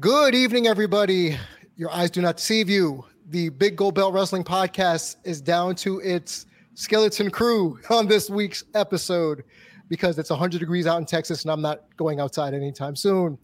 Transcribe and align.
Good 0.00 0.32
evening, 0.36 0.68
everybody. 0.68 1.36
Your 1.74 1.90
eyes 1.90 2.12
do 2.12 2.22
not 2.22 2.36
deceive 2.36 2.70
you. 2.70 3.04
The 3.30 3.48
Big 3.48 3.74
Gold 3.74 3.96
Belt 3.96 4.14
Wrestling 4.14 4.44
Podcast 4.44 5.16
is 5.24 5.40
down 5.40 5.74
to 5.76 5.98
its 5.98 6.46
skeleton 6.74 7.32
crew 7.32 7.80
on 7.90 8.06
this 8.06 8.30
week's 8.30 8.62
episode 8.74 9.42
because 9.88 10.16
it's 10.16 10.30
100 10.30 10.60
degrees 10.60 10.86
out 10.86 10.98
in 10.98 11.04
Texas 11.04 11.42
and 11.42 11.50
I'm 11.50 11.60
not 11.60 11.96
going 11.96 12.20
outside 12.20 12.54
anytime 12.54 12.94
soon. 12.94 13.36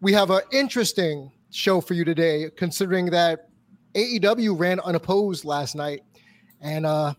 We 0.00 0.14
have 0.14 0.30
an 0.30 0.40
interesting 0.50 1.30
show 1.50 1.78
for 1.78 1.92
you 1.92 2.06
today, 2.06 2.46
considering 2.56 3.10
that 3.10 3.50
AEW 3.94 4.58
ran 4.58 4.80
unopposed 4.80 5.44
last 5.44 5.76
night. 5.76 6.04
And 6.62 6.86
uh, 6.86 7.12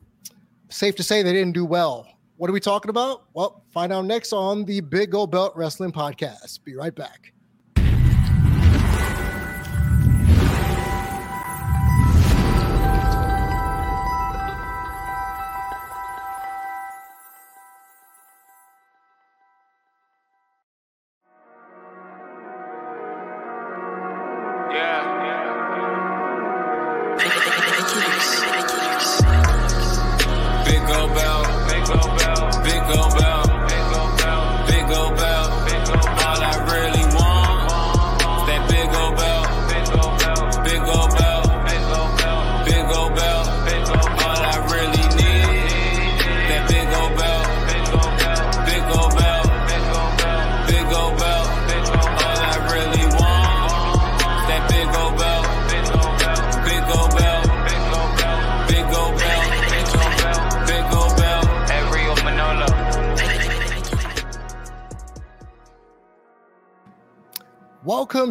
safe 0.69 0.95
to 0.95 1.03
say 1.03 1.21
they 1.21 1.33
didn't 1.33 1.53
do 1.53 1.63
well. 1.63 2.07
What 2.37 2.49
are 2.49 2.53
we 2.53 2.59
talking 2.59 2.89
about? 2.89 3.25
Well, 3.35 3.65
find 3.71 3.93
out 3.93 4.05
next 4.05 4.33
on 4.33 4.65
the 4.65 4.81
Big 4.81 5.11
Gold 5.11 5.29
Belt 5.29 5.53
Wrestling 5.55 5.91
Podcast. 5.91 6.63
Be 6.63 6.73
right 6.73 6.95
back. 6.95 7.33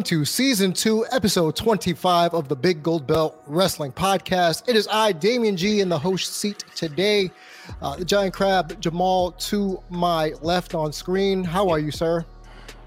To 0.09 0.25
season 0.25 0.73
two, 0.73 1.05
episode 1.11 1.55
25 1.55 2.33
of 2.33 2.47
the 2.47 2.55
Big 2.55 2.81
Gold 2.81 3.05
Belt 3.05 3.43
Wrestling 3.45 3.91
Podcast. 3.91 4.67
It 4.67 4.75
is 4.75 4.87
I, 4.87 5.11
Damian 5.11 5.55
G, 5.55 5.81
in 5.81 5.89
the 5.89 5.99
host 5.99 6.33
seat 6.33 6.63
today. 6.73 7.29
Uh, 7.79 7.95
the 7.95 8.05
Giant 8.05 8.33
Crab, 8.33 8.81
Jamal, 8.81 9.33
to 9.33 9.83
my 9.91 10.33
left 10.41 10.73
on 10.73 10.91
screen. 10.91 11.43
How 11.43 11.69
are 11.69 11.77
you, 11.77 11.91
sir? 11.91 12.25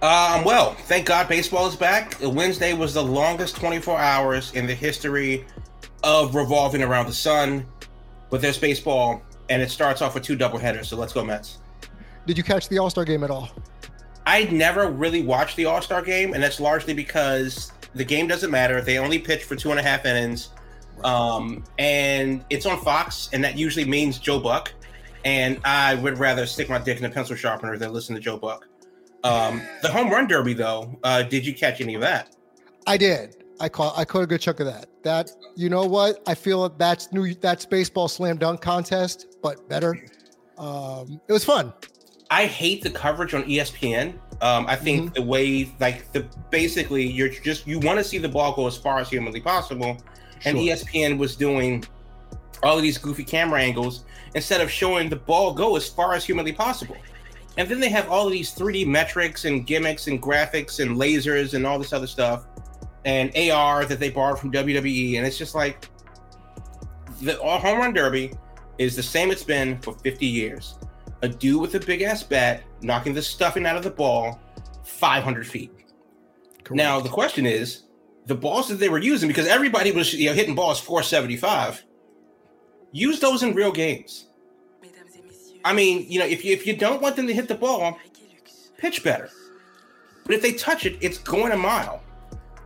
Uh, 0.02 0.34
I'm 0.34 0.44
well. 0.44 0.74
Thank 0.74 1.06
God 1.06 1.28
baseball 1.28 1.68
is 1.68 1.76
back. 1.76 2.16
Wednesday 2.20 2.72
was 2.72 2.92
the 2.92 3.04
longest 3.04 3.54
24 3.54 4.00
hours 4.00 4.52
in 4.54 4.66
the 4.66 4.74
history 4.74 5.46
of 6.02 6.34
revolving 6.34 6.82
around 6.82 7.06
the 7.06 7.12
sun. 7.12 7.64
But 8.30 8.40
there's 8.40 8.58
baseball, 8.58 9.22
and 9.48 9.62
it 9.62 9.70
starts 9.70 10.02
off 10.02 10.14
with 10.14 10.24
two 10.24 10.36
doubleheaders. 10.36 10.86
So 10.86 10.96
let's 10.96 11.12
go, 11.12 11.24
Mets. 11.24 11.58
Did 12.26 12.36
you 12.36 12.42
catch 12.42 12.68
the 12.68 12.78
All 12.78 12.90
Star 12.90 13.04
game 13.04 13.22
at 13.22 13.30
all? 13.30 13.48
I 14.26 14.44
never 14.44 14.88
really 14.88 15.22
watched 15.22 15.56
the 15.56 15.64
All 15.64 15.82
Star 15.82 16.02
game, 16.02 16.34
and 16.34 16.42
that's 16.42 16.60
largely 16.60 16.94
because 16.94 17.72
the 17.94 18.04
game 18.04 18.28
doesn't 18.28 18.50
matter. 18.50 18.80
They 18.80 18.98
only 18.98 19.18
pitch 19.18 19.44
for 19.44 19.56
two 19.56 19.70
and 19.70 19.80
a 19.80 19.82
half 19.82 20.06
innings, 20.06 20.50
um, 21.04 21.64
and 21.78 22.44
it's 22.50 22.66
on 22.66 22.80
Fox, 22.80 23.30
and 23.32 23.42
that 23.44 23.58
usually 23.58 23.84
means 23.84 24.18
Joe 24.18 24.38
Buck. 24.40 24.72
And 25.24 25.60
I 25.64 25.94
would 25.96 26.18
rather 26.18 26.46
stick 26.46 26.68
my 26.68 26.78
dick 26.78 26.98
in 26.98 27.04
a 27.04 27.10
pencil 27.10 27.36
sharpener 27.36 27.76
than 27.76 27.92
listen 27.92 28.14
to 28.14 28.20
Joe 28.20 28.36
Buck. 28.36 28.66
Um, 29.24 29.62
the 29.80 29.88
home 29.88 30.10
run 30.10 30.26
derby, 30.26 30.52
though, 30.52 30.98
uh, 31.04 31.22
did 31.22 31.46
you 31.46 31.54
catch 31.54 31.80
any 31.80 31.94
of 31.94 32.00
that? 32.00 32.34
I 32.86 32.96
did. 32.96 33.44
I 33.60 33.68
caught. 33.68 33.96
I 33.96 34.04
caught 34.04 34.22
a 34.22 34.26
good 34.26 34.40
chunk 34.40 34.58
of 34.58 34.66
that. 34.66 34.86
That 35.04 35.30
you 35.54 35.68
know 35.68 35.84
what? 35.84 36.20
I 36.26 36.34
feel 36.34 36.68
that's 36.70 37.12
new. 37.12 37.34
That's 37.34 37.64
baseball 37.64 38.08
slam 38.08 38.36
dunk 38.36 38.60
contest, 38.60 39.36
but 39.42 39.68
better. 39.68 39.96
Um, 40.58 41.20
it 41.28 41.32
was 41.32 41.44
fun. 41.44 41.72
I 42.32 42.46
hate 42.46 42.82
the 42.82 42.88
coverage 42.88 43.34
on 43.34 43.44
ESPN. 43.44 44.14
Um, 44.40 44.64
I 44.66 44.74
think 44.74 45.02
mm-hmm. 45.02 45.12
the 45.12 45.22
way, 45.22 45.70
like, 45.80 46.10
the 46.12 46.26
basically, 46.48 47.06
you're 47.06 47.28
just 47.28 47.66
you 47.66 47.78
want 47.78 47.98
to 47.98 48.04
see 48.04 48.16
the 48.16 48.28
ball 48.28 48.54
go 48.54 48.66
as 48.66 48.74
far 48.74 48.98
as 49.00 49.10
humanly 49.10 49.40
possible, 49.40 49.98
and. 50.46 50.56
ESPN 50.56 51.18
was 51.18 51.36
doing 51.36 51.84
all 52.62 52.76
of 52.76 52.82
these 52.82 52.96
goofy 52.96 53.22
camera 53.22 53.60
angles 53.60 54.04
instead 54.34 54.62
of 54.62 54.70
showing 54.70 55.10
the 55.10 55.16
ball 55.16 55.52
go 55.52 55.76
as 55.76 55.86
far 55.86 56.14
as 56.14 56.24
humanly 56.24 56.52
possible. 56.52 56.96
And 57.58 57.68
then 57.68 57.80
they 57.80 57.90
have 57.90 58.08
all 58.08 58.26
of 58.26 58.32
these 58.32 58.54
3D 58.54 58.86
metrics 58.86 59.44
and 59.44 59.66
gimmicks 59.66 60.06
and 60.06 60.22
graphics 60.22 60.80
and 60.80 60.96
lasers 60.96 61.52
and 61.52 61.66
all 61.66 61.78
this 61.78 61.92
other 61.92 62.06
stuff 62.06 62.46
and 63.04 63.30
AR 63.36 63.84
that 63.84 64.00
they 64.00 64.08
borrowed 64.08 64.38
from 64.38 64.50
WWE. 64.50 65.18
And 65.18 65.26
it's 65.26 65.36
just 65.36 65.54
like 65.54 65.86
the 67.20 67.34
home 67.34 67.78
run 67.78 67.92
derby 67.92 68.32
is 68.78 68.96
the 68.96 69.02
same 69.02 69.30
it's 69.30 69.44
been 69.44 69.78
for 69.82 69.92
50 69.98 70.24
years 70.24 70.76
a 71.22 71.28
dude 71.28 71.60
with 71.60 71.74
a 71.74 71.80
big 71.80 72.02
ass 72.02 72.22
bat 72.22 72.62
knocking 72.82 73.14
the 73.14 73.22
stuffing 73.22 73.64
out 73.64 73.76
of 73.76 73.84
the 73.84 73.90
ball 73.90 74.40
500 74.84 75.46
feet. 75.46 75.70
Correct. 76.64 76.76
Now 76.76 77.00
the 77.00 77.08
question 77.08 77.46
is, 77.46 77.84
the 78.26 78.34
balls 78.34 78.68
that 78.68 78.76
they 78.76 78.88
were 78.88 78.98
using 78.98 79.28
because 79.28 79.46
everybody 79.46 79.90
was 79.90 80.12
you 80.14 80.28
know 80.28 80.34
hitting 80.34 80.54
balls 80.54 80.78
475. 80.80 81.84
Use 82.92 83.20
those 83.20 83.42
in 83.42 83.54
real 83.54 83.72
games. 83.72 84.28
I 85.64 85.72
mean, 85.72 86.04
you 86.08 86.18
know, 86.18 86.26
if 86.26 86.44
you 86.44 86.52
if 86.52 86.66
you 86.66 86.76
don't 86.76 87.00
want 87.00 87.16
them 87.16 87.26
to 87.26 87.34
hit 87.34 87.48
the 87.48 87.54
ball, 87.54 87.98
pitch 88.78 89.02
better. 89.02 89.30
But 90.24 90.34
if 90.34 90.42
they 90.42 90.52
touch 90.52 90.86
it, 90.86 90.98
it's 91.00 91.18
going 91.18 91.52
a 91.52 91.56
mile. 91.56 92.02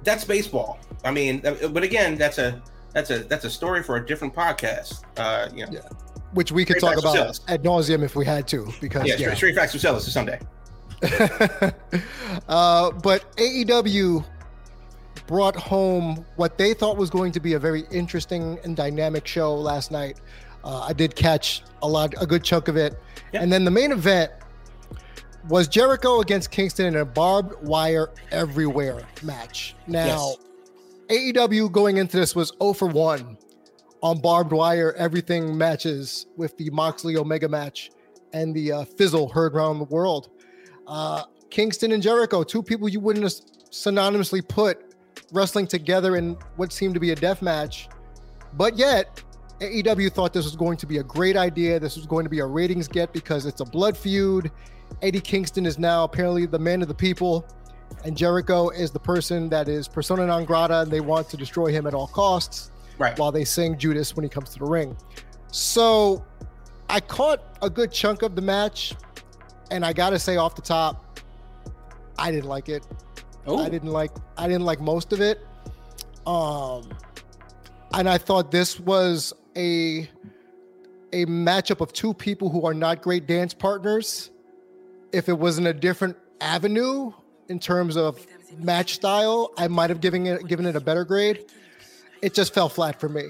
That's 0.02 0.24
baseball. 0.24 0.78
I 1.04 1.10
mean, 1.10 1.42
uh, 1.44 1.68
but 1.68 1.82
again, 1.82 2.16
that's 2.16 2.38
a 2.38 2.62
that's 2.92 3.10
a 3.10 3.20
that's 3.20 3.44
a 3.44 3.50
story 3.50 3.82
for 3.82 3.96
a 3.96 4.06
different 4.06 4.34
podcast. 4.34 5.02
Uh, 5.16 5.48
you 5.54 5.66
know. 5.66 5.72
Yeah 5.72 5.88
which 6.36 6.52
we 6.52 6.66
could 6.66 6.78
talk 6.78 6.98
about 6.98 7.40
ad 7.48 7.64
nauseum 7.64 8.02
if 8.02 8.14
we 8.14 8.24
had 8.26 8.46
to. 8.46 8.68
Because 8.78 9.08
yeah, 9.08 9.16
yeah. 9.18 9.34
straight, 9.34 9.54
facts 9.54 9.72
will 9.72 9.80
sell 9.80 9.96
us 9.96 10.06
someday. 10.12 10.38
uh, 12.48 12.90
but 12.90 13.34
AEW 13.36 14.22
brought 15.26 15.56
home 15.56 16.24
what 16.36 16.58
they 16.58 16.74
thought 16.74 16.98
was 16.98 17.08
going 17.08 17.32
to 17.32 17.40
be 17.40 17.54
a 17.54 17.58
very 17.58 17.84
interesting 17.90 18.58
and 18.64 18.76
dynamic 18.76 19.26
show 19.26 19.54
last 19.54 19.90
night. 19.90 20.20
Uh, 20.62 20.80
I 20.80 20.92
did 20.92 21.16
catch 21.16 21.62
a 21.82 21.88
lot, 21.88 22.12
a 22.20 22.26
good 22.26 22.44
chunk 22.44 22.68
of 22.68 22.76
it, 22.76 23.00
and 23.32 23.50
then 23.50 23.64
the 23.64 23.70
main 23.70 23.90
event 23.90 24.30
was 25.48 25.68
Jericho 25.68 26.20
against 26.20 26.50
Kingston 26.50 26.86
in 26.86 26.96
a 26.96 27.04
barbed 27.04 27.66
wire 27.66 28.10
everywhere 28.30 29.06
match. 29.22 29.74
Now, 29.86 30.34
yes. 31.08 31.34
AEW 31.34 31.72
going 31.72 31.96
into 31.96 32.18
this 32.18 32.34
was 32.34 32.52
0 32.60 32.74
for 32.74 32.88
1 32.88 33.38
on 34.02 34.20
barbed 34.20 34.52
wire, 34.52 34.94
everything 34.96 35.56
matches 35.56 36.26
with 36.36 36.56
the 36.58 36.70
Moxley 36.70 37.16
Omega 37.16 37.48
match 37.48 37.90
and 38.32 38.54
the 38.54 38.72
uh, 38.72 38.84
fizzle 38.84 39.28
heard 39.28 39.54
around 39.54 39.78
the 39.78 39.84
world. 39.84 40.28
Uh, 40.86 41.22
Kingston 41.50 41.92
and 41.92 42.02
Jericho, 42.02 42.42
two 42.42 42.62
people 42.62 42.88
you 42.88 43.00
wouldn't 43.00 43.22
have 43.22 43.32
synonymously 43.70 44.46
put 44.46 44.94
wrestling 45.32 45.66
together 45.66 46.16
in 46.16 46.36
what 46.56 46.72
seemed 46.72 46.94
to 46.94 47.00
be 47.00 47.12
a 47.12 47.16
death 47.16 47.42
match, 47.42 47.88
but 48.54 48.76
yet 48.76 49.22
AEW 49.60 50.12
thought 50.12 50.32
this 50.32 50.44
was 50.44 50.56
going 50.56 50.76
to 50.76 50.86
be 50.86 50.98
a 50.98 51.02
great 51.02 51.36
idea. 51.36 51.80
This 51.80 51.96
was 51.96 52.06
going 52.06 52.24
to 52.24 52.30
be 52.30 52.40
a 52.40 52.46
ratings 52.46 52.88
get 52.88 53.12
because 53.12 53.46
it's 53.46 53.60
a 53.60 53.64
blood 53.64 53.96
feud. 53.96 54.50
Eddie 55.02 55.20
Kingston 55.20 55.64
is 55.64 55.78
now 55.78 56.04
apparently 56.04 56.46
the 56.46 56.58
man 56.58 56.82
of 56.82 56.88
the 56.88 56.94
people, 56.94 57.46
and 58.04 58.16
Jericho 58.16 58.68
is 58.68 58.90
the 58.90 59.00
person 59.00 59.48
that 59.48 59.68
is 59.68 59.88
persona 59.88 60.26
non 60.26 60.44
grata, 60.44 60.80
and 60.80 60.90
they 60.90 61.00
want 61.00 61.28
to 61.30 61.36
destroy 61.36 61.66
him 61.66 61.86
at 61.86 61.94
all 61.94 62.06
costs 62.08 62.70
right. 62.98 63.18
while 63.18 63.32
they 63.32 63.44
sing 63.44 63.76
Judas 63.78 64.14
when 64.16 64.22
he 64.22 64.28
comes 64.28 64.50
to 64.50 64.58
the 64.58 64.64
ring. 64.64 64.96
So 65.50 66.24
I 66.88 67.00
caught 67.00 67.42
a 67.62 67.70
good 67.70 67.92
chunk 67.92 68.22
of 68.22 68.34
the 68.34 68.42
match, 68.42 68.94
and 69.70 69.84
I 69.84 69.92
gotta 69.92 70.18
say 70.18 70.36
off 70.36 70.54
the 70.54 70.62
top, 70.62 71.20
I 72.18 72.30
didn't 72.30 72.48
like 72.48 72.68
it. 72.68 72.86
Ooh. 73.48 73.58
I 73.58 73.68
didn't 73.68 73.90
like 73.90 74.10
I 74.36 74.48
didn't 74.48 74.64
like 74.64 74.80
most 74.80 75.12
of 75.12 75.20
it. 75.20 75.46
Um 76.26 76.90
and 77.94 78.08
I 78.08 78.18
thought 78.18 78.50
this 78.50 78.80
was 78.80 79.32
a 79.56 80.08
a 81.12 81.24
matchup 81.26 81.80
of 81.80 81.92
two 81.92 82.12
people 82.12 82.50
who 82.50 82.66
are 82.66 82.74
not 82.74 83.02
great 83.02 83.26
dance 83.26 83.54
partners. 83.54 84.30
If 85.12 85.28
it 85.28 85.38
was 85.38 85.58
in 85.58 85.66
a 85.68 85.72
different 85.72 86.16
avenue 86.40 87.12
in 87.48 87.58
terms 87.60 87.96
of 87.96 88.26
match 88.58 88.94
style, 88.94 89.52
I 89.56 89.68
might 89.68 89.90
have 89.90 90.00
given 90.00 90.26
it 90.26 90.46
given 90.48 90.66
it 90.66 90.74
a 90.74 90.80
better 90.80 91.04
grade 91.04 91.46
it 92.22 92.34
just 92.34 92.54
fell 92.54 92.68
flat 92.68 92.98
for 93.00 93.08
me. 93.08 93.28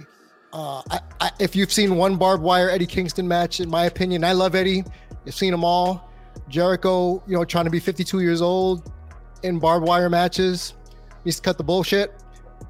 Uh, 0.53 0.83
I, 0.91 1.01
I, 1.21 1.31
if 1.39 1.55
you've 1.55 1.73
seen 1.73 1.97
one 1.97 2.17
barbed 2.17 2.43
wire 2.43 2.71
Eddie 2.71 2.87
Kingston 2.87 3.27
match, 3.27 3.61
in 3.61 3.69
my 3.69 3.85
opinion, 3.87 4.25
I 4.25 4.33
love 4.33 4.55
Eddie. 4.55 4.85
You've 5.25 5.35
seen 5.35 5.51
them 5.51 5.65
all. 5.65 6.11
Jericho, 6.49 7.23
you 7.27 7.37
know, 7.37 7.45
trying 7.45 7.65
to 7.65 7.71
be 7.71 7.81
52 7.81 8.21
years 8.21 8.41
old 8.41 8.91
in 9.43 9.59
barbed 9.59 9.87
wire 9.87 10.09
matches. 10.09 10.75
needs 11.25 11.37
to 11.37 11.43
cut 11.43 11.59
the 11.59 11.65
bullshit 11.65 12.23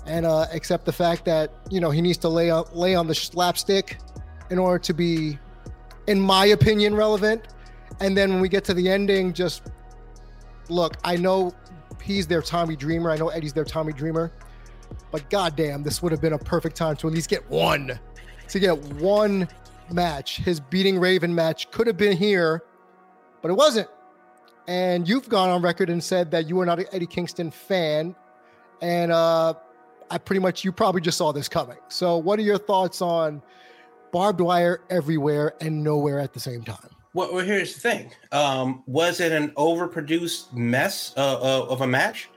and 0.06 0.24
uh, 0.24 0.46
accept 0.52 0.84
the 0.84 0.92
fact 0.92 1.24
that 1.24 1.52
you 1.70 1.80
know 1.80 1.90
he 1.90 2.00
needs 2.00 2.18
to 2.18 2.28
lay 2.28 2.50
on 2.50 2.64
lay 2.72 2.94
on 2.94 3.06
the 3.06 3.14
slapstick 3.14 3.98
in 4.50 4.58
order 4.58 4.78
to 4.78 4.94
be, 4.94 5.38
in 6.06 6.20
my 6.20 6.46
opinion, 6.46 6.94
relevant. 6.94 7.48
And 8.00 8.16
then 8.16 8.32
when 8.32 8.40
we 8.40 8.48
get 8.48 8.64
to 8.64 8.74
the 8.74 8.88
ending, 8.88 9.32
just 9.32 9.62
look. 10.68 10.96
I 11.04 11.16
know 11.16 11.54
he's 12.02 12.26
their 12.26 12.42
Tommy 12.42 12.76
Dreamer. 12.76 13.10
I 13.10 13.16
know 13.16 13.28
Eddie's 13.28 13.52
their 13.52 13.64
Tommy 13.64 13.92
Dreamer. 13.92 14.32
But 15.10 15.28
goddamn, 15.30 15.82
this 15.82 16.02
would 16.02 16.12
have 16.12 16.20
been 16.20 16.32
a 16.32 16.38
perfect 16.38 16.76
time 16.76 16.96
to 16.96 17.06
at 17.06 17.12
least 17.12 17.30
get 17.30 17.48
one, 17.48 17.98
to 18.48 18.58
get 18.58 18.76
one 18.94 19.48
match. 19.90 20.38
His 20.38 20.60
beating 20.60 20.98
Raven 20.98 21.34
match 21.34 21.70
could 21.70 21.86
have 21.86 21.96
been 21.96 22.16
here, 22.16 22.62
but 23.42 23.50
it 23.50 23.54
wasn't. 23.54 23.88
And 24.68 25.08
you've 25.08 25.28
gone 25.28 25.48
on 25.48 25.62
record 25.62 25.90
and 25.90 26.02
said 26.02 26.30
that 26.32 26.48
you 26.48 26.58
are 26.60 26.66
not 26.66 26.80
an 26.80 26.86
Eddie 26.92 27.06
Kingston 27.06 27.50
fan, 27.50 28.16
and 28.82 29.12
uh, 29.12 29.54
I 30.10 30.18
pretty 30.18 30.40
much 30.40 30.64
you 30.64 30.72
probably 30.72 31.00
just 31.00 31.18
saw 31.18 31.32
this 31.32 31.48
coming. 31.48 31.78
So, 31.88 32.16
what 32.16 32.38
are 32.38 32.42
your 32.42 32.58
thoughts 32.58 33.00
on 33.00 33.42
barbed 34.12 34.40
wire 34.40 34.80
everywhere 34.90 35.54
and 35.60 35.84
nowhere 35.84 36.18
at 36.18 36.32
the 36.32 36.40
same 36.40 36.64
time? 36.64 36.90
Well, 37.14 37.32
well 37.32 37.44
here's 37.44 37.74
the 37.74 37.80
thing: 37.80 38.10
um, 38.32 38.82
was 38.86 39.20
it 39.20 39.30
an 39.30 39.50
overproduced 39.50 40.52
mess 40.52 41.14
uh, 41.16 41.38
uh, 41.40 41.66
of 41.66 41.80
a 41.82 41.86
match? 41.86 42.28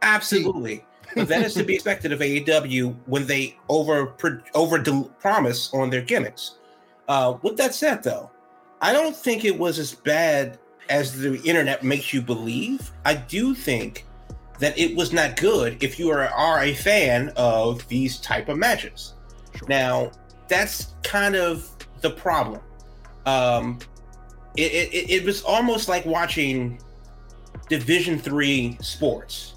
Absolutely. 0.00 0.84
But 1.14 1.28
that 1.28 1.44
is 1.44 1.54
to 1.54 1.64
be 1.64 1.74
expected 1.74 2.12
of 2.12 2.20
AEW 2.20 2.94
when 3.06 3.26
they 3.26 3.56
over 3.68 4.14
over 4.54 5.08
promise 5.20 5.72
on 5.72 5.90
their 5.90 6.02
gimmicks. 6.02 6.58
Uh, 7.08 7.36
with 7.42 7.56
that 7.56 7.74
said, 7.74 8.02
though, 8.02 8.30
I 8.80 8.92
don't 8.92 9.16
think 9.16 9.44
it 9.44 9.58
was 9.58 9.78
as 9.78 9.94
bad 9.94 10.58
as 10.88 11.18
the 11.18 11.40
internet 11.42 11.82
makes 11.82 12.12
you 12.12 12.22
believe. 12.22 12.90
I 13.04 13.14
do 13.14 13.54
think 13.54 14.06
that 14.58 14.78
it 14.78 14.96
was 14.96 15.12
not 15.12 15.36
good 15.36 15.82
if 15.82 15.98
you 15.98 16.10
are, 16.10 16.28
are 16.28 16.62
a 16.62 16.74
fan 16.74 17.32
of 17.36 17.86
these 17.88 18.18
type 18.18 18.48
of 18.48 18.56
matches. 18.56 19.14
Sure. 19.56 19.68
Now, 19.68 20.12
that's 20.48 20.94
kind 21.02 21.34
of 21.34 21.68
the 22.00 22.10
problem. 22.10 22.60
Um, 23.26 23.78
it, 24.56 24.72
it, 24.72 25.10
it 25.10 25.24
was 25.24 25.42
almost 25.42 25.88
like 25.88 26.04
watching 26.04 26.80
Division 27.68 28.18
three 28.18 28.76
sports. 28.80 29.53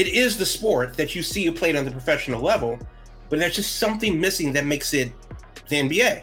It 0.00 0.08
is 0.08 0.38
the 0.38 0.46
sport 0.46 0.94
that 0.94 1.14
you 1.14 1.22
see 1.22 1.50
played 1.50 1.76
on 1.76 1.84
the 1.84 1.90
professional 1.90 2.40
level, 2.40 2.78
but 3.28 3.38
there's 3.38 3.54
just 3.54 3.76
something 3.76 4.18
missing 4.18 4.50
that 4.54 4.64
makes 4.64 4.94
it 4.94 5.12
the 5.68 5.76
NBA 5.76 6.22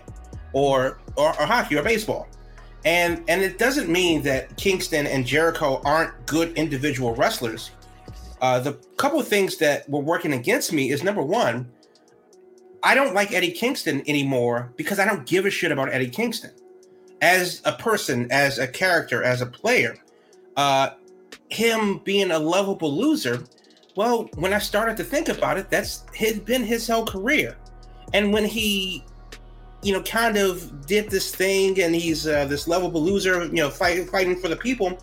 or, 0.51 0.97
or, 1.15 1.39
or 1.39 1.45
hockey 1.45 1.77
or 1.77 1.83
baseball. 1.83 2.27
And 2.85 3.23
and 3.27 3.43
it 3.43 3.59
doesn't 3.59 3.87
mean 3.87 4.23
that 4.23 4.57
Kingston 4.57 5.05
and 5.05 5.27
Jericho 5.27 5.79
aren't 5.85 6.25
good 6.25 6.57
individual 6.57 7.13
wrestlers. 7.13 7.69
Uh, 8.41 8.59
the 8.59 8.73
couple 8.97 9.19
of 9.19 9.27
things 9.27 9.57
that 9.57 9.87
were 9.87 9.99
working 9.99 10.33
against 10.33 10.73
me 10.73 10.89
is 10.89 11.03
number 11.03 11.21
one, 11.21 11.71
I 12.81 12.95
don't 12.95 13.13
like 13.13 13.31
Eddie 13.31 13.51
Kingston 13.51 14.01
anymore 14.07 14.73
because 14.75 14.97
I 14.97 15.05
don't 15.05 15.27
give 15.27 15.45
a 15.45 15.51
shit 15.51 15.71
about 15.71 15.93
Eddie 15.93 16.09
Kingston 16.09 16.49
as 17.21 17.61
a 17.63 17.73
person, 17.73 18.27
as 18.31 18.57
a 18.57 18.67
character, 18.67 19.21
as 19.21 19.41
a 19.41 19.45
player. 19.45 19.97
Uh, 20.55 20.89
him 21.49 21.99
being 22.03 22.31
a 22.31 22.39
lovable 22.39 22.91
loser, 22.91 23.43
well, 23.97 24.29
when 24.35 24.53
I 24.53 24.59
started 24.59 24.95
to 24.97 25.03
think 25.03 25.27
about 25.27 25.57
it, 25.57 25.71
that's 25.71 26.05
had 26.15 26.45
been 26.45 26.63
his 26.63 26.87
whole 26.87 27.05
career. 27.05 27.57
And 28.13 28.31
when 28.31 28.45
he, 28.45 29.03
you 29.81 29.91
know, 29.91 30.03
kind 30.03 30.37
of 30.37 30.85
did 30.85 31.09
this 31.09 31.33
thing 31.33 31.81
and 31.81 31.95
he's 31.95 32.27
uh, 32.27 32.45
this 32.45 32.67
lovable 32.67 33.01
loser, 33.01 33.45
you 33.45 33.53
know, 33.53 33.71
fight, 33.71 34.07
fighting 34.07 34.39
for 34.39 34.49
the 34.49 34.55
people, 34.55 34.99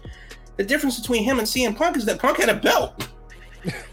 the 0.56 0.62
difference 0.62 1.00
between 1.00 1.24
him 1.24 1.40
and 1.40 1.46
CM 1.46 1.76
Punk 1.76 1.96
is 1.96 2.04
that 2.04 2.20
Punk 2.20 2.38
had 2.38 2.48
a 2.48 2.54
belt. 2.54 3.08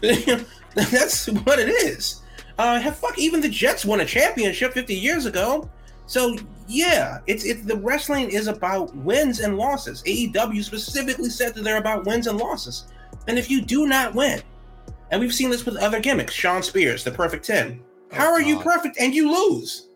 That's 0.74 1.26
what 1.26 1.58
it 1.58 1.68
is. 1.68 2.22
Uh, 2.56 2.88
fuck 2.92 3.18
even 3.18 3.40
the 3.40 3.48
Jets 3.48 3.84
won 3.84 4.00
a 4.00 4.04
championship 4.04 4.72
50 4.72 4.94
years 4.94 5.26
ago. 5.26 5.68
So 6.06 6.36
yeah, 6.68 7.18
it's 7.26 7.44
it 7.44 7.66
the 7.66 7.76
wrestling 7.76 8.30
is 8.30 8.46
about 8.46 8.94
wins 8.94 9.40
and 9.40 9.56
losses. 9.56 10.02
AEW 10.04 10.62
specifically 10.62 11.30
said 11.30 11.54
that 11.54 11.64
they're 11.64 11.78
about 11.78 12.04
wins 12.04 12.28
and 12.28 12.38
losses. 12.38 12.84
And 13.26 13.36
if 13.36 13.50
you 13.50 13.62
do 13.62 13.86
not 13.86 14.14
win, 14.14 14.42
and 15.12 15.20
we've 15.20 15.34
seen 15.34 15.50
this 15.50 15.66
with 15.66 15.76
other 15.76 16.00
gimmicks, 16.00 16.32
Shawn 16.32 16.62
Spears, 16.62 17.04
the 17.04 17.10
perfect 17.10 17.44
10. 17.44 17.80
How 18.12 18.30
oh, 18.30 18.32
are 18.32 18.40
God. 18.40 18.48
you 18.48 18.58
perfect 18.58 18.96
and 18.98 19.14
you 19.14 19.30
lose? 19.30 19.88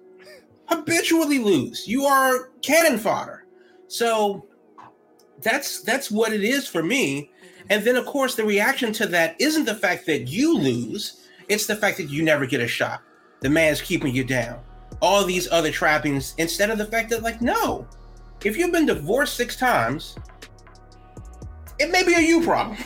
Habitually 0.66 1.38
lose. 1.38 1.88
You 1.88 2.04
are 2.04 2.50
cannon 2.60 2.98
fodder. 2.98 3.46
So 3.88 4.46
that's 5.40 5.80
that's 5.82 6.10
what 6.10 6.32
it 6.32 6.44
is 6.44 6.68
for 6.68 6.82
me. 6.82 7.30
And 7.70 7.82
then, 7.82 7.96
of 7.96 8.04
course, 8.04 8.34
the 8.34 8.44
reaction 8.44 8.92
to 8.94 9.06
that 9.06 9.36
isn't 9.40 9.64
the 9.64 9.74
fact 9.74 10.06
that 10.06 10.28
you 10.28 10.56
lose, 10.56 11.26
it's 11.48 11.66
the 11.66 11.76
fact 11.76 11.96
that 11.96 12.10
you 12.10 12.22
never 12.22 12.44
get 12.44 12.60
a 12.60 12.69
shot. 12.69 13.00
The 13.40 13.50
man's 13.50 13.80
keeping 13.80 14.14
you 14.14 14.22
down. 14.22 14.60
All 15.00 15.24
these 15.24 15.50
other 15.50 15.70
trappings, 15.70 16.34
instead 16.38 16.70
of 16.70 16.78
the 16.78 16.86
fact 16.86 17.10
that, 17.10 17.22
like, 17.22 17.40
no, 17.40 17.86
if 18.44 18.56
you've 18.56 18.72
been 18.72 18.86
divorced 18.86 19.34
six 19.34 19.56
times, 19.56 20.16
it 21.78 21.90
may 21.90 22.04
be 22.04 22.14
a 22.14 22.20
you 22.20 22.42
problem. 22.42 22.76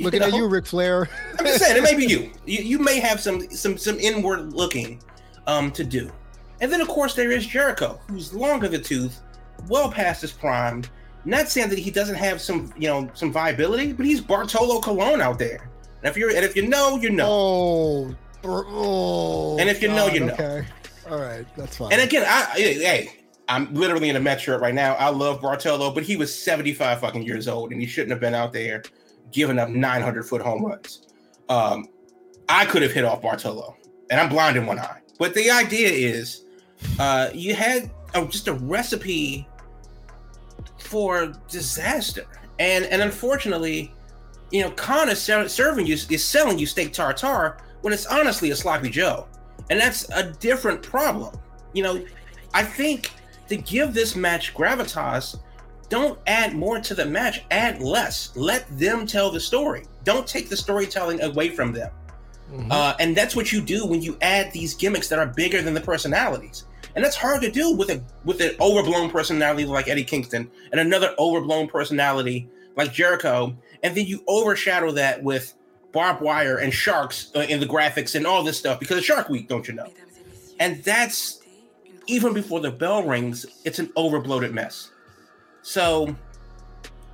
Looking 0.00 0.22
you 0.22 0.28
know? 0.28 0.34
at 0.34 0.38
you, 0.38 0.46
Ric 0.46 0.66
Flair. 0.66 1.08
I'm 1.38 1.44
just 1.44 1.64
saying, 1.64 1.76
it 1.76 1.82
may 1.82 1.94
be 1.94 2.06
you. 2.06 2.30
you. 2.46 2.62
You 2.62 2.78
may 2.78 3.00
have 3.00 3.20
some 3.20 3.48
some 3.50 3.76
some 3.76 3.98
inward 3.98 4.52
looking 4.52 5.02
um 5.46 5.70
to 5.72 5.84
do. 5.84 6.10
And 6.60 6.72
then 6.72 6.80
of 6.80 6.88
course 6.88 7.14
there 7.14 7.30
is 7.30 7.46
Jericho, 7.46 8.00
who's 8.08 8.32
long 8.34 8.64
of 8.64 8.70
the 8.70 8.78
tooth, 8.78 9.20
well 9.68 9.90
past 9.90 10.22
his 10.22 10.32
prime, 10.32 10.84
not 11.24 11.48
saying 11.48 11.68
that 11.70 11.78
he 11.78 11.90
doesn't 11.90 12.14
have 12.14 12.40
some, 12.40 12.72
you 12.76 12.88
know, 12.88 13.10
some 13.14 13.32
viability, 13.32 13.92
but 13.92 14.06
he's 14.06 14.20
Bartolo 14.20 14.80
Colon 14.80 15.20
out 15.20 15.38
there. 15.38 15.70
And 16.02 16.10
if 16.10 16.16
you're, 16.16 16.30
and 16.30 16.44
if 16.44 16.56
you 16.56 16.68
know, 16.68 16.96
you 16.96 17.10
know. 17.10 17.26
Oh, 17.28 18.16
oh 18.44 19.58
and 19.58 19.68
if 19.68 19.82
you 19.82 19.88
God, 19.88 19.96
know, 19.96 20.06
you 20.06 20.20
know. 20.20 20.32
Okay, 20.34 20.64
all 21.10 21.20
right, 21.20 21.46
that's 21.56 21.76
fine. 21.76 21.92
And 21.92 22.00
again, 22.00 22.24
I, 22.26 22.44
hey, 22.56 23.10
I'm 23.48 23.72
literally 23.74 24.08
in 24.08 24.16
a 24.16 24.20
Met 24.20 24.40
shirt 24.40 24.60
right 24.60 24.74
now. 24.74 24.94
I 24.94 25.08
love 25.08 25.40
Bartolo, 25.40 25.92
but 25.92 26.04
he 26.04 26.16
was 26.16 26.34
75 26.34 27.00
fucking 27.00 27.22
years 27.22 27.48
old, 27.48 27.72
and 27.72 27.80
he 27.80 27.86
shouldn't 27.86 28.10
have 28.10 28.20
been 28.20 28.34
out 28.34 28.52
there 28.52 28.82
giving 29.32 29.58
up 29.58 29.68
900 29.68 30.22
foot 30.24 30.42
home 30.42 30.64
runs. 30.64 31.06
Um, 31.48 31.88
I 32.48 32.64
could 32.64 32.82
have 32.82 32.92
hit 32.92 33.04
off 33.04 33.22
Bartolo, 33.22 33.76
and 34.10 34.20
I'm 34.20 34.28
blind 34.28 34.56
in 34.56 34.66
one 34.66 34.78
eye. 34.78 35.00
But 35.18 35.34
the 35.34 35.50
idea 35.50 35.88
is, 35.88 36.44
uh, 36.98 37.30
you 37.34 37.54
had 37.54 37.90
oh, 38.14 38.26
just 38.26 38.48
a 38.48 38.54
recipe 38.54 39.46
for 40.78 41.32
disaster. 41.48 42.24
And 42.58 42.84
and 42.86 43.02
unfortunately, 43.02 43.92
you 44.50 44.62
know, 44.62 44.70
Khan 44.72 45.08
is 45.08 45.20
serving 45.20 45.86
you 45.86 45.94
is 45.94 46.24
selling 46.24 46.58
you 46.58 46.66
steak 46.66 46.92
tartare 46.92 47.58
when 47.82 47.92
it's 47.92 48.06
honestly 48.06 48.50
a 48.50 48.56
sloppy 48.56 48.90
Joe, 48.90 49.26
and 49.70 49.78
that's 49.80 50.08
a 50.10 50.32
different 50.32 50.82
problem. 50.82 51.38
You 51.72 51.82
know, 51.82 52.04
I 52.54 52.64
think 52.64 53.10
to 53.48 53.56
give 53.56 53.94
this 53.94 54.16
match 54.16 54.54
gravitas, 54.54 55.38
don't 55.88 56.18
add 56.26 56.54
more 56.54 56.80
to 56.80 56.94
the 56.94 57.06
match, 57.06 57.44
add 57.50 57.80
less. 57.80 58.30
Let 58.36 58.66
them 58.78 59.06
tell 59.06 59.30
the 59.30 59.40
story. 59.40 59.84
Don't 60.04 60.26
take 60.26 60.48
the 60.48 60.56
storytelling 60.56 61.22
away 61.22 61.50
from 61.50 61.72
them. 61.72 61.90
Mm-hmm. 62.52 62.72
Uh, 62.72 62.94
and 62.98 63.16
that's 63.16 63.36
what 63.36 63.52
you 63.52 63.60
do 63.60 63.86
when 63.86 64.02
you 64.02 64.16
add 64.22 64.52
these 64.52 64.74
gimmicks 64.74 65.08
that 65.08 65.18
are 65.18 65.26
bigger 65.26 65.60
than 65.60 65.74
the 65.74 65.80
personalities 65.80 66.64
and 66.98 67.04
that's 67.04 67.14
hard 67.14 67.40
to 67.42 67.48
do 67.48 67.76
with 67.76 67.90
a 67.90 68.02
with 68.24 68.40
an 68.40 68.56
overblown 68.60 69.08
personality 69.08 69.64
like 69.64 69.86
Eddie 69.86 70.02
Kingston 70.02 70.50
and 70.72 70.80
another 70.80 71.14
overblown 71.16 71.68
personality 71.68 72.48
like 72.74 72.92
Jericho, 72.92 73.56
and 73.84 73.96
then 73.96 74.04
you 74.04 74.24
overshadow 74.26 74.90
that 74.90 75.22
with 75.22 75.54
barbed 75.92 76.20
wire 76.20 76.58
and 76.58 76.74
sharks 76.74 77.30
uh, 77.36 77.40
in 77.40 77.60
the 77.60 77.66
graphics 77.66 78.16
and 78.16 78.26
all 78.26 78.42
this 78.42 78.58
stuff 78.58 78.80
because 78.80 78.98
it's 78.98 79.06
Shark 79.06 79.28
Week, 79.28 79.46
don't 79.46 79.68
you 79.68 79.74
know? 79.74 79.92
And 80.58 80.82
that's 80.82 81.40
even 82.08 82.32
before 82.32 82.58
the 82.58 82.72
bell 82.72 83.04
rings, 83.04 83.46
it's 83.64 83.78
an 83.78 83.86
overbloated 83.96 84.52
mess. 84.52 84.90
So 85.68 86.16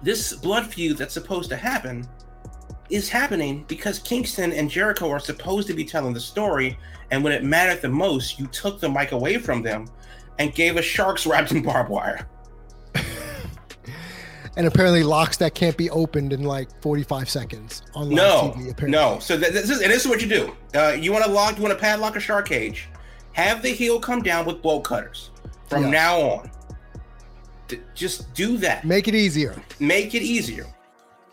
this 0.00 0.32
blood 0.32 0.64
feud 0.72 0.96
that's 0.96 1.12
supposed 1.12 1.50
to 1.50 1.56
happen 1.56 2.08
is 2.88 3.08
happening 3.08 3.64
because 3.66 3.98
Kingston 3.98 4.52
and 4.52 4.70
Jericho 4.70 5.10
are 5.10 5.18
supposed 5.18 5.66
to 5.66 5.74
be 5.74 5.84
telling 5.84 6.14
the 6.14 6.20
story, 6.20 6.78
and 7.10 7.24
when 7.24 7.32
it 7.32 7.42
mattered 7.42 7.82
the 7.82 7.88
most, 7.88 8.38
you 8.38 8.46
took 8.46 8.78
the 8.78 8.88
mic 8.88 9.10
away 9.10 9.38
from 9.38 9.60
them 9.64 9.86
and 10.38 10.54
gave 10.54 10.76
us 10.76 10.84
sharks 10.84 11.26
wrapped 11.26 11.50
in 11.50 11.64
barbed 11.64 11.90
wire. 11.90 12.28
and 14.56 14.68
apparently 14.68 15.02
locks 15.02 15.36
that 15.38 15.56
can't 15.56 15.76
be 15.76 15.90
opened 15.90 16.32
in 16.32 16.44
like 16.44 16.68
45 16.80 17.28
seconds 17.28 17.82
on 17.96 18.10
live 18.10 18.16
no, 18.16 18.54
TV. 18.56 18.70
Apparently. 18.70 18.90
No, 18.90 19.18
so 19.18 19.36
this 19.36 19.68
is 19.68 19.80
and 19.80 19.90
this 19.90 20.04
is 20.04 20.08
what 20.08 20.22
you 20.22 20.28
do. 20.28 20.56
Uh, 20.76 20.90
you 20.90 21.10
want 21.10 21.24
to 21.24 21.30
lock, 21.30 21.56
you 21.56 21.62
want 21.64 21.76
to 21.76 21.80
padlock 21.80 22.14
a 22.14 22.20
shark 22.20 22.46
cage, 22.46 22.88
have 23.32 23.62
the 23.62 23.70
heel 23.70 23.98
come 23.98 24.22
down 24.22 24.46
with 24.46 24.62
bolt 24.62 24.84
cutters 24.84 25.30
from 25.68 25.82
yes. 25.82 25.90
now 25.90 26.20
on. 26.20 26.50
Just 27.94 28.32
do 28.34 28.56
that. 28.58 28.84
Make 28.84 29.08
it 29.08 29.14
easier. 29.14 29.54
Make 29.80 30.14
it 30.14 30.22
easier. 30.22 30.66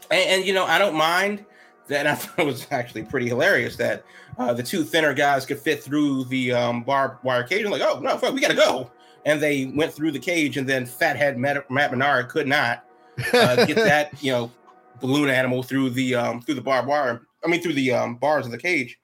And, 0.09 0.29
and, 0.29 0.45
you 0.45 0.53
know, 0.53 0.65
I 0.65 0.77
don't 0.77 0.95
mind 0.95 1.45
that. 1.87 2.07
I 2.07 2.15
thought 2.15 2.39
it 2.39 2.45
was 2.45 2.67
actually 2.71 3.03
pretty 3.03 3.27
hilarious 3.27 3.75
that 3.77 4.03
uh, 4.37 4.53
the 4.53 4.63
two 4.63 4.83
thinner 4.83 5.13
guys 5.13 5.45
could 5.45 5.59
fit 5.59 5.83
through 5.83 6.25
the 6.25 6.51
um, 6.51 6.83
barbed 6.83 7.23
wire 7.23 7.43
cage. 7.43 7.61
And 7.61 7.71
like, 7.71 7.81
oh 7.81 7.99
no, 7.99 8.17
fuck, 8.17 8.33
we 8.33 8.41
gotta 8.41 8.55
go. 8.55 8.91
And 9.25 9.39
they 9.41 9.65
went 9.75 9.93
through 9.93 10.11
the 10.11 10.19
cage, 10.19 10.57
and 10.57 10.67
then 10.67 10.85
fathead 10.85 11.37
Matt, 11.37 11.69
Matt 11.69 11.91
Menard 11.91 12.29
could 12.29 12.47
not 12.47 12.85
uh, 13.33 13.65
get 13.65 13.75
that 13.75 14.11
you 14.23 14.31
know 14.31 14.51
balloon 14.99 15.29
animal 15.29 15.61
through 15.61 15.91
the 15.91 16.15
um, 16.15 16.41
through 16.41 16.55
the 16.55 16.61
barbed 16.61 16.87
wire. 16.87 17.21
I 17.43 17.47
mean, 17.47 17.61
through 17.61 17.73
the 17.73 17.91
um, 17.91 18.15
bars 18.15 18.45
of 18.45 18.51
the 18.51 18.57
cage. 18.57 18.97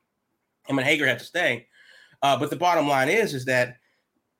Him 0.67 0.77
and 0.79 0.87
Hager 0.87 1.07
had 1.07 1.19
to 1.19 1.25
stay. 1.25 1.67
Uh, 2.21 2.37
but 2.37 2.49
the 2.49 2.55
bottom 2.55 2.87
line 2.87 3.09
is, 3.09 3.33
is 3.33 3.45
that 3.45 3.77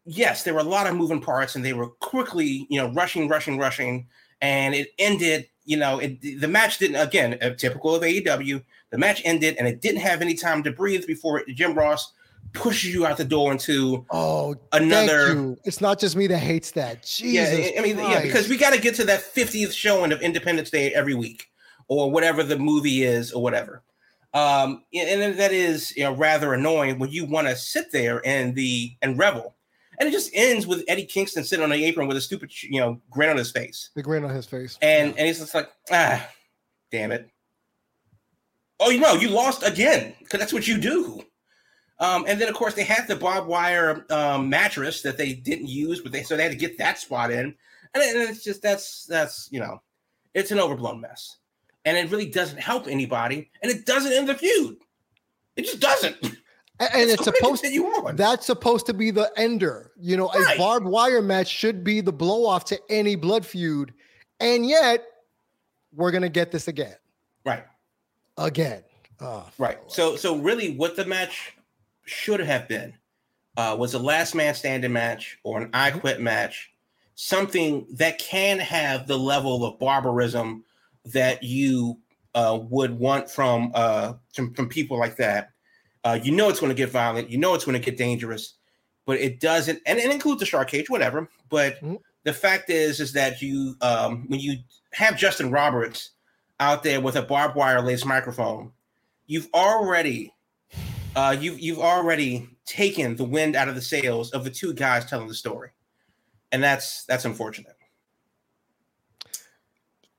yes, 0.08 0.44
there 0.44 0.54
were 0.54 0.62
a 0.62 0.64
lot 0.64 0.88
of 0.88 0.96
moving 0.96 1.22
parts, 1.22 1.56
and 1.56 1.64
they 1.64 1.74
were 1.74 1.90
quickly, 1.90 2.66
you 2.70 2.80
know, 2.80 2.92
rushing, 2.94 3.28
rushing, 3.28 3.58
rushing, 3.58 4.08
and 4.42 4.74
it 4.74 4.90
ended. 4.98 5.48
You 5.66 5.78
know, 5.78 6.00
it, 6.00 6.22
the 6.22 6.48
match 6.48 6.78
didn't. 6.78 6.96
Again, 6.96 7.38
typical 7.58 7.94
of 7.96 8.02
AEW, 8.02 8.64
the 8.90 8.98
match 8.98 9.22
ended, 9.26 9.58
and 9.58 9.68
it 9.68 9.82
didn't 9.82 10.02
have 10.02 10.22
any 10.22 10.34
time 10.34 10.64
to 10.64 10.72
breathe 10.72 11.06
before 11.06 11.44
Jim 11.54 11.74
Ross 11.74 12.14
pushes 12.54 12.94
you 12.94 13.06
out 13.06 13.18
the 13.18 13.26
door 13.26 13.52
into 13.52 14.06
oh 14.12 14.56
another. 14.72 15.56
It's 15.66 15.82
not 15.82 16.00
just 16.00 16.16
me 16.16 16.28
that 16.28 16.40
hates 16.40 16.72
that. 16.72 17.04
Jesus 17.04 17.72
yeah, 17.74 17.80
I 17.80 17.84
mean, 17.84 17.98
Christ. 17.98 18.12
yeah, 18.12 18.22
because 18.22 18.50
we 18.50 18.58
got 18.58 18.74
to 18.74 18.80
get 18.80 18.96
to 18.96 19.04
that 19.06 19.22
50th 19.22 19.74
showing 19.74 20.12
of 20.12 20.22
Independence 20.22 20.70
Day 20.70 20.94
every 20.94 21.14
week, 21.14 21.48
or 21.88 22.10
whatever 22.10 22.44
the 22.44 22.58
movie 22.58 23.04
is, 23.04 23.32
or 23.32 23.44
whatever. 23.44 23.84
Um, 24.34 24.84
and 24.94 25.38
that 25.38 25.52
is 25.52 25.96
you 25.96 26.04
know 26.04 26.14
rather 26.14 26.54
annoying 26.54 27.00
when 27.00 27.12
you 27.12 27.26
want 27.26 27.48
to 27.48 27.56
sit 27.56 27.92
there 27.92 28.26
and 28.26 28.56
the 28.56 28.96
and 29.02 29.18
revel, 29.18 29.56
and 30.00 30.08
it 30.08 30.12
just 30.12 30.32
ends 30.34 30.68
with 30.68 30.84
Eddie 30.88 31.06
Kingston 31.06 31.44
sitting 31.44 31.64
on 31.64 31.70
the 31.70 31.84
apron 31.84 32.08
with 32.08 32.18
a 32.18 32.22
stupid 32.22 32.52
you 32.64 32.80
know 32.80 33.02
grin 33.10 33.30
on 33.30 33.38
his 33.38 33.52
face. 33.52 33.90
The 33.96 34.04
grin 34.04 34.24
on 34.24 34.30
his 34.30 34.46
face, 34.46 34.78
and 34.82 35.10
yeah. 35.10 35.16
and 35.18 35.28
he's 35.28 35.40
just 35.40 35.56
like 35.56 35.70
ah, 35.92 36.28
damn 36.92 37.12
it. 37.12 37.30
Oh, 38.80 38.90
you 38.90 39.00
know, 39.00 39.14
you 39.14 39.30
lost 39.30 39.64
again 39.64 40.14
because 40.20 40.40
that's 40.40 40.54
what 40.54 40.68
you 40.68 40.78
do. 40.78 41.24
Um, 42.00 42.26
and 42.28 42.40
then 42.40 42.48
of 42.48 42.54
course 42.54 42.76
they 42.76 42.84
had 42.84 43.08
the 43.08 43.16
barbed 43.16 43.48
wire 43.48 44.06
um, 44.12 44.50
mattress 44.50 45.02
that 45.02 45.18
they 45.18 45.34
didn't 45.34 45.68
use, 45.68 46.00
but 46.00 46.12
they 46.12 46.24
so 46.24 46.38
they 46.38 46.44
had 46.44 46.52
to 46.52 46.58
get 46.58 46.78
that 46.78 47.00
spot 47.00 47.32
in, 47.32 47.56
and, 47.94 48.04
and 48.04 48.30
it's 48.30 48.44
just 48.44 48.62
that's 48.62 49.06
that's 49.06 49.50
you 49.52 49.60
know, 49.60 49.82
it's 50.34 50.52
an 50.52 50.60
overblown 50.60 51.02
mess, 51.02 51.38
and 51.86 51.98
it 51.98 52.12
really 52.12 52.30
doesn't 52.30 52.60
help 52.60 52.88
anybody, 52.88 53.50
and 53.64 53.72
it 53.72 53.86
doesn't 53.86 54.14
end 54.14 54.30
the 54.30 54.36
feud. 54.36 54.78
It 55.56 55.66
just 55.66 55.80
doesn't. 55.80 56.18
And 56.80 57.10
it's, 57.10 57.14
it's 57.14 57.24
supposed 57.24 57.64
to 57.64 57.72
you 57.72 57.84
want. 57.84 58.18
that's 58.18 58.46
supposed 58.46 58.86
to 58.86 58.94
be 58.94 59.10
the 59.10 59.32
ender. 59.36 59.92
You 60.00 60.16
know, 60.16 60.30
right. 60.30 60.56
a 60.56 60.58
barbed 60.60 60.86
wire 60.86 61.22
match 61.22 61.48
should 61.48 61.84
be 61.84 62.02
the 62.02 62.14
blow 62.14 62.46
off 62.46 62.66
to 62.66 62.80
any 62.90 63.16
blood 63.16 63.46
feud, 63.46 63.94
and 64.40 64.66
yet 64.68 65.04
we're 65.94 66.12
gonna 66.12 66.30
get 66.30 66.52
this 66.52 66.68
again. 66.68 66.96
Right. 67.44 67.64
Again. 68.38 68.84
Oh, 69.20 69.50
right. 69.58 69.80
So 69.88 70.16
so 70.16 70.38
really, 70.38 70.76
what 70.76 70.96
the 70.96 71.06
match 71.06 71.58
should 72.06 72.40
have 72.40 72.68
been 72.68 72.94
uh, 73.58 73.76
was 73.78 73.96
a 73.96 74.00
last 74.00 74.36
man 74.36 74.54
standing 74.54 74.94
match 74.94 75.40
or 75.44 75.60
an 75.62 75.70
I 75.74 75.90
mm-hmm. 75.90 76.00
quit 76.00 76.22
match, 76.22 76.72
something 77.16 77.88
that 77.94 78.20
can 78.20 78.60
have 78.60 79.08
the 79.08 79.18
level 79.18 79.66
of 79.66 79.80
barbarism 79.80 80.64
that 81.06 81.42
you 81.44 82.00
uh, 82.36 82.60
would 82.70 82.98
want 82.98 83.30
from, 83.30 83.72
uh, 83.74 84.14
from, 84.34 84.54
from 84.54 84.70
people 84.70 85.00
like 85.00 85.18
that. 85.18 85.52
Uh, 86.08 86.18
you 86.24 86.32
know 86.32 86.48
it's 86.48 86.62
going 86.62 86.70
to 86.70 86.76
get 86.76 86.90
violent. 86.90 87.30
You 87.30 87.38
know 87.38 87.54
it's 87.54 87.66
going 87.66 87.78
to 87.78 87.84
get 87.84 87.98
dangerous, 87.98 88.54
but 89.06 89.20
it 89.20 89.42
doesn't, 89.42 89.82
and 89.86 90.00
it 90.00 90.10
includes 90.10 90.40
the 90.40 90.46
shark 90.46 90.70
cage, 90.70 90.90
whatever. 90.90 91.28
But 91.50 91.76
mm-hmm. 91.76 91.96
the 92.24 92.32
fact 92.32 92.70
is, 92.70 93.02
is 93.02 93.12
that 93.12 93.42
you 93.42 93.76
um, 93.82 94.24
when 94.30 94.40
you 94.40 94.60
have 94.94 95.18
Justin 95.18 95.52
Roberts 95.52 96.12
out 96.62 96.82
there 96.82 97.02
with 97.02 97.18
a 97.18 97.22
barbed 97.22 97.58
wire 97.58 97.82
lace 97.82 98.06
microphone, 98.06 98.72
you've 99.26 99.50
already 99.54 100.34
uh, 101.18 101.36
you've 101.38 101.60
you've 101.60 101.80
already 101.80 102.48
taken 102.66 103.18
the 103.18 103.26
wind 103.26 103.58
out 103.58 103.68
of 103.68 103.76
the 103.76 103.82
sails 103.82 104.32
of 104.32 104.46
the 104.46 104.50
two 104.50 104.74
guys 104.74 105.04
telling 105.04 105.28
the 105.28 105.34
story, 105.34 105.72
and 106.54 106.64
that's 106.64 107.04
that's 107.04 107.26
unfortunate. 107.26 107.76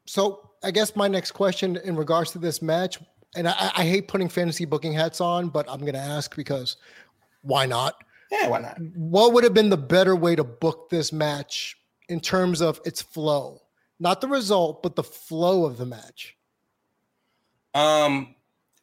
So 0.04 0.50
I 0.62 0.70
guess 0.70 0.94
my 0.94 1.08
next 1.08 1.32
question 1.32 1.76
in 1.82 1.96
regards 1.96 2.32
to 2.32 2.38
this 2.38 2.60
match, 2.60 2.98
and 3.38 3.48
I, 3.48 3.70
I 3.76 3.84
hate 3.84 4.08
putting 4.08 4.28
fantasy 4.28 4.64
booking 4.64 4.92
hats 4.92 5.20
on, 5.20 5.48
but 5.48 5.70
I'm 5.70 5.80
going 5.80 5.94
to 5.94 5.98
ask 5.98 6.34
because 6.36 6.76
why 7.42 7.66
not? 7.66 7.94
Yeah, 8.30 8.48
why 8.48 8.60
not? 8.60 8.78
What 8.94 9.32
would 9.32 9.44
have 9.44 9.54
been 9.54 9.70
the 9.70 9.76
better 9.76 10.14
way 10.14 10.36
to 10.36 10.44
book 10.44 10.90
this 10.90 11.12
match 11.12 11.76
in 12.08 12.20
terms 12.20 12.60
of 12.60 12.80
its 12.84 13.00
flow? 13.00 13.62
Not 14.00 14.20
the 14.20 14.28
result, 14.28 14.82
but 14.82 14.96
the 14.96 15.02
flow 15.02 15.64
of 15.64 15.78
the 15.78 15.86
match. 15.86 16.36
Um, 17.74 18.34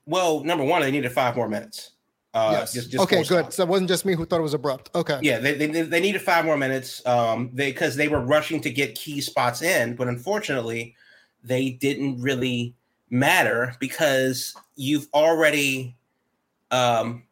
well, 0.05 0.43
number 0.43 0.63
one, 0.63 0.81
they 0.81 0.91
needed 0.91 1.11
five 1.11 1.35
more 1.35 1.47
minutes. 1.47 1.91
Uh, 2.33 2.49
yes. 2.51 2.73
Just, 2.73 2.91
just 2.91 3.03
okay, 3.03 3.23
good. 3.23 3.53
So 3.53 3.63
it 3.63 3.69
wasn't 3.69 3.89
just 3.89 4.05
me 4.05 4.13
who 4.13 4.25
thought 4.25 4.39
it 4.39 4.43
was 4.43 4.53
abrupt. 4.53 4.89
Okay. 4.95 5.19
Yeah, 5.21 5.39
they, 5.39 5.53
they, 5.53 5.81
they 5.81 5.99
needed 6.01 6.21
five 6.21 6.43
more 6.43 6.57
minutes. 6.57 7.05
Um, 7.05 7.49
they 7.53 7.71
because 7.71 7.95
they 7.95 8.07
were 8.07 8.19
rushing 8.19 8.61
to 8.61 8.69
get 8.69 8.95
key 8.95 9.21
spots 9.21 9.61
in, 9.61 9.95
but 9.95 10.07
unfortunately, 10.07 10.95
they 11.43 11.69
didn't 11.69 12.21
really 12.21 12.75
matter 13.09 13.75
because 13.79 14.55
you've 14.75 15.07
already, 15.13 15.95
um, 16.71 17.23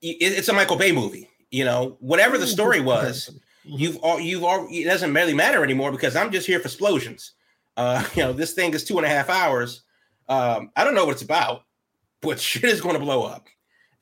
it, 0.00 0.16
it's 0.20 0.48
a 0.48 0.52
Michael 0.52 0.76
Bay 0.76 0.92
movie. 0.92 1.28
You 1.50 1.64
know, 1.64 1.96
whatever 2.00 2.38
the 2.38 2.46
story 2.46 2.80
was, 2.80 3.30
you've 3.62 3.98
all 3.98 4.18
you've 4.18 4.42
all 4.42 4.66
it 4.70 4.84
doesn't 4.84 5.12
really 5.12 5.34
matter 5.34 5.62
anymore 5.62 5.92
because 5.92 6.16
I'm 6.16 6.32
just 6.32 6.46
here 6.46 6.58
for 6.58 6.66
explosions. 6.66 7.32
Uh, 7.76 8.02
you 8.14 8.22
know, 8.22 8.32
this 8.32 8.54
thing 8.54 8.72
is 8.72 8.84
two 8.84 8.96
and 8.96 9.06
a 9.06 9.10
half 9.10 9.28
hours. 9.28 9.82
Um, 10.28 10.70
I 10.76 10.84
don't 10.84 10.94
know 10.94 11.04
what 11.04 11.12
it's 11.12 11.22
about, 11.22 11.64
but 12.22 12.40
shit 12.40 12.64
is 12.64 12.80
going 12.80 12.94
to 12.94 13.04
blow 13.04 13.24
up 13.24 13.48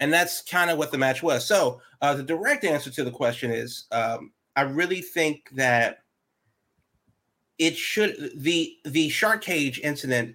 and 0.00 0.12
that's 0.12 0.40
kind 0.42 0.70
of 0.70 0.78
what 0.78 0.90
the 0.90 0.98
match 0.98 1.22
was. 1.22 1.46
So 1.46 1.80
uh, 2.00 2.14
the 2.14 2.22
direct 2.22 2.64
answer 2.64 2.90
to 2.90 3.04
the 3.04 3.10
question 3.10 3.50
is, 3.50 3.84
um, 3.92 4.32
I 4.56 4.62
really 4.62 5.02
think 5.02 5.48
that 5.52 5.98
it 7.58 7.76
should 7.76 8.32
the 8.34 8.74
the 8.86 9.10
shark 9.10 9.42
cage 9.42 9.78
incident 9.80 10.34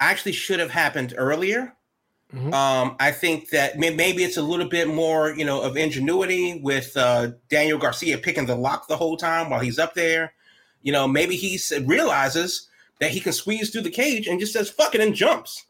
actually 0.00 0.32
should 0.32 0.60
have 0.60 0.70
happened 0.70 1.14
earlier. 1.16 1.74
Mm-hmm. 2.34 2.52
Um, 2.52 2.96
I 2.98 3.12
think 3.12 3.50
that 3.50 3.78
may, 3.78 3.94
maybe 3.94 4.24
it's 4.24 4.36
a 4.36 4.42
little 4.42 4.68
bit 4.68 4.88
more, 4.88 5.30
you 5.30 5.44
know, 5.44 5.62
of 5.62 5.76
ingenuity 5.76 6.60
with 6.60 6.96
uh, 6.96 7.30
Daniel 7.48 7.78
Garcia 7.78 8.18
picking 8.18 8.46
the 8.46 8.56
lock 8.56 8.88
the 8.88 8.96
whole 8.96 9.16
time 9.16 9.48
while 9.48 9.60
he's 9.60 9.78
up 9.78 9.94
there. 9.94 10.32
You 10.82 10.92
know, 10.92 11.06
maybe 11.06 11.36
he 11.36 11.58
realizes 11.84 12.68
that 13.00 13.10
he 13.10 13.20
can 13.20 13.32
squeeze 13.32 13.70
through 13.70 13.82
the 13.82 13.90
cage 13.90 14.26
and 14.26 14.40
just 14.40 14.52
says 14.52 14.68
"fuck 14.68 14.94
it" 14.94 15.00
and 15.00 15.14
jumps. 15.14 15.64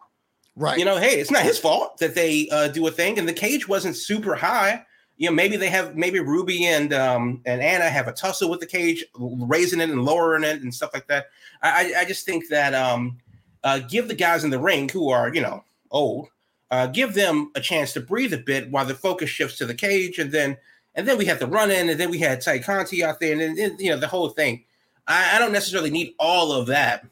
Right. 0.56 0.78
You 0.78 0.87
know, 0.87 0.97
hey, 0.97 1.21
it's 1.21 1.30
not 1.30 1.42
his 1.42 1.59
fault 1.59 1.99
that 1.99 2.14
they 2.14 2.49
uh, 2.50 2.68
do 2.68 2.87
a 2.87 2.90
thing, 2.90 3.18
and 3.18 3.28
the 3.28 3.33
cage 3.33 3.68
wasn't 3.68 3.97
super 3.97 4.35
high. 4.35 4.85
You 5.18 5.28
know, 5.28 5.35
maybe 5.35 5.56
they 5.56 5.68
have 5.68 5.97
maybe 5.97 6.21
Ruby 6.21 6.66
and 6.66 6.92
um, 6.95 7.42
and 7.45 7.61
Anna 7.61 7.88
have 7.88 8.09
a 8.09 8.12
tussle 8.12 8.50
with 8.50 8.61
the 8.61 8.66
cage, 8.66 9.04
raising 9.18 9.80
it 9.80 9.90
and 9.90 10.04
lowering 10.04 10.45
it 10.45 10.62
and 10.62 10.75
stuff 10.75 10.90
like 10.95 11.06
that. 11.09 11.26
I 11.62 11.95
I 11.99 12.04
just 12.06 12.25
think 12.25 12.49
that 12.49 12.75
um, 12.75 13.18
uh, 13.66 13.80
give 13.80 14.06
the 14.06 14.14
guys 14.14 14.44
in 14.44 14.50
the 14.50 14.61
ring 14.61 14.88
who 14.88 15.11
are 15.11 15.35
you 15.35 15.42
know 15.42 15.64
old, 15.90 16.28
uh, 16.70 16.87
give 16.87 17.14
them 17.14 17.50
a 17.56 17.61
chance 17.61 17.92
to 17.92 18.00
breathe 18.00 18.32
a 18.32 18.38
bit 18.38 18.70
while 18.70 18.87
the 18.87 18.94
focus 18.94 19.28
shifts 19.28 19.58
to 19.58 19.66
the 19.66 19.75
cage, 19.75 20.20
and 20.20 20.30
then 20.30 20.56
and 20.94 21.06
then 21.06 21.18
we 21.18 21.25
had 21.25 21.40
the 21.40 21.49
run 21.49 21.73
in, 21.73 21.88
and 21.88 21.99
then 21.99 22.08
we 22.08 22.18
had 22.18 22.40
Tay 22.40 22.61
Conti 22.61 23.02
out 23.02 23.18
there, 23.18 23.32
and 23.32 23.58
then 23.58 23.76
you 23.80 23.90
know 23.90 23.99
the 23.99 24.06
whole 24.06 24.28
thing. 24.28 24.62
I, 25.08 25.35
I 25.35 25.38
don't 25.40 25.52
necessarily 25.52 25.90
need 25.90 26.14
all 26.20 26.52
of 26.52 26.68
that, 26.68 27.04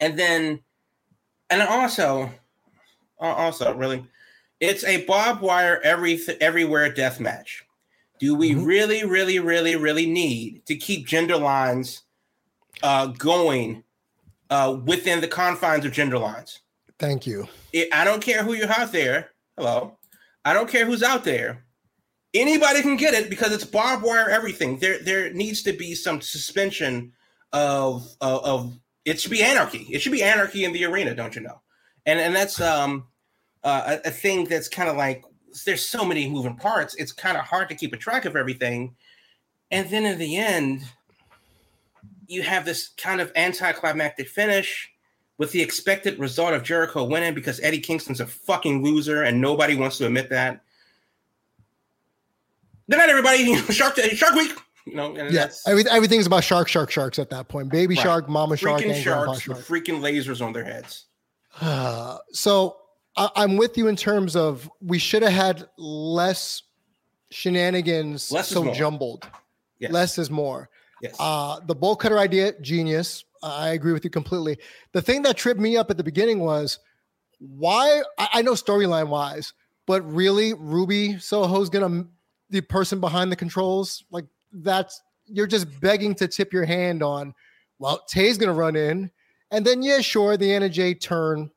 and 0.00 0.16
then 0.16 0.60
and 1.50 1.62
also 1.62 2.30
also 3.18 3.74
really, 3.74 4.04
it's 4.60 4.84
a 4.84 5.04
barbed 5.04 5.40
wire 5.40 5.80
every 5.82 6.20
everywhere 6.40 6.92
death 6.92 7.18
match. 7.18 7.64
Do 8.20 8.36
we 8.36 8.52
mm-hmm. 8.52 8.62
really, 8.62 9.04
really, 9.04 9.40
really, 9.40 9.74
really 9.74 10.06
need 10.06 10.64
to 10.66 10.76
keep 10.76 11.08
gender 11.08 11.36
lines 11.36 12.02
uh, 12.84 13.06
going 13.06 13.82
uh, 14.52 14.80
within 14.84 15.20
the 15.22 15.28
confines 15.28 15.86
of 15.86 15.92
gender 15.92 16.18
lines? 16.18 16.60
Thank 16.98 17.26
you. 17.26 17.48
It, 17.72 17.88
I 17.92 18.04
don't 18.04 18.22
care 18.22 18.42
who 18.42 18.52
you're 18.52 18.70
out 18.70 18.92
there. 18.92 19.30
Hello. 19.56 19.96
I 20.44 20.52
don't 20.52 20.68
care 20.68 20.84
who's 20.84 21.02
out 21.02 21.24
there. 21.24 21.64
Anybody 22.34 22.82
can 22.82 22.96
get 22.96 23.14
it 23.14 23.30
because 23.30 23.52
it's 23.52 23.64
barbed 23.64 24.02
wire 24.02 24.28
everything. 24.28 24.78
There, 24.78 24.98
there 24.98 25.32
needs 25.32 25.62
to 25.62 25.72
be 25.72 25.94
some 25.94 26.20
suspension 26.20 27.12
of, 27.52 28.06
of, 28.20 28.44
of 28.44 28.78
it 29.04 29.20
should 29.20 29.30
be 29.30 29.42
anarchy. 29.42 29.86
It 29.90 30.00
should 30.02 30.12
be 30.12 30.22
anarchy 30.22 30.64
in 30.64 30.72
the 30.72 30.84
arena, 30.84 31.14
don't 31.14 31.34
you 31.34 31.42
know? 31.42 31.60
And 32.04 32.18
and 32.18 32.34
that's 32.34 32.60
um 32.60 33.06
uh, 33.62 33.98
a, 34.04 34.08
a 34.08 34.10
thing 34.10 34.44
that's 34.44 34.68
kind 34.68 34.88
of 34.88 34.96
like 34.96 35.24
there's 35.64 35.84
so 35.84 36.04
many 36.04 36.28
moving 36.28 36.56
parts. 36.56 36.94
It's 36.96 37.12
kind 37.12 37.36
of 37.36 37.44
hard 37.44 37.68
to 37.68 37.74
keep 37.74 37.92
a 37.92 37.96
track 37.96 38.24
of 38.24 38.36
everything. 38.36 38.96
And 39.70 39.88
then 39.90 40.04
in 40.04 40.18
the 40.18 40.36
end, 40.36 40.82
you 42.26 42.42
have 42.42 42.64
this 42.64 42.90
kind 42.96 43.20
of 43.20 43.32
anticlimactic 43.36 44.28
finish 44.28 44.90
with 45.38 45.52
the 45.52 45.60
expected 45.60 46.18
result 46.18 46.54
of 46.54 46.62
Jericho 46.62 47.04
winning 47.04 47.34
because 47.34 47.60
Eddie 47.60 47.80
Kingston's 47.80 48.20
a 48.20 48.26
fucking 48.26 48.82
loser 48.82 49.22
and 49.22 49.40
nobody 49.40 49.74
wants 49.74 49.98
to 49.98 50.06
admit 50.06 50.30
that. 50.30 50.62
Good 52.90 52.98
night, 52.98 53.08
everybody. 53.08 53.54
Shark 53.72 53.96
Shark 53.96 54.34
Week. 54.34 54.52
You 54.86 54.96
know, 54.96 55.16
yeah, 55.30 55.48
every, 55.66 55.84
everything's 55.88 56.26
about 56.26 56.42
shark, 56.42 56.66
shark, 56.66 56.90
sharks 56.90 57.20
at 57.20 57.30
that 57.30 57.46
point. 57.46 57.70
Baby 57.70 57.94
right. 57.94 58.02
shark, 58.02 58.28
mama 58.28 58.56
shark, 58.56 58.80
freaking 58.80 59.00
sharks 59.00 59.42
shark. 59.42 59.58
with 59.58 59.68
freaking 59.68 60.00
lasers 60.00 60.44
on 60.44 60.52
their 60.52 60.64
heads. 60.64 61.06
Uh, 61.60 62.18
so 62.32 62.76
I, 63.16 63.30
am 63.36 63.56
with 63.56 63.78
you 63.78 63.88
in 63.88 63.96
terms 63.96 64.34
of 64.34 64.68
we 64.80 64.98
should 64.98 65.22
have 65.22 65.32
had 65.32 65.68
less 65.78 66.62
shenanigans 67.30 68.32
less 68.32 68.48
so 68.48 68.72
jumbled. 68.74 69.24
Yes. 69.78 69.92
Less 69.92 70.18
is 70.18 70.30
more. 70.30 70.68
Yes. 71.02 71.16
Uh, 71.18 71.60
the 71.66 71.74
bolt 71.74 72.00
cutter 72.00 72.18
idea, 72.18 72.52
genius. 72.60 73.24
I 73.42 73.70
agree 73.70 73.92
with 73.92 74.04
you 74.04 74.10
completely. 74.10 74.58
The 74.92 75.02
thing 75.02 75.22
that 75.22 75.36
tripped 75.36 75.60
me 75.60 75.76
up 75.76 75.90
at 75.90 75.96
the 75.96 76.04
beginning 76.04 76.38
was 76.38 76.78
why? 77.40 78.02
I, 78.18 78.28
I 78.34 78.42
know 78.42 78.52
storyline 78.52 79.08
wise, 79.08 79.52
but 79.86 80.02
really, 80.10 80.54
Ruby 80.54 81.18
Soho's 81.18 81.68
gonna 81.68 82.06
the 82.50 82.60
person 82.60 83.00
behind 83.00 83.32
the 83.32 83.36
controls. 83.36 84.04
Like 84.12 84.26
that's 84.52 85.02
you're 85.26 85.48
just 85.48 85.80
begging 85.80 86.14
to 86.16 86.28
tip 86.28 86.52
your 86.52 86.64
hand 86.64 87.02
on. 87.02 87.34
Well, 87.80 88.04
Tay's 88.08 88.38
gonna 88.38 88.52
run 88.52 88.76
in, 88.76 89.10
and 89.50 89.66
then 89.66 89.82
yeah, 89.82 90.00
sure, 90.00 90.36
the 90.36 90.54
Anna 90.54 90.68
Jay 90.68 90.94
turn 90.94 91.50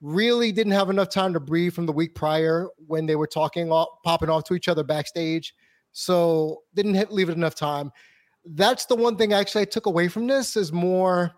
really 0.00 0.52
didn't 0.52 0.72
have 0.72 0.88
enough 0.88 1.10
time 1.10 1.34
to 1.34 1.40
breathe 1.40 1.74
from 1.74 1.84
the 1.84 1.92
week 1.92 2.14
prior 2.14 2.68
when 2.86 3.04
they 3.04 3.16
were 3.16 3.26
talking, 3.26 3.70
off, 3.70 3.88
popping 4.02 4.30
off 4.30 4.44
to 4.44 4.54
each 4.54 4.68
other 4.68 4.82
backstage. 4.82 5.54
So 5.92 6.62
didn't 6.74 6.94
hit, 6.94 7.12
leave 7.12 7.28
it 7.28 7.36
enough 7.36 7.54
time. 7.54 7.92
That's 8.44 8.86
the 8.86 8.96
one 8.96 9.16
thing 9.16 9.32
actually 9.32 9.62
I 9.62 9.66
took 9.66 9.86
away 9.86 10.08
from 10.08 10.26
this 10.26 10.56
is 10.56 10.72
more. 10.72 11.32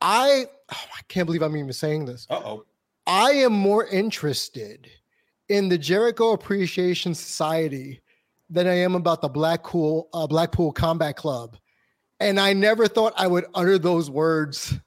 I 0.00 0.46
oh, 0.72 0.84
I 0.96 1.00
can't 1.08 1.26
believe 1.26 1.42
I'm 1.42 1.56
even 1.56 1.72
saying 1.72 2.04
this. 2.04 2.26
Uh 2.30 2.40
oh. 2.44 2.64
I 3.06 3.32
am 3.32 3.52
more 3.52 3.86
interested 3.86 4.88
in 5.48 5.68
the 5.68 5.78
Jericho 5.78 6.32
Appreciation 6.32 7.14
Society 7.14 8.00
than 8.50 8.66
I 8.66 8.74
am 8.74 8.94
about 8.94 9.22
the 9.22 9.28
Blackpool 9.28 10.08
uh, 10.12 10.26
Blackpool 10.26 10.72
Combat 10.72 11.16
Club, 11.16 11.56
and 12.20 12.38
I 12.38 12.52
never 12.52 12.86
thought 12.86 13.14
I 13.16 13.26
would 13.26 13.46
utter 13.54 13.78
those 13.78 14.10
words 14.10 14.78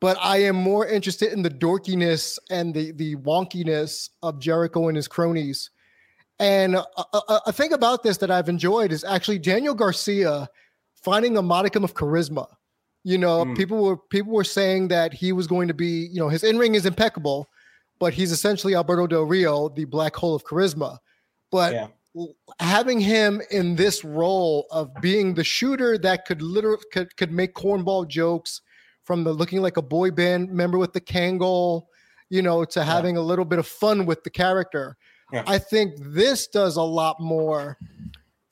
but 0.00 0.16
I 0.20 0.38
am 0.38 0.56
more 0.56 0.86
interested 0.86 1.32
in 1.32 1.42
the 1.42 1.50
dorkiness 1.50 2.38
and 2.50 2.74
the 2.74 2.92
the 2.92 3.16
wonkiness 3.16 4.10
of 4.22 4.38
Jericho 4.38 4.88
and 4.88 4.96
his 4.96 5.08
cronies. 5.08 5.70
And 6.38 6.76
a, 6.76 6.84
a, 7.12 7.40
a, 7.46 7.52
thing 7.52 7.72
about 7.72 8.04
this 8.04 8.18
that 8.18 8.30
I've 8.30 8.48
enjoyed 8.48 8.92
is 8.92 9.02
actually 9.02 9.40
Daniel 9.40 9.74
Garcia 9.74 10.48
finding 11.02 11.36
a 11.36 11.42
modicum 11.42 11.82
of 11.82 11.94
charisma. 11.94 12.46
You 13.02 13.18
know, 13.18 13.44
mm. 13.44 13.56
people 13.56 13.82
were 13.82 13.96
people 13.96 14.32
were 14.32 14.44
saying 14.44 14.88
that 14.88 15.12
he 15.12 15.32
was 15.32 15.46
going 15.46 15.68
to 15.68 15.74
be, 15.74 16.08
you 16.12 16.20
know, 16.20 16.28
his 16.28 16.44
in 16.44 16.58
ring 16.58 16.74
is 16.74 16.86
impeccable, 16.86 17.48
but 17.98 18.12
he's 18.12 18.32
essentially 18.32 18.74
Alberto 18.74 19.06
Del 19.06 19.22
Rio, 19.22 19.68
the 19.68 19.84
black 19.84 20.14
hole 20.14 20.34
of 20.34 20.44
charisma. 20.44 20.98
But 21.50 21.72
yeah. 21.72 21.88
having 22.60 23.00
him 23.00 23.40
in 23.50 23.76
this 23.76 24.04
role 24.04 24.66
of 24.70 24.90
being 25.00 25.34
the 25.34 25.44
shooter 25.44 25.98
that 25.98 26.26
could 26.26 26.42
literally 26.42 26.82
could, 26.92 27.16
could 27.16 27.32
make 27.32 27.54
cornball 27.54 28.06
jokes 28.06 28.60
from 29.04 29.24
the 29.24 29.32
looking 29.32 29.62
like 29.62 29.76
a 29.76 29.82
boy 29.82 30.10
band 30.10 30.50
member 30.50 30.76
with 30.76 30.92
the 30.92 31.00
Kangol, 31.00 31.86
you 32.28 32.42
know, 32.42 32.64
to 32.66 32.84
having 32.84 33.14
yeah. 33.14 33.22
a 33.22 33.24
little 33.24 33.46
bit 33.46 33.58
of 33.58 33.66
fun 33.66 34.06
with 34.06 34.22
the 34.22 34.30
character. 34.30 34.96
Yeah. 35.32 35.44
I 35.46 35.58
think 35.58 35.94
this 35.98 36.46
does 36.46 36.76
a 36.76 36.82
lot 36.82 37.20
more 37.20 37.78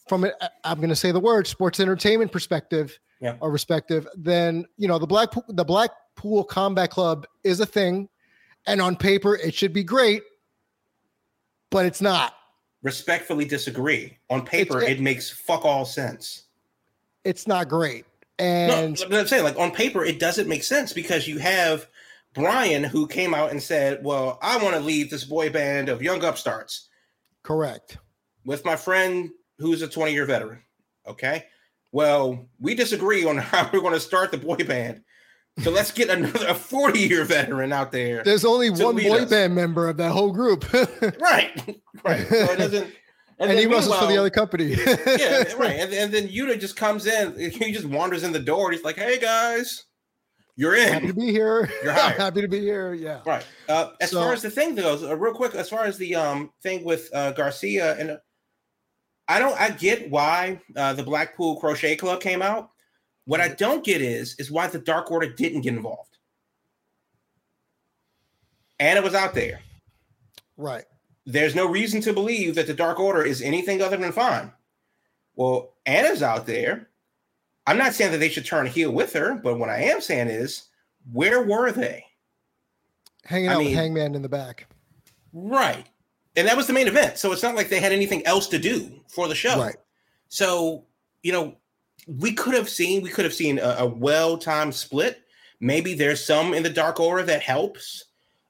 from 0.09 0.25
it. 0.25 0.35
I'm 0.65 0.77
going 0.77 0.91
to 0.91 0.97
say 0.97 1.11
the 1.11 1.21
word 1.21 1.47
sports 1.47 1.81
entertainment 1.81 2.33
perspective 2.33 2.99
yeah. 3.21 3.37
or 3.41 3.51
respective 3.51 4.07
than, 4.17 4.67
you 4.77 4.89
know, 4.89 4.99
the 4.99 5.07
Black, 5.07 5.31
the 5.49 5.65
Blackpool 5.65 6.45
Combat 6.45 6.91
Club 6.91 7.27
is 7.45 7.61
a 7.61 7.67
thing. 7.67 8.09
And 8.67 8.81
on 8.81 8.97
paper, 8.97 9.37
it 9.37 9.55
should 9.55 9.73
be 9.73 9.85
great, 9.85 10.23
but 11.71 11.87
it's 11.87 12.01
not. 12.01 12.35
Respectfully 12.83 13.45
disagree. 13.45 14.19
On 14.29 14.45
paper, 14.45 14.83
it, 14.83 14.99
it 14.99 15.01
makes 15.01 15.31
fuck 15.31 15.65
all 15.65 15.85
sense. 15.85 16.45
It's 17.25 17.47
not 17.47 17.69
great. 17.69 18.05
And 18.39 19.01
no, 19.09 19.19
I'm 19.19 19.27
saying, 19.27 19.45
like 19.45 19.59
on 19.59 19.71
paper, 19.71 20.05
it 20.05 20.19
doesn't 20.19 20.47
make 20.47 20.63
sense 20.63 20.93
because 20.93 21.27
you 21.27 21.39
have 21.39 21.87
Bryan 22.37 22.85
who 22.85 23.07
came 23.07 23.35
out 23.35 23.51
and 23.51 23.63
said, 23.63 24.05
"Well, 24.05 24.39
I 24.43 24.59
want 24.59 24.75
to 24.77 24.81
lead 24.81 25.11
this 25.11 25.25
boy 25.25 25.51
band 25.51 25.89
of 25.89 26.03
young 26.03 26.23
upstarts." 26.23 26.89
Correct. 27.43 27.99
With 28.45 28.65
my 28.65 28.77
friend 28.77 29.31
who's 29.59 29.83
a 29.83 29.89
20 29.89 30.13
year 30.13 30.27
veteran. 30.27 30.63
Okay. 31.07 31.45
Well, 31.93 32.49
we 32.61 32.75
disagree 32.75 33.25
on 33.25 33.37
how 33.39 33.71
we're 33.73 33.81
going 33.81 33.95
to 33.95 34.01
start 34.01 34.31
the 34.31 34.39
boy 34.39 34.57
band. 34.57 35.03
So 35.61 35.71
let's 35.71 35.91
get 35.91 36.11
another 36.11 36.53
40 36.53 36.99
year 37.01 37.25
veteran 37.25 37.73
out 37.73 37.91
there. 37.91 38.23
There's 38.23 38.45
only 38.45 38.69
one 38.71 38.97
boy 38.97 39.23
us. 39.23 39.31
band 39.31 39.55
member 39.55 39.89
of 39.89 39.97
that 39.97 40.13
whole 40.13 40.33
group. 40.33 40.71
right. 41.21 41.79
Right. 42.05 42.29
So 42.29 42.37
it 42.53 42.59
doesn't 42.59 42.93
and, 43.39 43.51
and 43.51 43.59
he 43.59 43.67
wrestles 43.67 43.99
for 43.99 44.07
the 44.07 44.19
other 44.19 44.31
company. 44.31 44.67
yeah, 44.67 45.53
right. 45.55 45.81
And, 45.81 45.93
and 45.93 46.13
then 46.13 46.29
Yuta 46.29 46.61
just 46.61 46.77
comes 46.77 47.07
in. 47.07 47.51
He 47.51 47.73
just 47.73 47.87
wanders 47.87 48.23
in 48.23 48.33
the 48.33 48.39
door. 48.39 48.71
he's 48.71 48.85
like, 48.85 48.97
"Hey 48.97 49.19
guys, 49.19 49.86
you're 50.57 50.75
in. 50.75 50.93
Happy 50.93 51.07
to 51.09 51.15
be 51.15 51.31
here. 51.31 51.71
You're 51.83 51.93
hired. 51.95 52.17
Happy 52.17 52.41
to 52.41 52.49
be 52.49 52.61
here. 52.61 52.95
Yeah. 52.95 53.21
Right. 53.25 53.45
Uh, 53.69 53.91
as 54.01 54.11
so, 54.11 54.21
far 54.21 54.33
as 54.33 54.43
the 54.43 54.51
thing 54.51 54.75
goes, 54.75 55.03
uh, 55.03 55.17
real 55.17 55.35
quick, 55.35 55.55
as 55.55 55.69
far 55.69 55.85
as 55.85 55.99
the 55.99 56.15
um 56.15 56.51
thing 56.63 56.85
with 56.85 57.09
uh, 57.15 57.33
Garcia 57.33 57.97
and 57.99 58.11
uh, 58.11 58.17
I 59.29 59.41
don't, 59.41 59.61
I 59.61 59.71
get 59.71 60.09
why 60.09 60.61
uh, 60.77 60.93
the 60.93 61.03
Blackpool 61.03 61.57
Crochet 61.57 61.97
Club 61.97 62.21
came 62.21 62.43
out. 62.43 62.71
What 63.25 63.41
I 63.41 63.49
don't 63.49 63.85
get 63.85 64.01
is 64.01 64.37
is 64.39 64.51
why 64.51 64.69
the 64.69 64.79
Dark 64.79 65.11
Order 65.11 65.33
didn't 65.33 65.63
get 65.63 65.75
involved. 65.75 66.19
And 68.79 68.99
it 68.99 69.05
was 69.05 69.15
out 69.15 69.35
there. 69.35 69.61
Right 70.57 70.85
there's 71.27 71.57
no 71.57 71.67
reason 71.67 72.01
to 72.03 72.13
believe 72.13 72.55
that 72.55 72.69
the 72.69 72.75
Dark 72.75 73.01
Order 73.01 73.23
is 73.23 73.43
anything 73.43 73.83
other 73.83 73.97
than 73.97 74.13
fine. 74.13 74.53
Well, 75.35 75.75
Anna's 75.85 76.23
out 76.23 76.47
there. 76.47 76.89
I'm 77.67 77.79
not 77.79 77.95
saying 77.95 78.13
that 78.13 78.19
they 78.19 78.29
should 78.29 78.45
turn 78.45 78.67
heel 78.67 78.93
with 78.93 79.13
her, 79.15 79.35
but 79.35 79.59
what 79.59 79.69
I 79.69 79.83
am 79.83 80.01
saying 80.01 80.29
is, 80.29 80.65
where 81.13 81.43
were 81.43 81.73
they? 81.73 82.05
Hanging 83.25 83.49
out 83.49 83.59
mean, 83.59 83.69
with 83.69 83.77
Hangman 83.77 84.15
in 84.15 84.23
the 84.23 84.29
back. 84.29 84.67
Right. 85.33 85.87
And 86.37 86.47
that 86.47 86.57
was 86.57 86.67
the 86.67 86.73
main 86.73 86.87
event. 86.87 87.19
So 87.19 87.33
it's 87.33 87.43
not 87.43 87.57
like 87.57 87.69
they 87.69 87.81
had 87.81 87.93
anything 87.93 88.25
else 88.27 88.47
to 88.49 88.59
do 88.59 89.01
for 89.09 89.27
the 89.27 89.35
show. 89.35 89.59
Right. 89.59 89.77
So, 90.29 90.85
you 91.23 91.33
know, 91.33 91.57
we 92.07 92.33
could 92.33 92.55
have 92.55 92.69
seen, 92.69 93.03
we 93.03 93.11
could 93.11 93.25
have 93.25 93.35
seen 93.35 93.59
a, 93.59 93.77
a 93.79 93.87
well-timed 93.87 94.75
split. 94.75 95.23
Maybe 95.59 95.95
there's 95.95 96.25
some 96.25 96.55
in 96.55 96.63
the 96.63 96.71
Dark 96.71 97.01
Order 97.01 97.25
that 97.25 97.43
helps 97.43 98.05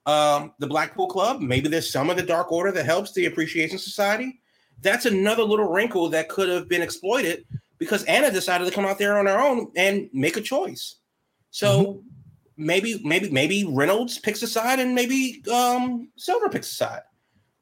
um, 0.05 0.53
the 0.59 0.67
Blackpool 0.67 1.07
Club. 1.07 1.41
Maybe 1.41 1.69
there's 1.69 1.91
some 1.91 2.11
of 2.11 2.17
the 2.17 2.23
Dark 2.23 2.53
Order 2.53 2.73
that 2.73 2.85
helps 2.85 3.13
the 3.13 3.27
Appreciation 3.27 3.79
Society. 3.79 4.41
That's 4.83 5.07
another 5.07 5.43
little 5.43 5.71
wrinkle 5.71 6.11
that 6.11 6.29
could 6.29 6.49
have 6.49 6.69
been 6.69 6.83
exploited 6.83 7.47
because 7.79 8.05
Anna 8.05 8.31
decided 8.31 8.65
to 8.65 8.71
come 8.71 8.85
out 8.85 8.99
there 8.99 9.19
on 9.19 9.27
her 9.27 9.39
own 9.39 9.71
and 9.77 10.09
make 10.13 10.37
a 10.37 10.41
choice. 10.41 10.97
So 11.51 11.85
mm-hmm. 11.85 12.01
maybe, 12.57 13.01
maybe, 13.05 13.31
maybe 13.31 13.65
Reynolds 13.65 14.19
picks 14.19 14.43
a 14.43 14.47
side 14.47 14.79
and 14.79 14.95
maybe 14.95 15.43
um, 15.53 16.09
Silver 16.17 16.49
picks 16.49 16.71
a 16.71 16.75
side. 16.75 17.03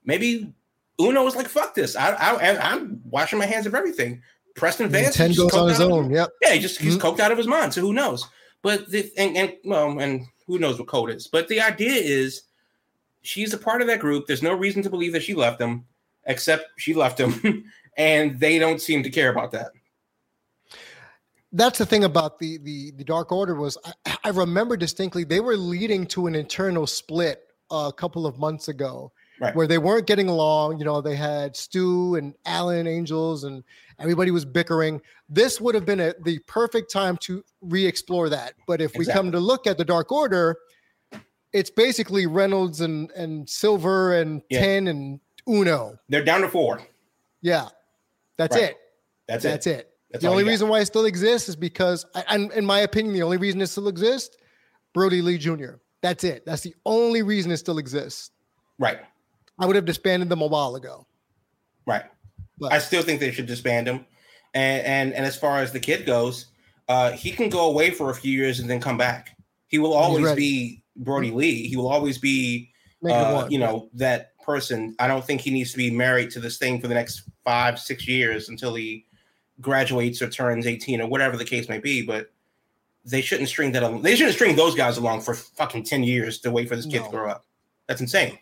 Maybe 0.04 0.52
Uno 1.00 1.24
was 1.24 1.36
like, 1.36 1.48
"Fuck 1.48 1.74
this! 1.74 1.96
I, 1.96 2.10
I, 2.10 2.72
I'm 2.72 3.00
washing 3.04 3.38
my 3.38 3.46
hands 3.46 3.66
of 3.66 3.74
everything." 3.74 4.22
Preston 4.54 4.88
Vance 4.88 5.16
ten 5.16 5.32
goes 5.32 5.54
on 5.54 5.68
his 5.68 5.80
own. 5.80 6.10
Yep. 6.10 6.30
Yeah, 6.42 6.52
he 6.52 6.60
just 6.60 6.80
he's 6.80 6.96
mm-hmm. 6.96 7.06
coked 7.06 7.20
out 7.20 7.32
of 7.32 7.38
his 7.38 7.46
mind. 7.46 7.74
So 7.74 7.80
who 7.80 7.92
knows? 7.92 8.26
But 8.62 8.88
the 8.90 9.10
and, 9.16 9.36
and 9.36 9.52
well, 9.64 9.98
and 9.98 10.26
who 10.46 10.58
knows 10.58 10.78
what 10.78 10.88
code 10.88 11.10
is. 11.10 11.26
But 11.26 11.48
the 11.48 11.60
idea 11.60 11.92
is 11.92 12.42
she's 13.22 13.52
a 13.52 13.58
part 13.58 13.80
of 13.80 13.88
that 13.88 14.00
group. 14.00 14.26
There's 14.26 14.42
no 14.42 14.54
reason 14.54 14.82
to 14.82 14.90
believe 14.90 15.12
that 15.12 15.22
she 15.22 15.34
left 15.34 15.58
them, 15.58 15.84
except 16.26 16.66
she 16.76 16.94
left 16.94 17.18
them, 17.18 17.64
and 17.96 18.38
they 18.38 18.58
don't 18.58 18.80
seem 18.80 19.02
to 19.02 19.10
care 19.10 19.30
about 19.30 19.50
that. 19.52 19.72
That's 21.54 21.78
the 21.78 21.86
thing 21.86 22.04
about 22.04 22.38
the 22.38 22.58
the 22.58 22.90
the 22.92 23.04
Dark 23.04 23.32
Order 23.32 23.54
was 23.54 23.78
I, 24.04 24.16
I 24.24 24.28
remember 24.30 24.76
distinctly 24.76 25.24
they 25.24 25.40
were 25.40 25.56
leading 25.56 26.06
to 26.08 26.26
an 26.26 26.34
internal 26.34 26.86
split 26.86 27.46
a 27.70 27.92
couple 27.96 28.26
of 28.26 28.38
months 28.38 28.68
ago. 28.68 29.12
Right. 29.40 29.52
where 29.56 29.66
they 29.66 29.78
weren't 29.78 30.06
getting 30.06 30.28
along. 30.28 30.78
You 30.78 30.84
know, 30.84 31.00
they 31.00 31.16
had 31.16 31.56
Stu 31.56 32.14
and 32.14 32.34
Alan 32.46 32.86
Angels, 32.86 33.42
and 33.42 33.64
everybody 33.98 34.30
was 34.30 34.44
bickering. 34.44 35.00
This 35.28 35.60
would 35.60 35.74
have 35.74 35.84
been 35.84 35.98
a, 35.98 36.14
the 36.22 36.38
perfect 36.46 36.88
time 36.92 37.16
to 37.22 37.44
re-explore 37.60 38.28
that. 38.28 38.54
But 38.68 38.80
if 38.80 38.94
exactly. 38.94 39.06
we 39.06 39.12
come 39.12 39.32
to 39.32 39.40
look 39.40 39.66
at 39.66 39.76
the 39.76 39.84
Dark 39.84 40.12
Order, 40.12 40.56
it's 41.52 41.68
basically 41.68 42.26
Reynolds 42.26 42.80
and 42.80 43.10
and 43.12 43.48
Silver 43.48 44.14
and 44.14 44.42
yeah. 44.50 44.60
Ten 44.60 44.86
and 44.86 45.20
Uno. 45.48 45.98
They're 46.08 46.24
down 46.24 46.42
to 46.42 46.48
four. 46.48 46.80
Yeah, 47.42 47.68
that's 48.36 48.54
right. 48.54 48.70
it. 48.70 48.78
That's, 49.26 49.42
that's 49.42 49.66
it. 49.66 49.70
That's 49.70 49.80
it. 49.80 49.93
That's 50.14 50.22
the 50.22 50.30
only 50.30 50.44
reason 50.44 50.68
why 50.68 50.78
it 50.78 50.86
still 50.86 51.06
exists 51.06 51.48
is 51.48 51.56
because, 51.56 52.06
and 52.28 52.52
in 52.52 52.64
my 52.64 52.78
opinion, 52.78 53.14
the 53.14 53.24
only 53.24 53.36
reason 53.36 53.60
it 53.60 53.66
still 53.66 53.88
exists, 53.88 54.36
Brodie 54.92 55.20
Lee 55.20 55.38
Jr. 55.38 55.80
That's 56.02 56.22
it. 56.22 56.46
That's 56.46 56.62
the 56.62 56.72
only 56.86 57.22
reason 57.22 57.50
it 57.50 57.56
still 57.56 57.78
exists. 57.78 58.30
Right. 58.78 59.00
I 59.58 59.66
would 59.66 59.74
have 59.74 59.86
disbanded 59.86 60.28
them 60.28 60.40
a 60.40 60.46
while 60.46 60.76
ago. 60.76 61.04
Right. 61.84 62.04
But 62.60 62.72
I 62.72 62.78
still 62.78 63.02
think 63.02 63.18
they 63.18 63.32
should 63.32 63.46
disband 63.46 63.88
him. 63.88 64.06
And 64.54 64.86
and 64.86 65.12
and 65.14 65.26
as 65.26 65.34
far 65.34 65.58
as 65.58 65.72
the 65.72 65.80
kid 65.80 66.06
goes, 66.06 66.46
uh, 66.88 67.10
he 67.10 67.32
can 67.32 67.48
go 67.48 67.68
away 67.68 67.90
for 67.90 68.10
a 68.10 68.14
few 68.14 68.30
years 68.30 68.60
and 68.60 68.70
then 68.70 68.80
come 68.80 68.96
back. 68.96 69.36
He 69.66 69.80
will 69.80 69.94
always 69.94 70.32
be 70.36 70.84
Brodie 70.94 71.32
Lee. 71.32 71.66
He 71.66 71.74
will 71.74 71.88
always 71.88 72.18
be, 72.18 72.70
uh, 73.04 73.48
you 73.50 73.58
know, 73.58 73.88
that 73.94 74.38
person. 74.44 74.94
I 75.00 75.08
don't 75.08 75.24
think 75.24 75.40
he 75.40 75.50
needs 75.50 75.72
to 75.72 75.76
be 75.76 75.90
married 75.90 76.30
to 76.30 76.38
this 76.38 76.56
thing 76.56 76.80
for 76.80 76.86
the 76.86 76.94
next 76.94 77.28
five, 77.44 77.80
six 77.80 78.06
years 78.06 78.48
until 78.48 78.76
he 78.76 79.06
graduates 79.60 80.20
or 80.20 80.28
turns 80.28 80.66
18 80.66 81.00
or 81.00 81.06
whatever 81.06 81.36
the 81.36 81.44
case 81.44 81.68
may 81.68 81.78
be. 81.78 82.02
But 82.02 82.30
they 83.04 83.20
shouldn't 83.20 83.48
string 83.48 83.72
that. 83.72 83.82
Along. 83.82 84.02
They 84.02 84.16
shouldn't 84.16 84.34
string 84.34 84.56
those 84.56 84.74
guys 84.74 84.96
along 84.96 85.22
for 85.22 85.34
fucking 85.34 85.84
10 85.84 86.04
years 86.04 86.38
to 86.40 86.50
wait 86.50 86.68
for 86.68 86.76
this 86.76 86.86
kid 86.86 87.00
no. 87.00 87.04
to 87.04 87.10
grow 87.10 87.30
up. 87.30 87.44
That's 87.86 88.00
insane 88.00 88.38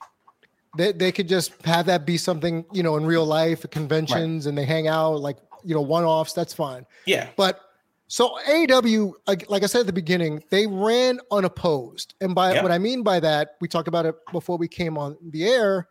they, 0.76 0.92
they 0.92 1.12
could 1.12 1.28
just 1.28 1.52
have 1.64 1.86
that 1.86 2.06
be 2.06 2.16
something 2.16 2.64
you 2.72 2.82
know 2.82 2.96
in 2.96 3.04
real 3.04 3.26
life 3.26 3.64
at 3.64 3.70
conventions 3.70 4.46
right. 4.46 4.50
and 4.50 4.58
they 4.58 4.64
hang 4.64 4.88
out 4.88 5.20
like 5.20 5.36
you 5.64 5.74
know 5.74 5.80
one 5.80 6.04
offs 6.04 6.32
that's 6.32 6.54
fine 6.54 6.86
yeah 7.06 7.28
but 7.36 7.60
So 8.08 8.36
AEW, 8.46 9.14
like 9.48 9.62
I 9.62 9.66
said 9.66 9.80
at 9.80 9.86
the 9.86 9.92
beginning, 9.94 10.44
they 10.50 10.66
ran 10.66 11.18
unopposed, 11.30 12.14
and 12.20 12.34
by 12.34 12.52
yep. 12.52 12.62
what 12.62 12.70
I 12.70 12.76
mean 12.76 13.02
by 13.02 13.20
that, 13.20 13.56
we 13.62 13.68
talked 13.68 13.88
about 13.88 14.04
it 14.04 14.14
before 14.32 14.58
we 14.58 14.68
came 14.68 14.98
on 14.98 15.16
the 15.30 15.48
air, 15.48 15.88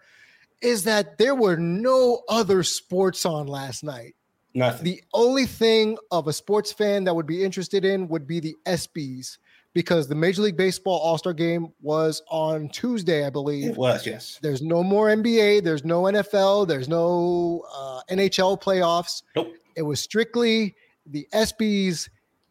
is 0.61 0.83
that 0.83 1.17
there 1.17 1.33
were 1.33 1.57
no 1.57 2.21
other 2.29 2.61
sports 2.61 3.25
on 3.25 3.47
last 3.47 3.83
night. 3.83 4.13
Nothing. 4.53 4.83
The 4.83 5.03
only 5.13 5.45
thing 5.45 5.97
of 6.11 6.27
a 6.27 6.33
sports 6.33 6.71
fan 6.71 7.05
that 7.05 7.15
would 7.15 7.27
be 7.27 7.43
interested 7.43 7.85
in 7.85 8.07
would 8.09 8.27
be 8.27 8.39
the 8.39 8.55
ESPYS 8.65 9.37
because 9.73 10.07
the 10.07 10.15
Major 10.15 10.41
League 10.41 10.57
Baseball 10.57 10.99
All 10.99 11.17
Star 11.17 11.33
Game 11.33 11.71
was 11.81 12.21
on 12.29 12.69
Tuesday, 12.69 13.25
I 13.25 13.29
believe. 13.29 13.69
It 13.71 13.77
was, 13.77 14.05
yes. 14.05 14.39
There's 14.41 14.61
no 14.61 14.83
more 14.83 15.07
NBA. 15.07 15.63
There's 15.63 15.85
no 15.85 16.03
NFL. 16.03 16.67
There's 16.67 16.89
no 16.89 17.63
uh, 17.73 18.01
NHL 18.11 18.61
playoffs. 18.61 19.23
Nope. 19.35 19.53
It 19.75 19.83
was 19.83 20.01
strictly 20.01 20.75
the 21.05 21.27
ESPYS 21.33 22.09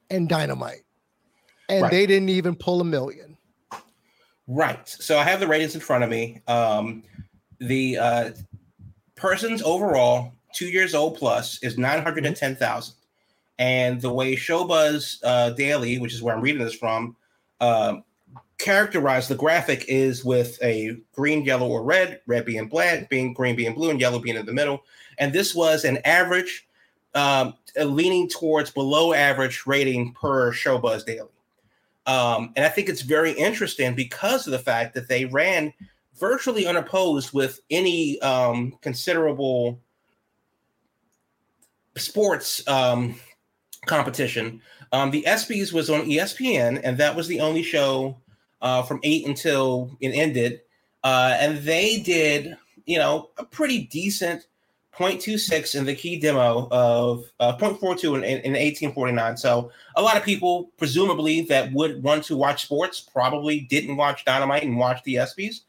and 0.08 0.28
Dynamite, 0.28 0.82
and 1.68 1.82
right. 1.82 1.90
they 1.90 2.06
didn't 2.06 2.30
even 2.30 2.56
pull 2.56 2.80
a 2.80 2.84
million. 2.84 3.36
Right. 4.46 4.88
So 4.88 5.18
I 5.18 5.24
have 5.24 5.38
the 5.38 5.46
ratings 5.46 5.74
in 5.74 5.80
front 5.80 6.02
of 6.02 6.10
me. 6.10 6.40
Um, 6.48 7.04
the 7.60 7.98
uh, 7.98 8.30
persons 9.14 9.62
overall, 9.62 10.32
two 10.54 10.66
years 10.66 10.94
old 10.94 11.16
plus, 11.16 11.62
is 11.62 11.78
nine 11.78 12.02
hundred 12.02 12.26
and 12.26 12.36
ten 12.36 12.56
thousand, 12.56 12.94
and 13.58 14.00
the 14.00 14.12
way 14.12 14.36
Showbuzz 14.36 15.18
uh, 15.22 15.50
Daily, 15.50 15.98
which 15.98 16.14
is 16.14 16.22
where 16.22 16.34
I'm 16.34 16.42
reading 16.42 16.62
this 16.64 16.74
from, 16.74 17.16
uh, 17.60 17.96
characterized 18.58 19.28
the 19.28 19.34
graphic 19.34 19.84
is 19.88 20.24
with 20.24 20.62
a 20.62 20.96
green, 21.12 21.44
yellow, 21.44 21.68
or 21.68 21.82
red, 21.82 22.20
red 22.26 22.44
being 22.44 22.68
black, 22.68 23.08
being 23.08 23.32
green 23.32 23.56
being 23.56 23.74
blue, 23.74 23.90
and 23.90 24.00
yellow 24.00 24.18
being 24.18 24.36
in 24.36 24.46
the 24.46 24.52
middle. 24.52 24.82
And 25.18 25.32
this 25.32 25.54
was 25.54 25.84
an 25.84 25.98
average 26.04 26.66
um, 27.14 27.54
leaning 27.76 28.28
towards 28.28 28.70
below 28.70 29.12
average 29.14 29.66
rating 29.66 30.12
per 30.12 30.52
Showbuzz 30.52 31.04
Daily. 31.04 31.28
Um, 32.06 32.52
and 32.56 32.64
I 32.64 32.68
think 32.68 32.88
it's 32.88 33.02
very 33.02 33.32
interesting 33.32 33.94
because 33.94 34.46
of 34.46 34.52
the 34.52 34.58
fact 34.58 34.94
that 34.94 35.08
they 35.08 35.26
ran 35.26 35.72
virtually 36.18 36.66
unopposed 36.66 37.32
with 37.32 37.60
any 37.70 38.20
um, 38.20 38.76
considerable 38.82 39.78
sports 42.00 42.66
um, 42.68 43.14
competition. 43.86 44.60
Um, 44.92 45.10
the 45.10 45.24
ESPYS 45.26 45.72
was 45.72 45.88
on 45.90 46.02
ESPN, 46.02 46.80
and 46.82 46.98
that 46.98 47.14
was 47.14 47.28
the 47.28 47.40
only 47.40 47.62
show 47.62 48.18
uh, 48.60 48.82
from 48.82 49.00
eight 49.02 49.26
until 49.26 49.96
it 50.00 50.10
ended. 50.10 50.60
Uh, 51.04 51.36
and 51.38 51.58
they 51.58 52.00
did, 52.00 52.56
you 52.86 52.98
know, 52.98 53.30
a 53.38 53.44
pretty 53.44 53.84
decent 53.84 54.46
0.26 54.94 55.76
in 55.76 55.86
the 55.86 55.94
key 55.94 56.18
demo 56.18 56.68
of 56.70 57.24
uh, 57.40 57.56
0.42 57.56 58.16
in, 58.16 58.24
in 58.24 58.52
1849. 58.52 59.36
So 59.36 59.70
a 59.96 60.02
lot 60.02 60.16
of 60.16 60.24
people, 60.24 60.70
presumably, 60.76 61.42
that 61.42 61.72
would 61.72 62.02
want 62.02 62.24
to 62.24 62.36
watch 62.36 62.62
sports 62.62 63.00
probably 63.00 63.60
didn't 63.60 63.96
watch 63.96 64.24
Dynamite 64.24 64.64
and 64.64 64.76
watch 64.76 65.02
the 65.04 65.14
ESPYs. 65.14 65.60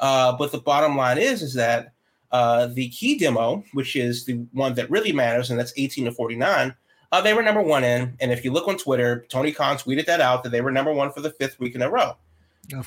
Uh, 0.00 0.36
but 0.36 0.50
the 0.50 0.58
bottom 0.58 0.96
line 0.96 1.18
is, 1.18 1.42
is 1.42 1.54
that 1.54 1.92
uh, 2.32 2.66
the 2.66 2.88
key 2.90 3.18
demo, 3.18 3.64
which 3.72 3.96
is 3.96 4.24
the 4.24 4.34
one 4.52 4.74
that 4.74 4.90
really 4.90 5.12
matters, 5.12 5.50
and 5.50 5.58
that's 5.58 5.72
18 5.76 6.06
to 6.06 6.12
49, 6.12 6.74
uh, 7.12 7.20
they 7.20 7.34
were 7.34 7.42
number 7.42 7.62
one 7.62 7.84
in. 7.84 8.16
And 8.20 8.30
if 8.30 8.44
you 8.44 8.52
look 8.52 8.68
on 8.68 8.78
Twitter, 8.78 9.26
Tony 9.28 9.52
Khan 9.52 9.76
tweeted 9.76 10.06
that 10.06 10.20
out 10.20 10.42
that 10.44 10.50
they 10.50 10.60
were 10.60 10.70
number 10.70 10.92
one 10.92 11.12
for 11.12 11.20
the 11.20 11.30
fifth 11.30 11.58
week 11.58 11.74
in 11.74 11.82
a 11.82 11.90
row. 11.90 12.16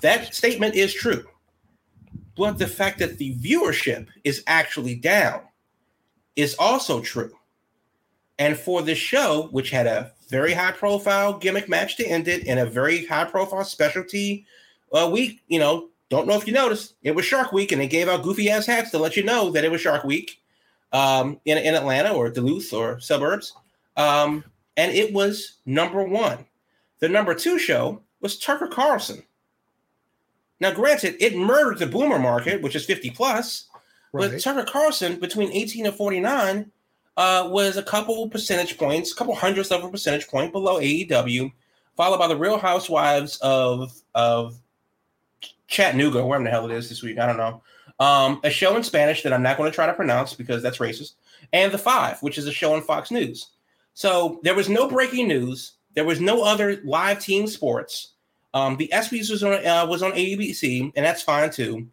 That 0.01 0.33
statement 0.33 0.75
is 0.75 0.93
true. 0.93 1.25
But 2.35 2.57
the 2.57 2.67
fact 2.67 2.99
that 2.99 3.17
the 3.17 3.35
viewership 3.35 4.07
is 4.23 4.43
actually 4.47 4.95
down 4.95 5.41
is 6.35 6.55
also 6.57 7.01
true. 7.01 7.35
And 8.39 8.57
for 8.57 8.81
this 8.81 8.97
show, 8.97 9.49
which 9.51 9.69
had 9.69 9.87
a 9.87 10.11
very 10.29 10.53
high 10.53 10.71
profile 10.71 11.37
gimmick 11.37 11.69
match 11.69 11.97
to 11.97 12.05
end 12.05 12.27
it 12.27 12.47
and 12.47 12.59
a 12.59 12.65
very 12.65 13.05
high 13.05 13.25
profile 13.25 13.63
specialty 13.63 14.45
uh, 14.91 15.09
week, 15.11 15.41
you 15.47 15.59
know, 15.59 15.89
don't 16.13 16.27
know 16.27 16.37
if 16.37 16.47
you 16.47 16.53
noticed, 16.53 16.95
it 17.03 17.15
was 17.15 17.25
Shark 17.25 17.51
Week 17.51 17.71
and 17.71 17.81
they 17.81 17.87
gave 17.87 18.07
out 18.07 18.23
goofy 18.23 18.49
ass 18.49 18.65
hats 18.65 18.91
to 18.91 18.99
let 18.99 19.17
you 19.17 19.23
know 19.23 19.51
that 19.51 19.65
it 19.65 19.71
was 19.71 19.81
Shark 19.81 20.03
Week 20.03 20.41
um, 20.91 21.39
in, 21.45 21.57
in 21.57 21.75
Atlanta 21.75 22.13
or 22.13 22.29
Duluth 22.29 22.73
or 22.73 22.99
suburbs. 22.99 23.53
Um, 23.97 24.43
and 24.77 24.91
it 24.91 25.13
was 25.13 25.57
number 25.65 26.03
one. 26.03 26.45
The 26.99 27.09
number 27.09 27.35
two 27.35 27.59
show 27.59 28.01
was 28.21 28.39
Tucker 28.39 28.67
Carlson. 28.67 29.23
Now, 30.59 30.71
granted, 30.71 31.15
it 31.19 31.35
murdered 31.35 31.79
the 31.79 31.87
boomer 31.87 32.19
market, 32.19 32.61
which 32.61 32.75
is 32.75 32.85
50 32.85 33.09
plus, 33.09 33.67
Right. 34.13 34.31
But 34.31 34.41
Tucker 34.41 34.63
Carlson, 34.63 35.19
between 35.19 35.51
18 35.51 35.87
and 35.87 35.95
49, 35.95 36.71
uh, 37.17 37.47
was 37.51 37.77
a 37.77 37.83
couple 37.83 38.29
percentage 38.29 38.77
points, 38.77 39.11
a 39.11 39.15
couple 39.15 39.33
hundredths 39.33 39.71
of 39.71 39.83
a 39.83 39.89
percentage 39.89 40.27
point 40.27 40.51
below 40.51 40.79
AEW, 40.79 41.51
followed 41.97 42.19
by 42.19 42.27
the 42.27 42.37
Real 42.37 42.59
Housewives 42.59 43.37
of 43.37 43.91
of 44.13 44.59
Chattanooga, 45.67 46.25
wherever 46.25 46.43
the 46.43 46.49
hell 46.49 46.69
it 46.69 46.75
is 46.75 46.89
this 46.89 47.03
week. 47.03 47.19
I 47.19 47.25
don't 47.25 47.37
know. 47.37 47.61
Um, 47.99 48.39
a 48.43 48.49
show 48.49 48.75
in 48.75 48.83
Spanish 48.83 49.23
that 49.23 49.33
I'm 49.33 49.43
not 49.43 49.57
going 49.57 49.71
to 49.71 49.75
try 49.75 49.85
to 49.85 49.93
pronounce 49.93 50.33
because 50.33 50.61
that's 50.61 50.79
racist, 50.79 51.13
and 51.51 51.71
The 51.71 51.77
Five, 51.77 52.21
which 52.21 52.37
is 52.37 52.47
a 52.47 52.51
show 52.51 52.73
on 52.73 52.81
Fox 52.81 53.11
News. 53.11 53.51
So 53.93 54.39
there 54.43 54.55
was 54.55 54.69
no 54.69 54.87
breaking 54.87 55.27
news. 55.27 55.73
There 55.95 56.05
was 56.05 56.19
no 56.19 56.43
other 56.43 56.81
live 56.83 57.19
team 57.19 57.47
sports. 57.47 58.13
Um, 58.55 58.77
the 58.77 58.89
ESPYS 58.93 59.29
was 59.31 59.43
on 59.43 59.65
uh, 59.65 59.85
was 59.87 60.03
on 60.03 60.11
ABC, 60.13 60.91
and 60.95 61.05
that's 61.05 61.21
fine 61.21 61.51
too 61.51 61.87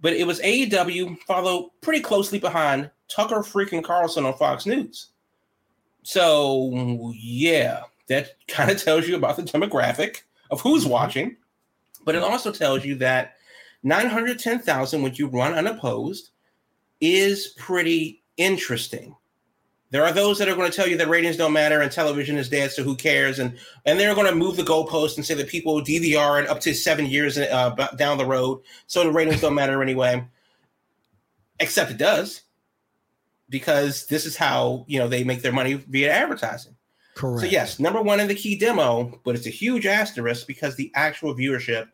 but 0.00 0.12
it 0.12 0.26
was 0.26 0.40
AEW 0.40 1.18
followed 1.22 1.70
pretty 1.80 2.00
closely 2.00 2.38
behind 2.38 2.90
Tucker 3.08 3.36
freaking 3.36 3.82
Carlson 3.82 4.24
on 4.24 4.34
Fox 4.34 4.66
News. 4.66 5.08
So 6.02 7.12
yeah, 7.16 7.82
that 8.08 8.36
kind 8.48 8.70
of 8.70 8.82
tells 8.82 9.08
you 9.08 9.16
about 9.16 9.36
the 9.36 9.42
demographic 9.42 10.22
of 10.50 10.60
who's 10.60 10.86
watching, 10.86 11.36
but 12.06 12.14
it 12.14 12.22
also 12.22 12.50
tells 12.50 12.86
you 12.86 12.94
that 12.94 13.34
910,000 13.82 15.02
when 15.02 15.14
you 15.16 15.26
run 15.26 15.52
unopposed 15.52 16.30
is 17.00 17.48
pretty 17.58 18.22
interesting. 18.38 19.14
There 19.90 20.04
are 20.04 20.12
those 20.12 20.38
that 20.38 20.48
are 20.48 20.54
going 20.54 20.70
to 20.70 20.76
tell 20.76 20.86
you 20.86 20.96
that 20.98 21.08
ratings 21.08 21.36
don't 21.36 21.52
matter 21.52 21.80
and 21.80 21.90
television 21.90 22.38
is 22.38 22.48
dead, 22.48 22.70
so 22.70 22.82
who 22.82 22.96
cares? 22.96 23.38
And 23.38 23.58
and 23.84 23.98
they're 23.98 24.14
going 24.14 24.28
to 24.28 24.34
move 24.34 24.56
the 24.56 24.62
goalpost 24.62 25.16
and 25.16 25.26
say 25.26 25.34
that 25.34 25.48
people 25.48 25.80
DVR 25.80 26.38
and 26.38 26.48
up 26.48 26.60
to 26.60 26.74
seven 26.74 27.06
years 27.06 27.38
uh, 27.38 27.70
down 27.96 28.18
the 28.18 28.24
road, 28.24 28.62
so 28.86 29.04
the 29.04 29.12
ratings 29.12 29.40
don't 29.40 29.54
matter 29.54 29.82
anyway. 29.82 30.24
Except 31.60 31.90
it 31.90 31.98
does, 31.98 32.42
because 33.48 34.06
this 34.06 34.26
is 34.26 34.36
how 34.36 34.84
you 34.88 34.98
know 34.98 35.08
they 35.08 35.22
make 35.22 35.42
their 35.42 35.52
money 35.52 35.74
via 35.74 36.12
advertising. 36.12 36.74
Correct. 37.14 37.40
So 37.40 37.46
yes, 37.46 37.78
number 37.78 38.02
one 38.02 38.20
in 38.20 38.28
the 38.28 38.34
key 38.34 38.58
demo, 38.58 39.20
but 39.24 39.36
it's 39.36 39.46
a 39.46 39.50
huge 39.50 39.86
asterisk 39.86 40.46
because 40.46 40.74
the 40.74 40.90
actual 40.94 41.34
viewership 41.34 41.88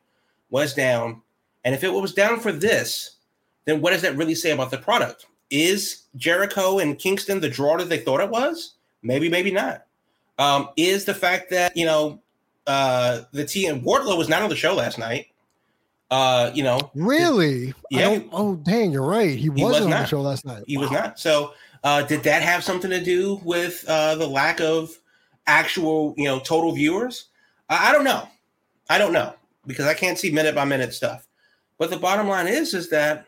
was 0.52 0.74
down. 0.74 1.22
And 1.64 1.74
if 1.74 1.82
it 1.82 1.92
was 1.92 2.14
down 2.14 2.38
for 2.38 2.52
this, 2.52 3.16
then 3.64 3.80
what 3.80 3.90
does 3.90 4.02
that 4.02 4.16
really 4.16 4.36
say 4.36 4.52
about 4.52 4.70
the 4.70 4.78
product? 4.78 5.26
Is 5.50 6.02
Jericho 6.14 6.78
and 6.78 6.98
Kingston 6.98 7.40
the 7.40 7.48
draw 7.48 7.76
that 7.78 7.88
they 7.88 7.98
thought 7.98 8.20
it 8.20 8.30
was? 8.30 8.74
Maybe, 9.02 9.28
maybe 9.28 9.50
not. 9.50 9.86
Um, 10.38 10.68
is 10.76 11.04
the 11.04 11.14
fact 11.14 11.50
that 11.50 11.76
you 11.76 11.84
know 11.84 12.20
uh, 12.66 13.22
the 13.32 13.44
T 13.44 13.66
and 13.66 13.82
Wardlow 13.82 14.16
was 14.16 14.28
not 14.28 14.42
on 14.42 14.48
the 14.48 14.56
show 14.56 14.74
last 14.74 14.98
night. 14.98 15.26
Uh, 16.10 16.50
you 16.54 16.62
know, 16.62 16.90
really? 16.94 17.66
Did, 17.66 17.74
yeah. 17.90 18.20
oh, 18.32 18.56
dang, 18.56 18.92
you're 18.92 19.02
right. 19.02 19.30
He, 19.30 19.42
he 19.42 19.48
wasn't 19.48 19.64
was 19.64 19.80
on 19.80 19.90
the 19.90 20.04
show 20.04 20.20
last 20.20 20.44
night. 20.44 20.64
He 20.66 20.76
wow. 20.76 20.82
was 20.82 20.90
not. 20.90 21.18
So, 21.18 21.54
uh, 21.84 22.02
did 22.02 22.22
that 22.24 22.42
have 22.42 22.62
something 22.62 22.90
to 22.90 23.02
do 23.02 23.40
with 23.44 23.84
uh, 23.88 24.16
the 24.16 24.26
lack 24.26 24.60
of 24.60 24.98
actual, 25.46 26.14
you 26.16 26.24
know, 26.24 26.38
total 26.40 26.72
viewers? 26.72 27.28
I, 27.68 27.90
I 27.90 27.92
don't 27.92 28.04
know. 28.04 28.28
I 28.90 28.98
don't 28.98 29.12
know 29.12 29.34
because 29.66 29.86
I 29.86 29.94
can't 29.94 30.18
see 30.18 30.30
minute 30.30 30.54
by 30.54 30.64
minute 30.64 30.94
stuff. 30.94 31.26
But 31.78 31.90
the 31.90 31.96
bottom 31.96 32.28
line 32.28 32.46
is, 32.46 32.74
is 32.74 32.90
that 32.90 33.26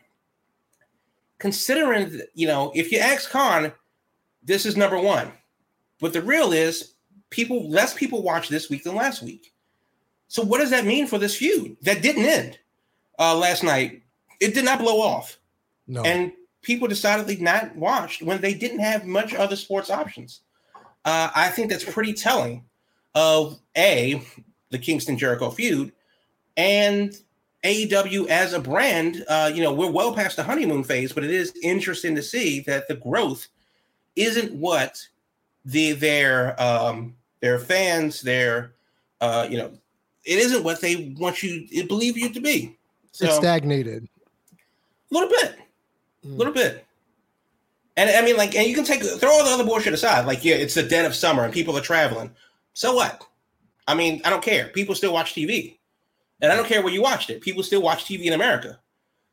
considering, 1.38 2.20
you 2.35 2.47
know, 2.47 2.73
if 2.75 2.92
you 2.92 2.99
ask 2.99 3.31
Khan, 3.31 3.73
this 4.42 4.66
is 4.66 4.77
number 4.77 4.99
one. 4.99 5.33
But 6.01 6.12
the 6.12 6.23
real 6.23 6.53
is 6.53 6.94
people, 7.31 7.68
less 7.68 7.94
people 7.94 8.23
watch 8.23 8.49
this 8.49 8.68
week 8.70 8.85
than 8.85 8.94
last 8.94 9.23
week. 9.23 9.53
So 10.29 10.42
what 10.42 10.59
does 10.59 10.70
that 10.70 10.85
mean 10.85 11.07
for 11.07 11.18
this 11.18 11.37
feud 11.37 11.77
that 11.83 12.03
didn't 12.03 12.25
end 12.25 12.59
uh, 13.18 13.37
last 13.37 13.62
night? 13.62 14.03
It 14.40 14.55
did 14.55 14.64
not 14.64 14.81
blow 14.81 15.01
off. 15.01 15.38
No. 15.87 16.03
And 16.03 16.33
people 16.62 16.88
decidedly 16.88 17.37
not 17.37 17.75
watched 17.77 18.23
when 18.23 18.40
they 18.40 18.55
didn't 18.55 18.81
have 18.81 19.05
much 19.05 19.35
other 19.35 19.57
sports 19.57 19.90
options. 19.90 20.40
Uh, 21.05 21.31
I 21.35 21.49
think 21.49 21.70
that's 21.70 21.85
pretty 21.85 22.14
telling 22.14 22.64
of 23.14 23.61
a 23.77 24.23
the 24.70 24.79
Kingston 24.79 25.16
Jericho 25.16 25.51
feud 25.51 25.92
and 26.56 27.16
AEW 27.64 28.28
as 28.28 28.52
a 28.52 28.60
brand, 28.60 29.24
uh, 29.28 29.50
you 29.52 29.62
know, 29.62 29.72
we're 29.72 29.90
well 29.90 30.14
past 30.14 30.36
the 30.36 30.42
honeymoon 30.42 30.84
phase, 30.84 31.12
but 31.12 31.24
it 31.24 31.30
is 31.30 31.54
interesting 31.62 32.14
to 32.14 32.22
see 32.22 32.60
that 32.60 32.88
the 32.88 32.96
growth 32.96 33.48
isn't 34.16 34.52
what 34.52 35.06
the 35.64 35.92
their 35.92 36.60
um 36.60 37.14
their 37.40 37.58
fans, 37.58 38.20
their 38.20 38.72
uh, 39.20 39.46
you 39.48 39.56
know, 39.56 39.72
it 40.24 40.38
isn't 40.38 40.64
what 40.64 40.80
they 40.80 41.14
want 41.18 41.42
you 41.42 41.66
believe 41.86 42.16
you 42.16 42.28
to 42.28 42.40
be. 42.40 42.76
So, 43.12 43.26
it's 43.26 43.36
stagnated. 43.36 44.08
A 45.10 45.14
little 45.14 45.28
bit. 45.28 45.58
A 46.24 46.26
mm. 46.26 46.36
little 46.36 46.52
bit. 46.52 46.84
And 47.96 48.10
I 48.10 48.22
mean, 48.22 48.36
like, 48.36 48.56
and 48.56 48.66
you 48.66 48.74
can 48.74 48.84
take 48.84 49.02
throw 49.02 49.30
all 49.30 49.44
the 49.44 49.50
other 49.50 49.64
bullshit 49.64 49.94
aside. 49.94 50.26
Like, 50.26 50.44
yeah, 50.44 50.56
it's 50.56 50.74
the 50.74 50.82
dead 50.82 51.04
of 51.04 51.14
summer 51.14 51.44
and 51.44 51.52
people 51.52 51.76
are 51.78 51.82
traveling. 51.82 52.30
So 52.72 52.94
what? 52.94 53.24
I 53.86 53.94
mean, 53.94 54.20
I 54.24 54.30
don't 54.30 54.42
care. 54.42 54.68
People 54.68 54.94
still 54.94 55.12
watch 55.12 55.34
TV. 55.34 55.76
And 56.44 56.52
I 56.52 56.57
don't 56.57 56.68
care 56.68 56.83
where 56.83 56.92
you 56.92 57.00
watched 57.00 57.30
it. 57.30 57.40
People 57.40 57.62
still 57.62 57.80
watch 57.80 58.04
TV 58.04 58.24
in 58.24 58.35
America. 58.35 58.78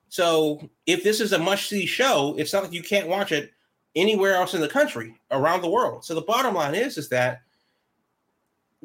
So 0.08 0.70
if 0.86 1.04
this 1.04 1.20
is 1.20 1.34
a 1.34 1.40
must 1.40 1.68
see 1.68 1.86
show, 1.86 2.36
it's 2.38 2.54
not 2.54 2.64
like 2.64 2.72
you 2.72 2.82
can't 2.82 3.10
watch 3.10 3.34
it 3.34 3.52
anywhere 3.98 4.36
else 4.36 4.54
in 4.54 4.62
the 4.62 4.70
country, 4.70 5.20
around 5.30 5.62
the 5.62 5.70
world. 5.70 6.06
So 6.06 6.16
the 6.16 6.22
bottom 6.22 6.56
line 6.56 6.74
is, 6.74 6.98
is 6.98 7.10
that 7.10 7.42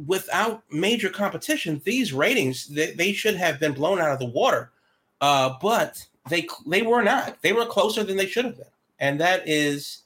without 0.07 0.65
major 0.73 1.09
competition, 1.09 1.81
these 1.85 2.13
ratings 2.13 2.67
they, 2.67 2.95
they 2.95 3.13
should 3.13 3.37
have 3.37 3.61
been 3.61 3.75
blown 3.75 4.01
out 4.01 4.11
of 4.11 4.19
the 4.19 4.27
water. 4.27 4.73
Uh, 5.21 5.55
but 5.63 6.05
they 6.29 6.49
they 6.67 6.83
were 6.83 7.05
not. 7.05 7.41
They 7.43 7.53
were 7.53 7.65
closer 7.65 8.03
than 8.03 8.17
they 8.17 8.27
should 8.27 8.45
have 8.45 8.57
been, 8.57 8.67
and 8.99 9.21
that 9.21 9.49
is 9.49 10.03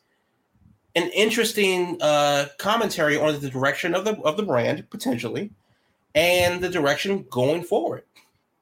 an 0.95 1.09
interesting 1.15 1.97
uh, 2.03 2.49
commentary 2.59 3.17
on 3.19 3.41
the 3.41 3.49
direction 3.49 3.95
of 3.95 4.05
the 4.05 4.21
of 4.21 4.37
the 4.37 4.43
brand 4.43 4.89
potentially, 4.91 5.51
and 6.15 6.61
the 6.61 6.69
direction 6.69 7.25
going 7.31 7.63
forward. 7.63 8.05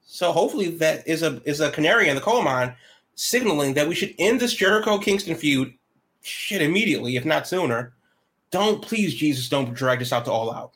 So 0.03 0.33
hopefully 0.33 0.71
that 0.77 1.07
is 1.07 1.23
a 1.23 1.41
is 1.45 1.61
a 1.61 1.71
canary 1.71 2.09
in 2.09 2.15
the 2.15 2.21
coal 2.21 2.43
mine, 2.43 2.75
signaling 3.15 3.75
that 3.75 3.89
we 3.89 3.95
should 3.95 4.15
end 4.19 4.41
this 4.41 4.55
Jericho 4.55 4.99
Kingston 4.99 5.35
feud, 5.35 5.75
shit 6.23 6.63
immediately, 6.63 7.17
if 7.17 7.25
not 7.25 7.47
sooner. 7.47 7.95
Don't 8.51 8.83
please 8.83 9.15
Jesus, 9.15 9.49
don't 9.49 9.75
drag 9.75 9.99
this 9.99 10.13
out 10.13 10.25
to 10.25 10.33
all 10.33 10.53
out. 10.53 10.73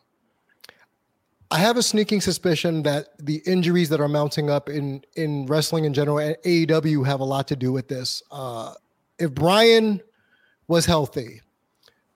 I 1.50 1.58
have 1.58 1.76
a 1.76 1.82
sneaking 1.82 2.22
suspicion 2.22 2.82
that 2.84 3.08
the 3.18 3.42
injuries 3.46 3.90
that 3.90 4.00
are 4.00 4.08
mounting 4.08 4.48
up 4.48 4.68
in 4.68 5.04
in 5.16 5.46
wrestling 5.46 5.84
in 5.84 5.92
general 5.92 6.18
and 6.18 6.36
AEW 6.44 7.04
have 7.06 7.20
a 7.20 7.24
lot 7.24 7.48
to 7.48 7.56
do 7.56 7.72
with 7.72 7.88
this. 7.88 8.22
Uh, 8.30 8.74
if 9.18 9.34
Brian 9.34 10.00
was 10.66 10.86
healthy, 10.86 11.42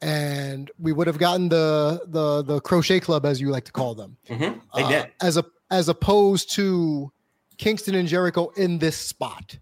and 0.07 0.71
we 0.79 0.93
would 0.93 1.09
have 1.09 1.19
gotten 1.19 1.49
the 1.49 2.01
the 2.07 2.43
the 2.43 2.61
crochet 2.61 3.01
club 3.01 3.27
as 3.27 3.41
you 3.41 3.51
like 3.51 3.65
to 3.65 3.73
call 3.73 3.95
them, 3.95 4.17
mm-hmm. 4.29 4.59
they 4.75 4.83
uh, 4.83 4.89
did 4.89 5.13
as 5.21 5.37
a 5.37 5.45
as 5.71 5.89
opposed 5.89 6.53
to 6.53 7.11
Kingston 7.59 7.97
and 7.97 8.07
Jericho 8.07 8.51
in 8.57 8.79
this 8.79 8.97
spot. 8.97 9.59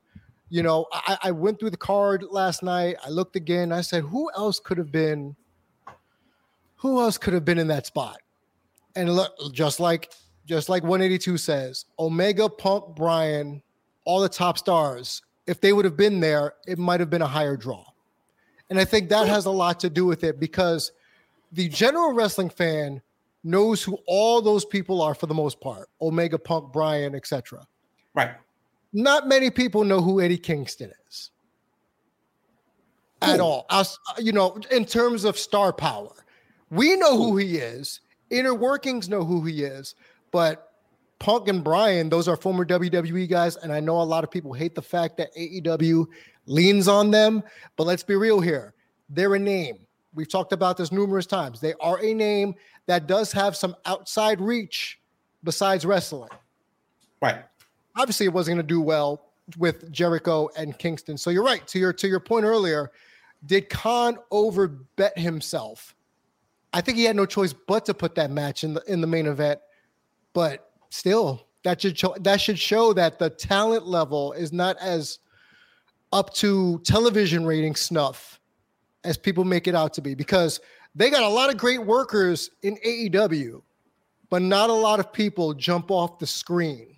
You 0.50 0.62
know, 0.62 0.86
I, 0.92 1.18
I 1.24 1.30
went 1.30 1.58
through 1.58 1.70
the 1.70 1.78
card 1.78 2.24
last 2.30 2.62
night. 2.62 2.96
I 3.02 3.08
looked 3.08 3.36
again. 3.36 3.72
I 3.72 3.80
said, 3.80 4.04
who 4.04 4.30
else 4.36 4.60
could 4.60 4.76
have 4.76 4.92
been? 4.92 5.34
Who 6.76 7.00
else 7.00 7.16
could 7.16 7.32
have 7.32 7.46
been 7.46 7.58
in 7.58 7.68
that 7.68 7.86
spot? 7.86 8.18
And 8.94 9.16
look, 9.16 9.32
just 9.52 9.80
like 9.80 10.12
just 10.44 10.68
like 10.68 10.82
182 10.82 11.38
says, 11.38 11.86
Omega, 11.98 12.50
Punk, 12.50 12.94
Bryan, 12.94 13.62
all 14.04 14.20
the 14.20 14.28
top 14.28 14.58
stars, 14.58 15.22
if 15.46 15.62
they 15.62 15.72
would 15.72 15.86
have 15.86 15.96
been 15.96 16.20
there, 16.20 16.52
it 16.66 16.78
might 16.78 17.00
have 17.00 17.08
been 17.08 17.22
a 17.22 17.26
higher 17.26 17.56
draw. 17.56 17.84
And 18.70 18.78
I 18.78 18.84
think 18.84 19.08
that 19.10 19.28
has 19.28 19.46
a 19.46 19.50
lot 19.50 19.80
to 19.80 19.90
do 19.90 20.06
with 20.06 20.24
it 20.24 20.40
because 20.40 20.92
the 21.52 21.68
general 21.68 22.12
wrestling 22.12 22.50
fan 22.50 23.02
knows 23.42 23.82
who 23.82 23.98
all 24.06 24.40
those 24.40 24.64
people 24.64 25.02
are 25.02 25.14
for 25.14 25.26
the 25.26 25.34
most 25.34 25.60
part 25.60 25.88
Omega, 26.00 26.38
Punk, 26.38 26.72
Bryan, 26.72 27.14
etc. 27.14 27.66
Right. 28.14 28.32
Not 28.92 29.28
many 29.28 29.50
people 29.50 29.84
know 29.84 30.00
who 30.00 30.20
Eddie 30.20 30.38
Kingston 30.38 30.92
is 31.08 31.30
at 33.20 33.40
all. 33.40 33.66
Us, 33.70 33.98
you 34.18 34.32
know, 34.32 34.58
in 34.70 34.84
terms 34.84 35.24
of 35.24 35.38
star 35.38 35.72
power, 35.72 36.12
we 36.70 36.96
know 36.96 37.16
who 37.16 37.36
he 37.36 37.56
is 37.56 38.00
inner 38.30 38.54
workings 38.54 39.08
know 39.08 39.24
who 39.24 39.44
he 39.44 39.62
is, 39.62 39.94
but 40.30 40.72
Punk 41.18 41.48
and 41.48 41.62
Bryan, 41.62 42.08
those 42.08 42.28
are 42.28 42.36
former 42.36 42.64
WWE 42.64 43.28
guys, 43.28 43.56
and 43.56 43.72
I 43.72 43.80
know 43.80 44.00
a 44.00 44.02
lot 44.02 44.24
of 44.24 44.30
people 44.30 44.52
hate 44.52 44.74
the 44.74 44.82
fact 44.82 45.16
that 45.18 45.34
AEW 45.36 46.06
leans 46.46 46.88
on 46.88 47.10
them. 47.10 47.42
But 47.76 47.86
let's 47.86 48.02
be 48.02 48.16
real 48.16 48.40
here; 48.40 48.74
they're 49.08 49.34
a 49.34 49.38
name. 49.38 49.78
We've 50.14 50.28
talked 50.28 50.52
about 50.52 50.76
this 50.76 50.92
numerous 50.92 51.26
times. 51.26 51.60
They 51.60 51.74
are 51.80 52.02
a 52.02 52.14
name 52.14 52.54
that 52.86 53.06
does 53.06 53.32
have 53.32 53.56
some 53.56 53.74
outside 53.84 54.40
reach 54.40 55.00
besides 55.42 55.84
wrestling. 55.84 56.30
Right. 57.20 57.44
Obviously, 57.96 58.26
it 58.26 58.32
wasn't 58.32 58.56
going 58.56 58.66
to 58.66 58.74
do 58.74 58.80
well 58.80 59.32
with 59.58 59.90
Jericho 59.90 60.48
and 60.56 60.78
Kingston. 60.78 61.16
So 61.18 61.30
you're 61.30 61.44
right. 61.44 61.66
To 61.68 61.78
your 61.78 61.92
to 61.92 62.08
your 62.08 62.20
point 62.20 62.44
earlier, 62.44 62.90
did 63.46 63.68
Khan 63.68 64.18
overbet 64.30 65.18
himself 65.18 65.94
I 66.74 66.80
think 66.80 66.98
he 66.98 67.04
had 67.04 67.14
no 67.14 67.24
choice 67.24 67.52
but 67.52 67.86
to 67.86 67.94
put 67.94 68.16
that 68.16 68.32
match 68.32 68.64
in 68.64 68.74
the 68.74 68.82
in 68.88 69.00
the 69.00 69.06
main 69.06 69.26
event. 69.26 69.60
But 70.32 70.72
still, 70.90 71.46
that 71.62 71.80
should 71.80 71.96
show 71.96 72.16
that 72.20 72.40
should 72.40 72.58
show 72.58 72.92
that 72.94 73.20
the 73.20 73.30
talent 73.30 73.86
level 73.86 74.32
is 74.32 74.52
not 74.52 74.76
as 74.78 75.20
up 76.14 76.32
to 76.32 76.80
television 76.84 77.44
rating 77.44 77.74
snuff 77.74 78.40
as 79.02 79.18
people 79.18 79.44
make 79.44 79.66
it 79.66 79.74
out 79.74 79.92
to 79.94 80.00
be 80.00 80.14
because 80.14 80.60
they 80.94 81.10
got 81.10 81.24
a 81.24 81.28
lot 81.28 81.50
of 81.50 81.58
great 81.58 81.84
workers 81.84 82.50
in 82.62 82.76
AEW, 82.86 83.60
but 84.30 84.40
not 84.40 84.70
a 84.70 84.74
lot 84.74 85.00
of 85.00 85.12
people 85.12 85.52
jump 85.52 85.90
off 85.90 86.20
the 86.20 86.26
screen. 86.26 86.96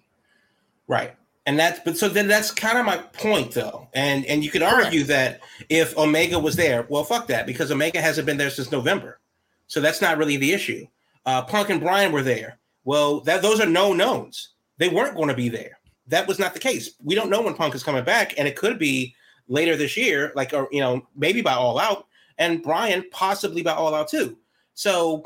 Right. 0.87 1.17
And 1.47 1.59
that's 1.59 1.81
but 1.81 1.97
so 1.97 2.09
then 2.09 2.29
that's 2.29 2.51
kind 2.51 2.77
of 2.77 2.85
my 2.85 2.99
point 2.99 3.53
though. 3.53 3.89
And 3.95 4.27
and 4.27 4.45
you 4.45 4.51
could 4.51 4.63
argue 4.63 5.05
that 5.05 5.41
if 5.69 5.97
Omega 5.97 6.39
was 6.39 6.57
there, 6.57 6.87
well 6.89 7.05
fuck 7.05 7.27
that 7.29 7.47
because 7.47 7.71
Omega 7.71 8.01
hasn't 8.01 8.27
been 8.27 8.37
there 8.37 8.51
since 8.51 8.71
November. 8.71 9.21
So 9.67 9.81
that's 9.81 10.03
not 10.03 10.19
really 10.19 10.37
the 10.37 10.53
issue. 10.53 10.87
Uh, 11.25 11.43
Punk 11.43 11.71
and 11.71 11.81
Bryan 11.81 12.13
were 12.13 12.23
there. 12.23 12.59
Well, 12.85 13.21
that 13.21 13.43
those 13.43 13.61
are 13.61 13.67
no 13.67 13.93
knowns. 13.93 14.51
They 14.79 14.89
weren't 14.89 15.17
going 15.17 15.29
to 15.29 15.35
be 15.35 15.49
there. 15.49 15.76
That 16.09 16.29
was 16.29 16.39
not 16.39 16.55
the 16.55 16.61
case. 16.61 16.91
We 17.03 17.15
don't 17.15 17.31
know 17.31 17.43
when 17.43 17.55
Punk 17.55 17.75
is 17.75 17.83
coming 17.83 18.05
back, 18.05 18.35
and 18.39 18.47
it 18.47 18.57
could 18.57 18.79
be 18.79 19.15
later 19.49 19.77
this 19.77 19.97
year, 19.97 20.33
like 20.35 20.53
or 20.53 20.69
you 20.71 20.81
know 20.81 21.07
maybe 21.17 21.43
by 21.43 21.55
All 21.55 21.79
Out, 21.79 22.07
and 22.39 22.63
Bryan 22.63 23.05
possibly 23.11 23.63
by 23.63 23.73
All 23.73 23.95
Out 23.95 24.09
too. 24.09 24.37
So 24.75 25.25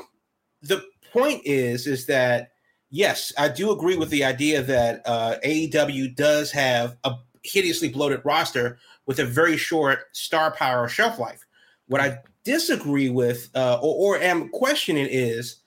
the 0.61 0.83
point 1.11 1.41
is, 1.45 1.87
is 1.87 2.05
that 2.07 2.51
yes, 2.89 3.33
I 3.37 3.49
do 3.49 3.71
agree 3.71 3.95
with 3.97 4.09
the 4.09 4.23
idea 4.23 4.61
that 4.61 5.01
uh, 5.05 5.35
AEW 5.43 6.15
does 6.15 6.51
have 6.51 6.97
a 7.03 7.15
hideously 7.43 7.89
bloated 7.89 8.21
roster 8.23 8.77
with 9.05 9.19
a 9.19 9.25
very 9.25 9.57
short 9.57 10.05
star 10.11 10.51
power 10.51 10.87
shelf 10.87 11.19
life. 11.19 11.45
What 11.87 12.01
I 12.01 12.19
disagree 12.43 13.09
with 13.09 13.49
uh, 13.55 13.79
or, 13.81 14.15
or 14.15 14.21
am 14.21 14.49
questioning 14.49 15.07
is 15.09 15.57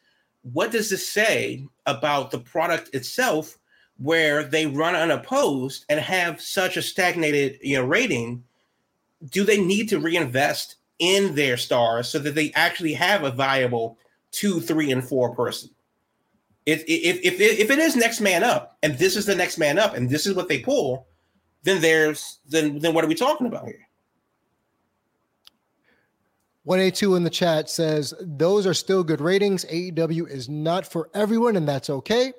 what 0.43 0.71
does 0.71 0.91
this 0.91 1.09
say 1.09 1.67
about 1.87 2.31
the 2.31 2.39
product 2.39 2.95
itself 2.95 3.59
where 3.99 4.43
they 4.43 4.67
run 4.67 4.95
unopposed 4.95 5.85
and 5.89 6.01
have 6.01 6.41
such 6.41 6.77
a 6.77 6.83
stagnated 6.83 7.59
you 7.63 7.77
know 7.77 7.85
rating 7.85 8.43
do 9.31 9.45
they 9.45 9.63
need 9.63 9.89
to 9.89 10.01
reinvest 10.01 10.77
in 10.99 11.35
their 11.35 11.57
stars 11.57 12.09
so 12.09 12.19
that 12.19 12.35
they 12.35 12.53
actually 12.53 12.93
have 12.93 13.25
a 13.25 13.31
viable 13.31 13.99
two 14.33 14.61
three 14.61 14.91
and 14.91 15.07
four 15.07 15.35
person 15.35 15.71
if 16.67 16.83
if 16.87 17.21
if, 17.23 17.41
if 17.41 17.71
it 17.71 17.79
is 17.79 17.97
next 17.97 18.21
man 18.21 18.43
up 18.43 18.77
and 18.83 18.99
this 18.99 19.17
is 19.17 19.27
the 19.27 19.35
next 19.35 19.59
man 19.59 19.79
up 19.79 19.95
and 19.95 20.11
this 20.11 20.27
is 20.27 20.35
what 20.35 20.49
they 20.49 20.59
pull 20.59 21.07
then 21.63 21.81
there's 21.81 22.41
then 22.47 22.79
then 22.81 22.95
what 22.95 23.05
are 23.05 23.09
we 23.09 23.15
talking 23.15 23.47
about 23.47 23.67
here 23.67 23.87
182 26.65 27.15
in 27.15 27.25
the 27.25 27.31
chat 27.31 27.69
says 27.69 28.15
those 28.21 28.67
are 28.67 28.73
still 28.73 29.05
good 29.05 29.21
ratings. 29.21 29.67
AEW 29.67 30.27
is 30.29 30.49
not 30.49 30.91
for 30.91 31.11
everyone, 31.13 31.57
and 31.57 31.69
that's 31.69 31.91
okay. 31.91 32.33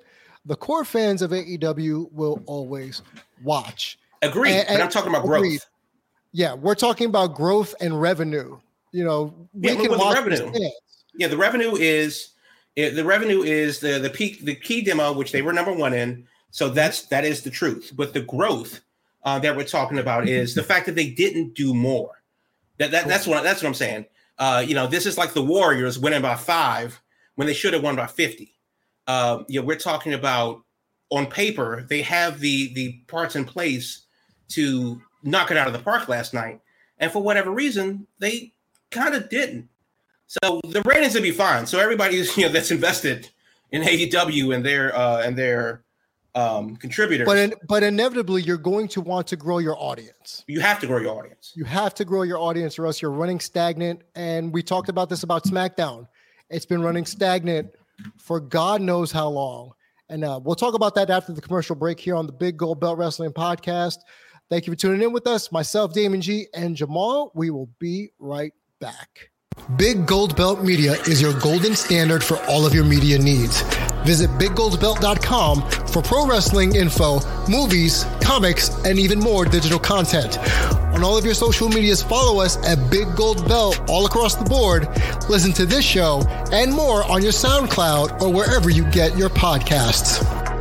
The 0.46 0.56
core 0.56 0.86
fans 0.86 1.22
of 1.22 1.32
AEW 1.32 2.12
will 2.12 2.42
always 2.46 3.02
watch. 3.44 3.98
Agreed. 4.22 4.54
And, 4.54 4.70
and 4.70 4.84
I'm 4.84 4.90
talking 4.90 5.10
about 5.10 5.26
agreed. 5.26 5.50
growth. 5.50 5.66
Yeah, 6.32 6.54
we're 6.54 6.76
talking 6.76 7.08
about 7.08 7.36
growth 7.36 7.74
and 7.80 8.00
revenue. 8.00 8.58
You 8.92 9.04
know, 9.04 9.34
we 9.54 9.70
yeah, 9.70 9.76
can 9.76 9.98
watch 9.98 10.16
revenue. 10.16 10.52
Yeah, 11.16 11.28
the 11.28 11.38
revenue 11.38 11.76
is 11.76 12.32
the 12.76 13.04
revenue 13.04 13.42
is 13.42 13.80
the 13.80 14.00
the 14.00 14.10
peak 14.10 14.44
the 14.44 14.56
key 14.56 14.82
demo, 14.82 15.14
which 15.14 15.32
they 15.32 15.42
were 15.42 15.54
number 15.54 15.74
one 15.74 15.94
in. 15.94 16.28
So 16.52 16.70
that's 16.70 17.04
that 17.08 17.26
is 17.26 17.42
the 17.42 17.50
truth. 17.50 17.92
But 17.96 18.14
the 18.14 18.22
growth 18.22 18.82
uh, 19.24 19.40
that 19.40 19.56
we're 19.56 19.66
talking 19.66 19.98
about 19.98 20.28
is 20.28 20.56
the 20.56 20.64
fact 20.64 20.86
that 20.86 20.96
they 20.96 21.10
didn't 21.10 21.56
do 21.56 21.74
more. 21.74 22.22
That, 22.78 22.92
that 22.92 23.08
that's 23.08 23.26
what 23.26 23.44
that's 23.44 23.62
what 23.62 23.70
I'm 23.70 23.74
saying 23.74 24.06
uh, 24.38 24.64
you 24.66 24.76
know, 24.76 24.88
this 24.88 25.06
is 25.06 25.18
like 25.18 25.34
the 25.34 25.44
Warriors 25.44 25.98
winning 26.00 26.22
by 26.22 26.36
five 26.36 27.02
when 27.36 27.48
they 27.48 27.54
should 27.54 27.74
have 27.74 27.84
won 27.84 27.96
by 27.96 28.08
50. 28.08 28.54
Uh, 29.08 29.44
you 29.48 29.60
know, 29.60 29.66
we're 29.66 29.76
talking 29.76 30.14
about 30.14 30.62
on 31.12 31.28
paper, 31.28 31.86
they 31.88 32.02
have 32.02 32.40
the 32.40 32.74
the 32.74 32.94
parts 33.08 33.36
in 33.36 33.46
place 33.46 34.06
to 34.50 35.02
knock 35.24 35.52
it 35.52 35.58
out 35.58 35.68
of 35.68 35.74
the 35.74 35.80
park 35.80 36.08
last 36.08 36.34
night. 36.34 36.62
And 36.98 37.12
for 37.12 37.22
whatever 37.22 37.52
reason, 37.52 38.08
they 38.20 38.54
kind 38.92 39.16
of 39.16 39.30
didn't. 39.30 39.70
So 40.28 40.62
the 40.64 40.82
ratings 40.82 41.14
would 41.14 41.24
be 41.24 41.32
fine. 41.32 41.66
So 41.66 41.80
everybody's, 41.80 42.36
you 42.38 42.46
know, 42.46 42.52
that's 42.52 42.72
invested 42.72 43.30
in 43.72 43.82
AEW 43.82 44.56
and 44.56 44.66
their 44.66 44.96
uh 44.96 45.22
and 45.22 45.38
their 45.38 45.84
um, 46.36 46.76
contributors. 46.76 47.26
But 47.26 47.38
in, 47.38 47.54
but 47.66 47.82
inevitably, 47.82 48.42
you're 48.42 48.58
going 48.58 48.90
to 48.90 49.02
want 49.02 49.28
to 49.28 49.38
grow 49.38 49.60
your 49.60 49.78
audience. 49.78 50.44
You 50.48 50.60
have 50.60 50.82
to 50.82 50.88
grow 50.88 51.00
your 51.00 51.18
audience. 51.18 51.54
You 51.56 51.64
have 51.64 51.96
to 51.96 52.04
grow 52.04 52.24
your 52.24 52.40
audience, 52.40 52.78
or 52.78 52.86
else 52.86 53.02
you're 53.02 53.12
running 53.12 53.40
stagnant. 53.40 54.02
And 54.16 54.52
we 54.52 54.62
talked 54.62 54.90
about 54.90 55.10
this 55.10 55.24
about 55.24 55.46
SmackDown. 55.46 56.08
It's 56.50 56.66
been 56.66 56.82
running 56.82 57.06
stagnant 57.06 57.72
for 58.18 58.40
God 58.40 58.82
knows 58.82 59.12
how 59.12 59.30
long. 59.30 59.72
And 60.10 60.24
uh, 60.24 60.40
we'll 60.44 60.56
talk 60.56 60.76
about 60.76 60.96
that 60.96 61.10
after 61.10 61.34
the 61.34 61.42
commercial 61.42 61.76
break 61.76 62.00
here 62.00 62.16
on 62.16 62.28
the 62.28 62.32
Big 62.32 62.58
Gold 62.58 62.80
Belt 62.80 62.98
Wrestling 62.98 63.32
Podcast. 63.32 63.98
Thank 64.50 64.68
you 64.68 64.74
for 64.74 64.78
tuning 64.78 65.02
in 65.02 65.12
with 65.12 65.26
us. 65.26 65.52
Myself, 65.52 65.94
Damon 65.94 66.22
G, 66.22 66.48
and 66.54 66.76
Jamal. 66.76 67.32
We 67.34 67.50
will 67.50 67.70
be 67.80 68.10
right 68.20 68.54
back. 68.80 69.32
Big 69.78 70.06
Gold 70.06 70.36
Belt 70.36 70.64
Media 70.64 70.94
is 71.08 71.22
your 71.22 71.38
golden 71.40 71.76
standard 71.76 72.24
for 72.24 72.38
all 72.46 72.68
of 72.68 72.74
your 72.76 72.86
media 72.86 73.18
needs. 73.18 73.64
Visit 74.06 74.30
biggoldbelt.com 74.32 75.70
for 75.88 76.02
pro 76.04 76.28
wrestling 76.28 76.76
info, 76.76 77.20
movies, 77.50 78.06
comics, 78.22 78.70
and 78.86 79.00
even 79.00 79.20
more 79.20 79.44
digital 79.44 79.80
content. 79.80 80.38
On 80.94 81.04
all 81.04 81.18
of 81.18 81.26
your 81.26 81.34
social 81.34 81.68
medias, 81.68 82.04
follow 82.04 82.42
us 82.42 82.58
at 82.68 82.92
Big 82.92 83.16
Gold 83.16 83.48
Belt 83.48 83.82
all 83.90 84.06
across 84.06 84.36
the 84.36 84.46
board. 84.46 84.88
Listen 85.30 85.52
to 85.54 85.66
this 85.66 85.84
show 85.84 86.22
and 86.52 86.72
more 86.72 87.04
on 87.12 87.24
your 87.24 87.32
SoundCloud 87.32 88.22
or 88.22 88.32
wherever 88.32 88.70
you 88.70 88.90
get 88.92 89.18
your 89.18 89.30
podcasts. 89.30 90.55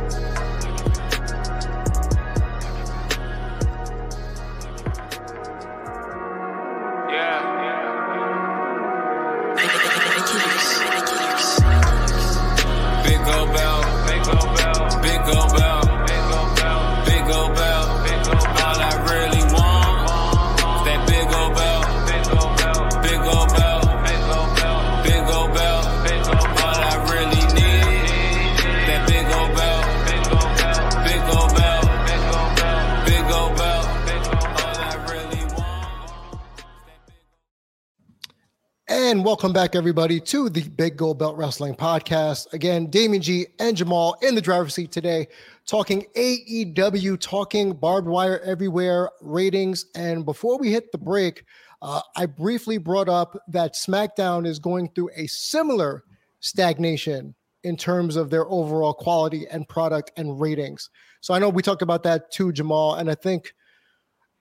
Welcome 39.13 39.53
back, 39.53 39.75
everybody, 39.75 40.19
to 40.19 40.49
the 40.49 40.67
Big 40.69 40.97
Gold 40.97 41.19
Belt 41.19 41.37
Wrestling 41.37 41.75
Podcast. 41.75 42.51
Again, 42.53 42.87
Damien 42.87 43.21
G 43.21 43.45
and 43.59 43.77
Jamal 43.77 44.17
in 44.23 44.33
the 44.33 44.41
driver's 44.41 44.73
seat 44.73 44.91
today, 44.91 45.27
talking 45.67 46.07
AEW, 46.15 47.19
talking 47.19 47.73
barbed 47.73 48.07
wire 48.07 48.39
everywhere, 48.39 49.11
ratings. 49.21 49.85
And 49.93 50.25
before 50.25 50.57
we 50.57 50.71
hit 50.71 50.91
the 50.91 50.97
break, 50.97 51.43
uh, 51.83 52.01
I 52.15 52.25
briefly 52.25 52.79
brought 52.79 53.07
up 53.07 53.37
that 53.47 53.75
SmackDown 53.75 54.47
is 54.47 54.57
going 54.57 54.89
through 54.95 55.11
a 55.15 55.27
similar 55.27 56.03
stagnation 56.39 57.35
in 57.63 57.77
terms 57.77 58.15
of 58.15 58.31
their 58.31 58.49
overall 58.49 58.95
quality 58.95 59.45
and 59.51 59.69
product 59.69 60.13
and 60.17 60.41
ratings. 60.41 60.89
So 61.21 61.35
I 61.35 61.39
know 61.39 61.49
we 61.49 61.61
talked 61.61 61.83
about 61.83 62.01
that 62.03 62.31
too, 62.31 62.51
Jamal, 62.51 62.95
and 62.95 63.11
I 63.11 63.15
think 63.15 63.53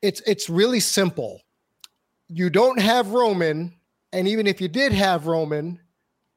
it's 0.01 0.23
it's 0.23 0.49
really 0.49 0.81
simple. 0.81 1.43
You 2.29 2.49
don't 2.49 2.81
have 2.81 3.11
Roman 3.11 3.75
and 4.15 4.29
even 4.29 4.47
if 4.47 4.61
you 4.61 4.69
did 4.69 4.93
have 4.93 5.27
Roman 5.27 5.81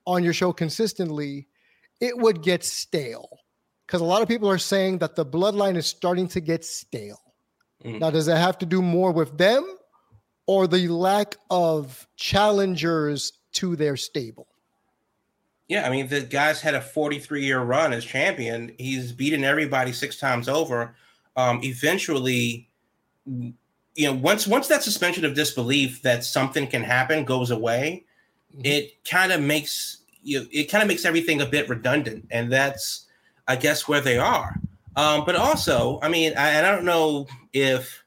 on 0.05 0.23
your 0.23 0.33
show 0.33 0.51
consistently, 0.51 1.47
it 2.01 2.17
would 2.17 2.41
get 2.41 2.63
stale. 2.63 3.29
Because 3.85 4.01
a 4.01 4.05
lot 4.05 4.21
of 4.21 4.27
people 4.27 4.49
are 4.49 4.57
saying 4.57 4.97
that 4.97 5.15
the 5.15 5.25
bloodline 5.25 5.77
is 5.77 5.85
starting 5.85 6.27
to 6.29 6.41
get 6.41 6.65
stale. 6.65 7.21
Mm. 7.85 7.99
Now, 7.99 8.09
does 8.09 8.27
it 8.27 8.35
have 8.35 8.57
to 8.59 8.65
do 8.65 8.81
more 8.81 9.11
with 9.11 9.37
them 9.37 9.77
or 10.47 10.67
the 10.67 10.87
lack 10.87 11.35
of 11.49 12.07
challengers 12.15 13.33
to 13.53 13.75
their 13.75 13.95
stable? 13.95 14.47
Yeah, 15.67 15.85
I 15.85 15.89
mean, 15.89 16.07
the 16.07 16.21
guy's 16.21 16.61
had 16.61 16.75
a 16.75 16.81
43 16.81 17.45
year 17.45 17.61
run 17.61 17.93
as 17.93 18.03
champion. 18.03 18.73
He's 18.77 19.11
beaten 19.11 19.43
everybody 19.43 19.93
six 19.93 20.17
times 20.17 20.49
over. 20.49 20.95
Um, 21.35 21.59
eventually, 21.63 22.69
you 23.97 24.05
know 24.05 24.13
once 24.13 24.47
once 24.47 24.67
that 24.67 24.83
suspension 24.83 25.25
of 25.25 25.33
disbelief 25.33 26.01
that 26.03 26.23
something 26.23 26.67
can 26.67 26.83
happen 26.83 27.25
goes 27.25 27.51
away 27.51 28.05
mm-hmm. 28.53 28.61
it 28.63 29.03
kind 29.03 29.33
of 29.33 29.41
makes 29.41 30.03
you 30.23 30.39
know, 30.39 30.45
it 30.51 30.65
kind 30.65 30.81
of 30.81 30.87
makes 30.87 31.03
everything 31.03 31.41
a 31.41 31.45
bit 31.45 31.67
redundant 31.67 32.25
and 32.31 32.51
that's 32.51 33.07
i 33.47 33.55
guess 33.55 33.87
where 33.87 33.99
they 33.99 34.17
are 34.17 34.55
um, 34.95 35.25
but 35.25 35.35
also 35.35 35.99
i 36.01 36.07
mean 36.07 36.33
I, 36.37 36.59
I 36.59 36.61
don't 36.61 36.85
know 36.85 37.27
if 37.51 38.03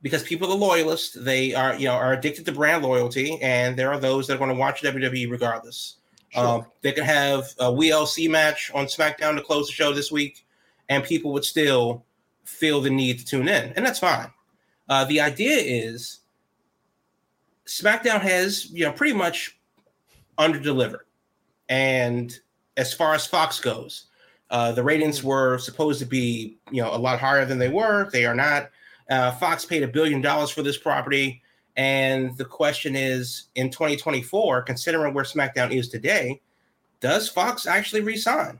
because 0.00 0.22
people 0.24 0.50
are 0.50 0.56
loyalists 0.56 1.14
they 1.14 1.54
are 1.54 1.74
you 1.74 1.86
know 1.86 1.94
are 1.94 2.14
addicted 2.14 2.46
to 2.46 2.52
brand 2.52 2.82
loyalty 2.82 3.40
and 3.42 3.76
there 3.76 3.92
are 3.92 4.00
those 4.00 4.26
that 4.26 4.34
are 4.34 4.38
going 4.38 4.50
to 4.50 4.56
watch 4.56 4.82
wwe 4.82 5.30
regardless 5.30 5.96
sure. 6.30 6.46
um, 6.46 6.66
they 6.80 6.92
could 6.92 7.04
have 7.04 7.44
a 7.58 7.64
WLC 7.64 8.30
match 8.30 8.70
on 8.74 8.86
smackdown 8.86 9.36
to 9.36 9.42
close 9.42 9.66
the 9.66 9.72
show 9.72 9.92
this 9.92 10.10
week 10.10 10.46
and 10.88 11.04
people 11.04 11.32
would 11.32 11.44
still 11.44 12.04
feel 12.44 12.80
the 12.80 12.90
need 12.90 13.18
to 13.18 13.24
tune 13.26 13.48
in 13.48 13.72
and 13.76 13.84
that's 13.84 13.98
fine 13.98 14.30
uh, 14.88 15.04
the 15.04 15.20
idea 15.20 15.56
is 15.56 16.20
SmackDown 17.66 18.20
has, 18.20 18.70
you 18.70 18.84
know, 18.84 18.92
pretty 18.92 19.14
much 19.14 19.58
underdelivered. 20.38 21.04
And 21.68 22.36
as 22.76 22.92
far 22.92 23.14
as 23.14 23.26
Fox 23.26 23.60
goes, 23.60 24.06
uh, 24.50 24.72
the 24.72 24.82
ratings 24.82 25.20
hmm. 25.20 25.28
were 25.28 25.58
supposed 25.58 25.98
to 26.00 26.06
be, 26.06 26.58
you 26.70 26.82
know, 26.82 26.94
a 26.94 26.96
lot 26.98 27.18
higher 27.18 27.44
than 27.44 27.58
they 27.58 27.68
were. 27.68 28.10
They 28.10 28.26
are 28.26 28.34
not. 28.34 28.70
Uh, 29.10 29.32
Fox 29.32 29.64
paid 29.64 29.82
a 29.82 29.88
billion 29.88 30.20
dollars 30.20 30.50
for 30.50 30.62
this 30.62 30.78
property. 30.78 31.42
And 31.76 32.36
the 32.36 32.44
question 32.44 32.94
is 32.94 33.44
in 33.54 33.70
2024, 33.70 34.62
considering 34.62 35.14
where 35.14 35.24
SmackDown 35.24 35.72
is 35.72 35.88
today, 35.88 36.40
does 37.00 37.28
Fox 37.28 37.66
actually 37.66 38.02
resign? 38.02 38.58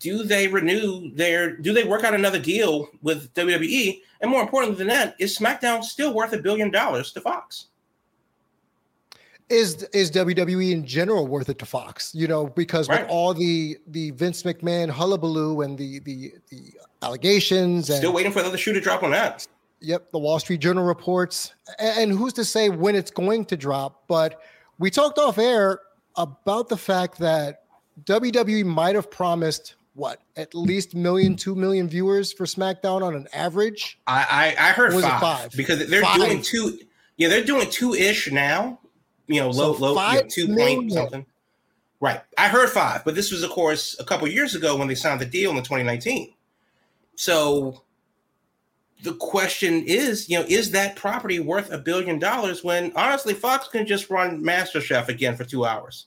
Do 0.00 0.24
they 0.24 0.48
renew 0.48 1.14
their 1.14 1.56
do 1.56 1.72
they 1.72 1.84
work 1.84 2.02
out 2.02 2.14
another 2.14 2.40
deal 2.40 2.88
with 3.02 3.32
WWE? 3.34 4.00
And 4.20 4.30
more 4.30 4.42
importantly 4.42 4.78
than 4.78 4.88
that, 4.88 5.14
is 5.18 5.38
SmackDown 5.38 5.84
still 5.84 6.12
worth 6.12 6.32
a 6.32 6.38
billion 6.38 6.70
dollars 6.70 7.12
to 7.12 7.20
Fox? 7.20 7.66
Is 9.48 9.82
is 9.92 10.10
WWE 10.10 10.72
in 10.72 10.86
general 10.86 11.26
worth 11.26 11.48
it 11.48 11.58
to 11.58 11.66
Fox? 11.66 12.14
You 12.14 12.28
know, 12.28 12.46
because 12.46 12.88
right. 12.88 13.02
with 13.02 13.10
all 13.10 13.34
the 13.34 13.76
the 13.88 14.10
Vince 14.12 14.42
McMahon 14.42 14.88
hullabaloo 14.88 15.60
and 15.60 15.76
the 15.76 16.00
the 16.00 16.32
the 16.48 16.72
allegations 17.02 17.90
and 17.90 17.98
still 17.98 18.12
waiting 18.12 18.32
for 18.32 18.40
another 18.40 18.58
shoe 18.58 18.72
to 18.72 18.80
drop 18.80 19.02
on 19.02 19.10
that. 19.10 19.46
Yep, 19.82 20.10
the 20.12 20.18
Wall 20.18 20.38
Street 20.38 20.60
Journal 20.60 20.84
reports. 20.84 21.54
And 21.78 22.12
who's 22.12 22.34
to 22.34 22.44
say 22.44 22.68
when 22.68 22.94
it's 22.94 23.10
going 23.10 23.46
to 23.46 23.56
drop? 23.56 24.04
But 24.08 24.40
we 24.78 24.90
talked 24.90 25.18
off 25.18 25.38
air 25.38 25.80
about 26.16 26.68
the 26.68 26.76
fact 26.76 27.18
that 27.18 27.64
WWE 28.04 28.64
might 28.64 28.94
have 28.94 29.10
promised 29.10 29.76
what 29.94 30.20
at 30.36 30.54
least 30.54 30.94
million, 30.94 31.36
two 31.36 31.54
million 31.54 31.88
viewers 31.88 32.32
for 32.32 32.44
SmackDown 32.46 33.02
on 33.02 33.14
an 33.14 33.28
average. 33.32 33.98
I 34.06 34.54
I, 34.58 34.68
I 34.68 34.72
heard 34.72 34.92
five, 34.92 35.20
five, 35.20 35.50
because 35.52 35.86
they're 35.88 36.02
five. 36.02 36.16
doing 36.16 36.42
two. 36.42 36.78
Yeah, 37.16 37.28
they're 37.28 37.44
doing 37.44 37.68
two 37.70 37.94
ish 37.94 38.30
now. 38.30 38.78
You 39.26 39.40
know, 39.40 39.52
so 39.52 39.72
low, 39.72 39.92
low, 39.94 40.10
you 40.10 40.20
know, 40.22 40.28
two 40.28 40.48
million. 40.48 40.80
point 40.80 40.92
something. 40.92 41.26
Right, 42.00 42.20
I 42.38 42.48
heard 42.48 42.70
five, 42.70 43.04
but 43.04 43.14
this 43.14 43.30
was, 43.30 43.42
of 43.42 43.50
course, 43.50 43.94
a 44.00 44.04
couple 44.04 44.26
years 44.26 44.54
ago 44.54 44.74
when 44.74 44.88
they 44.88 44.94
signed 44.94 45.20
the 45.20 45.26
deal 45.26 45.50
in 45.50 45.58
2019. 45.58 46.32
So 47.14 47.82
the 49.02 49.12
question 49.12 49.84
is, 49.84 50.26
you 50.28 50.38
know, 50.38 50.46
is 50.48 50.70
that 50.70 50.96
property 50.96 51.40
worth 51.40 51.70
a 51.70 51.76
billion 51.76 52.18
dollars 52.18 52.64
when 52.64 52.90
honestly 52.96 53.34
Fox 53.34 53.68
can 53.68 53.86
just 53.86 54.08
run 54.08 54.42
MasterChef 54.42 55.08
again 55.08 55.36
for 55.36 55.44
two 55.44 55.66
hours, 55.66 56.06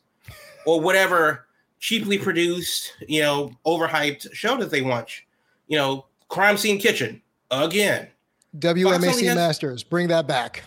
or 0.66 0.82
whatever 0.82 1.46
cheaply 1.84 2.18
produced, 2.18 2.94
you 3.10 3.22
know, 3.22 3.52
overhyped 3.66 4.34
show 4.34 4.56
that 4.56 4.72
they 4.72 4.82
watch. 4.82 5.28
You 5.68 5.78
know, 5.78 6.06
Crime 6.30 6.56
Scene 6.56 6.80
Kitchen 6.80 7.22
again. 7.52 8.08
WMAC 8.58 9.26
has, 9.26 9.36
Masters, 9.36 9.84
bring 9.84 10.08
that 10.08 10.26
back. 10.26 10.64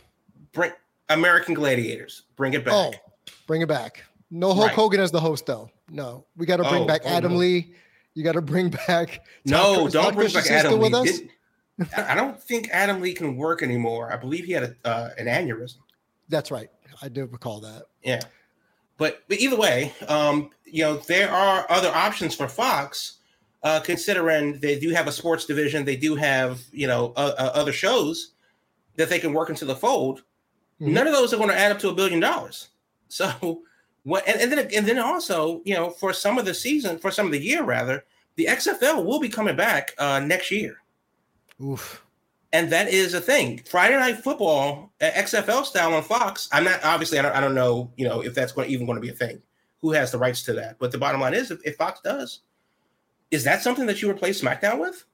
Bring 0.52 0.72
American 1.08 1.54
Gladiators, 1.54 2.24
bring 2.36 2.52
it 2.52 2.64
back. 2.66 2.74
Oh, 2.74 2.92
bring 3.46 3.62
it 3.62 3.68
back. 3.68 4.04
No 4.30 4.52
Hulk 4.52 4.66
right. 4.66 4.74
Hogan 4.74 5.00
as 5.00 5.10
the 5.10 5.20
host, 5.20 5.46
though. 5.46 5.70
No, 5.88 6.26
we 6.36 6.44
got 6.44 6.58
to 6.58 6.64
bring 6.64 6.82
oh, 6.82 6.86
back 6.86 7.00
oh, 7.04 7.08
Adam 7.08 7.32
no. 7.32 7.38
Lee. 7.38 7.72
You 8.14 8.22
got 8.22 8.32
to 8.32 8.42
bring 8.42 8.68
back. 8.86 9.24
No, 9.46 9.88
don't 9.88 10.14
bring 10.14 10.32
back 10.32 10.44
Adamle. 10.44 11.04
Did, 11.04 11.30
I 11.96 12.14
don't 12.14 12.42
think 12.42 12.68
Adamle 12.70 13.14
can 13.16 13.36
work 13.36 13.62
anymore. 13.62 14.12
I 14.12 14.16
believe 14.16 14.44
he 14.44 14.52
had 14.52 14.62
a, 14.64 14.88
uh, 14.88 15.10
an 15.16 15.26
aneurysm. 15.26 15.78
That's 16.28 16.50
right. 16.50 16.68
I 17.00 17.08
do 17.08 17.24
recall 17.26 17.60
that. 17.60 17.84
Yeah. 18.02 18.20
But, 18.98 19.22
but 19.28 19.38
either 19.38 19.56
way, 19.56 19.92
um, 20.08 20.50
you 20.66 20.82
know, 20.82 20.96
there 20.96 21.30
are 21.30 21.66
other 21.70 21.90
options 21.90 22.34
for 22.34 22.48
Fox, 22.48 23.18
uh, 23.62 23.80
considering 23.80 24.58
they 24.60 24.78
do 24.78 24.90
have 24.90 25.06
a 25.06 25.12
sports 25.12 25.44
division, 25.44 25.84
they 25.84 25.96
do 25.96 26.14
have 26.14 26.62
you 26.72 26.86
know 26.86 27.12
uh, 27.16 27.34
uh, 27.38 27.50
other 27.54 27.72
shows 27.72 28.32
that 28.96 29.08
they 29.08 29.18
can 29.18 29.32
work 29.32 29.50
into 29.50 29.64
the 29.64 29.76
fold. 29.76 30.22
Mm-hmm. 30.80 30.94
None 30.94 31.06
of 31.06 31.12
those 31.12 31.32
are 31.32 31.38
going 31.38 31.48
to 31.48 31.58
add 31.58 31.72
up 31.72 31.78
to 31.80 31.88
a 31.88 31.94
billion 31.94 32.20
dollars. 32.20 32.68
So, 33.08 33.62
what? 34.02 34.26
And, 34.26 34.40
and 34.40 34.50
then 34.50 34.68
and 34.74 34.84
then 34.84 34.98
also, 34.98 35.62
you 35.64 35.74
know, 35.74 35.90
for 35.90 36.12
some 36.12 36.38
of 36.38 36.44
the 36.44 36.52
season, 36.52 36.98
for 36.98 37.12
some 37.12 37.26
of 37.26 37.30
the 37.30 37.38
year 37.40 37.62
rather, 37.62 38.04
the 38.34 38.46
XFL 38.46 39.04
will 39.04 39.20
be 39.20 39.28
coming 39.28 39.54
back 39.54 39.94
uh, 39.96 40.18
next 40.18 40.50
year. 40.50 40.78
Oof 41.62 42.04
and 42.56 42.70
that 42.70 42.88
is 42.88 43.12
a 43.14 43.20
thing. 43.20 43.60
Friday 43.68 43.96
Night 43.96 44.16
Football, 44.16 44.90
uh, 45.00 45.10
XFL 45.10 45.64
style 45.64 45.92
on 45.92 46.02
Fox. 46.02 46.48
I'm 46.52 46.64
not 46.64 46.82
obviously. 46.84 47.18
I 47.18 47.22
don't, 47.22 47.34
I 47.34 47.40
don't 47.40 47.54
know. 47.54 47.90
You 47.96 48.08
know 48.08 48.22
if 48.22 48.34
that's 48.34 48.52
going, 48.52 48.70
even 48.70 48.86
going 48.86 48.96
to 48.96 49.02
be 49.02 49.10
a 49.10 49.14
thing. 49.14 49.42
Who 49.86 49.92
has 49.92 50.10
the 50.10 50.18
rights 50.18 50.42
to 50.42 50.52
that? 50.54 50.80
But 50.80 50.90
the 50.90 50.98
bottom 50.98 51.20
line 51.20 51.32
is, 51.32 51.52
if, 51.52 51.64
if 51.64 51.76
Fox 51.76 52.00
does, 52.00 52.40
is 53.30 53.44
that 53.44 53.62
something 53.62 53.86
that 53.86 54.02
you 54.02 54.10
replace 54.10 54.42
SmackDown 54.42 54.80
with? 54.80 55.04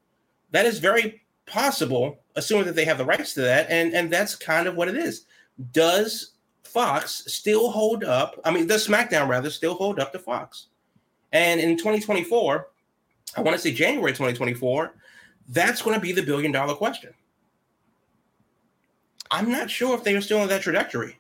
That 0.51 0.65
is 0.65 0.79
very 0.79 1.21
possible, 1.45 2.21
assuming 2.37 2.65
that 2.65 2.75
they 2.75 2.87
have 2.87 2.97
the 2.97 3.05
rights 3.05 3.35
to 3.35 3.43
that, 3.43 3.67
and 3.69 3.93
and 3.93 4.11
that's 4.11 4.35
kind 4.35 4.67
of 4.67 4.75
what 4.75 4.89
it 4.89 4.97
is. 4.97 5.27
Does 5.73 6.31
Fox 6.65 7.25
still 7.27 7.71
hold 7.71 8.03
up? 8.03 8.41
I 8.47 8.51
mean, 8.51 8.67
does 8.67 8.89
SmackDown 8.89 9.29
rather 9.29 9.51
still 9.51 9.75
hold 9.75 10.01
up 10.01 10.11
to 10.13 10.19
Fox? 10.19 10.69
And 11.33 11.61
in 11.61 11.77
2024, 11.77 12.69
I 13.37 13.43
want 13.43 13.55
to 13.55 13.63
say 13.63 13.75
January 13.75 14.13
2024, 14.13 14.95
that's 15.51 15.83
going 15.83 15.97
to 15.97 16.01
be 16.01 16.13
the 16.13 16.23
billion 16.23 16.51
dollar 16.51 16.75
question. 16.75 17.13
I'm 19.31 19.51
not 19.51 19.69
sure 19.71 19.95
if 19.95 20.03
they 20.03 20.17
are 20.17 20.23
still 20.23 20.41
on 20.41 20.49
that 20.49 20.63
trajectory. 20.63 21.19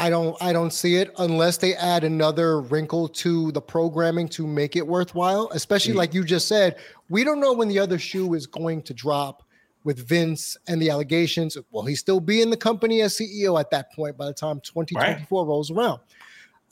I 0.00 0.10
don't 0.10 0.36
I 0.40 0.52
don't 0.52 0.72
see 0.72 0.96
it 0.96 1.12
unless 1.18 1.58
they 1.58 1.74
add 1.74 2.04
another 2.04 2.60
wrinkle 2.60 3.08
to 3.08 3.52
the 3.52 3.60
programming 3.60 4.28
to 4.30 4.46
make 4.46 4.74
it 4.74 4.86
worthwhile, 4.86 5.50
especially 5.52 5.92
mm-hmm. 5.92 5.98
like 5.98 6.14
you 6.14 6.24
just 6.24 6.48
said, 6.48 6.76
we 7.08 7.22
don't 7.22 7.40
know 7.40 7.52
when 7.52 7.68
the 7.68 7.78
other 7.78 7.98
shoe 7.98 8.32
is 8.34 8.46
going 8.46 8.82
to 8.82 8.94
drop 8.94 9.42
with 9.84 10.08
Vince 10.08 10.56
and 10.68 10.80
the 10.80 10.90
allegations. 10.90 11.56
Will 11.70 11.84
he 11.84 11.94
still 11.94 12.20
be 12.20 12.40
in 12.40 12.50
the 12.50 12.56
company 12.56 13.02
as 13.02 13.16
CEO 13.16 13.60
at 13.60 13.70
that 13.70 13.92
point 13.92 14.16
by 14.16 14.26
the 14.26 14.32
time 14.32 14.60
2024 14.60 14.96
right. 15.42 15.48
rolls 15.48 15.70
around? 15.70 16.00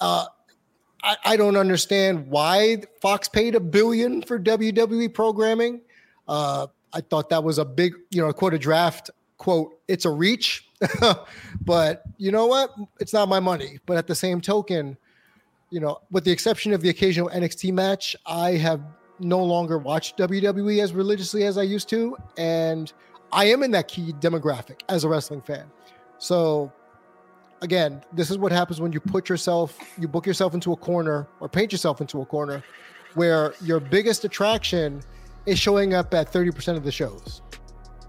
Uh, 0.01 0.27
I, 1.03 1.17
I, 1.25 1.37
don't 1.37 1.57
understand 1.57 2.29
why 2.29 2.83
Fox 3.01 3.29
paid 3.29 3.55
a 3.55 3.61
billion 3.61 4.23
for 4.23 4.39
WWE 4.39 5.13
programming. 5.13 5.81
Uh, 6.27 6.69
I 6.93 7.01
thought 7.01 7.31
that 7.31 7.43
was 7.43 7.59
a 7.59 7.65
big, 7.65 7.95
you 8.11 8.21
know, 8.21 8.33
quote 8.33 8.55
a 8.55 8.59
draft 8.59 9.11
quote, 9.39 9.81
it's 9.89 10.05
a 10.05 10.11
reach. 10.11 10.68
but 11.63 12.03
you 12.17 12.31
know 12.31 12.47
what? 12.47 12.75
It's 13.01 13.13
not 13.13 13.29
my 13.29 13.41
money. 13.41 13.79
But 13.87 13.97
at 13.97 14.07
the 14.07 14.15
same 14.15 14.41
token, 14.41 14.97
you 15.71 15.81
know, 15.81 16.01
with 16.11 16.25
the 16.25 16.31
exception 16.31 16.73
of 16.73 16.81
the 16.81 16.89
occasional 16.89 17.29
NXT 17.31 17.73
match, 17.73 18.17
I 18.27 18.53
have 18.53 18.81
no 19.19 19.43
longer 19.43 19.79
watched 19.79 20.17
WWE 20.19 20.83
as 20.83 20.93
religiously 20.93 21.45
as 21.45 21.59
I 21.59 21.63
used 21.63 21.89
to, 21.91 22.17
and 22.37 22.93
I 23.33 23.47
am 23.47 23.63
in 23.63 23.71
that 23.73 23.89
key 23.89 24.13
demographic 24.15 24.81
as 24.89 25.05
a 25.05 25.09
wrestling 25.09 25.43
fan. 25.43 25.71
So 26.19 26.73
again, 27.61 28.03
this 28.13 28.31
is 28.31 28.39
what 28.39 28.53
happens 28.53 28.81
when 28.81 28.93
you 28.93 29.01
put 29.01 29.29
yourself, 29.29 29.79
you 29.99 30.09
book 30.09 30.27
yourself 30.27 30.55
into 30.55 30.73
a 30.73 30.77
corner 30.77 31.27
or 31.41 31.49
paint 31.49 31.73
yourself 31.73 32.01
into 32.01 32.23
a 32.23 32.27
corner 32.27 32.63
where 33.15 33.55
your 33.63 33.81
biggest 33.81 34.25
attraction 34.25 35.03
is 35.47 35.59
showing 35.59 35.95
up 35.95 36.13
at 36.15 36.31
30% 36.33 36.77
of 36.77 36.85
the 36.85 36.93
shows. 36.93 37.43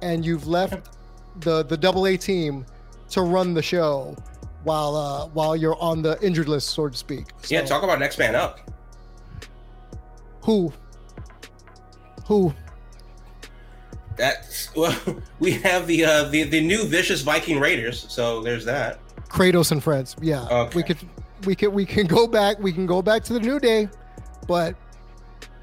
And 0.02 0.26
you've 0.26 0.48
left 0.48 0.99
the 1.38 1.64
the 1.64 1.78
double 1.78 2.08
A 2.08 2.18
team 2.18 2.66
to 3.10 3.22
run 3.22 3.54
the 3.54 3.62
show 3.62 4.16
while 4.64 4.96
uh 4.96 5.28
while 5.28 5.56
you're 5.56 5.82
on 5.82 6.02
the 6.02 6.18
injured 6.22 6.50
list, 6.50 6.70
so 6.70 6.88
to 6.90 6.98
speak. 6.98 7.28
So, 7.42 7.56
yeah, 7.56 7.62
talk 7.64 7.84
about 7.84 8.00
next 8.00 8.18
man 8.18 8.36
up. 8.36 8.60
Who 10.44 10.74
who? 12.26 12.54
That's 14.16 14.74
well, 14.76 14.96
we 15.40 15.54
have 15.54 15.88
the 15.88 16.06
uh, 16.06 16.24
the 16.26 16.44
the 16.44 16.62
new 16.62 16.86
vicious 16.86 17.22
Viking 17.22 17.60
Raiders. 17.60 18.06
So 18.10 18.42
there's 18.42 18.66
that. 18.66 19.00
Kratos 19.30 19.72
and 19.72 19.84
friends. 19.84 20.16
Yeah, 20.22 20.48
okay. 20.50 20.76
we 20.76 20.84
could 20.84 20.98
we 21.46 21.56
can 21.56 21.72
we 21.72 21.86
can 21.86 22.06
go 22.08 22.28
back. 22.28 22.60
We 22.60 22.72
can 22.72 22.86
go 22.86 23.02
back 23.02 23.24
to 23.26 23.34
the 23.34 23.40
New 23.40 23.60
Day, 23.60 23.90
but 24.48 24.76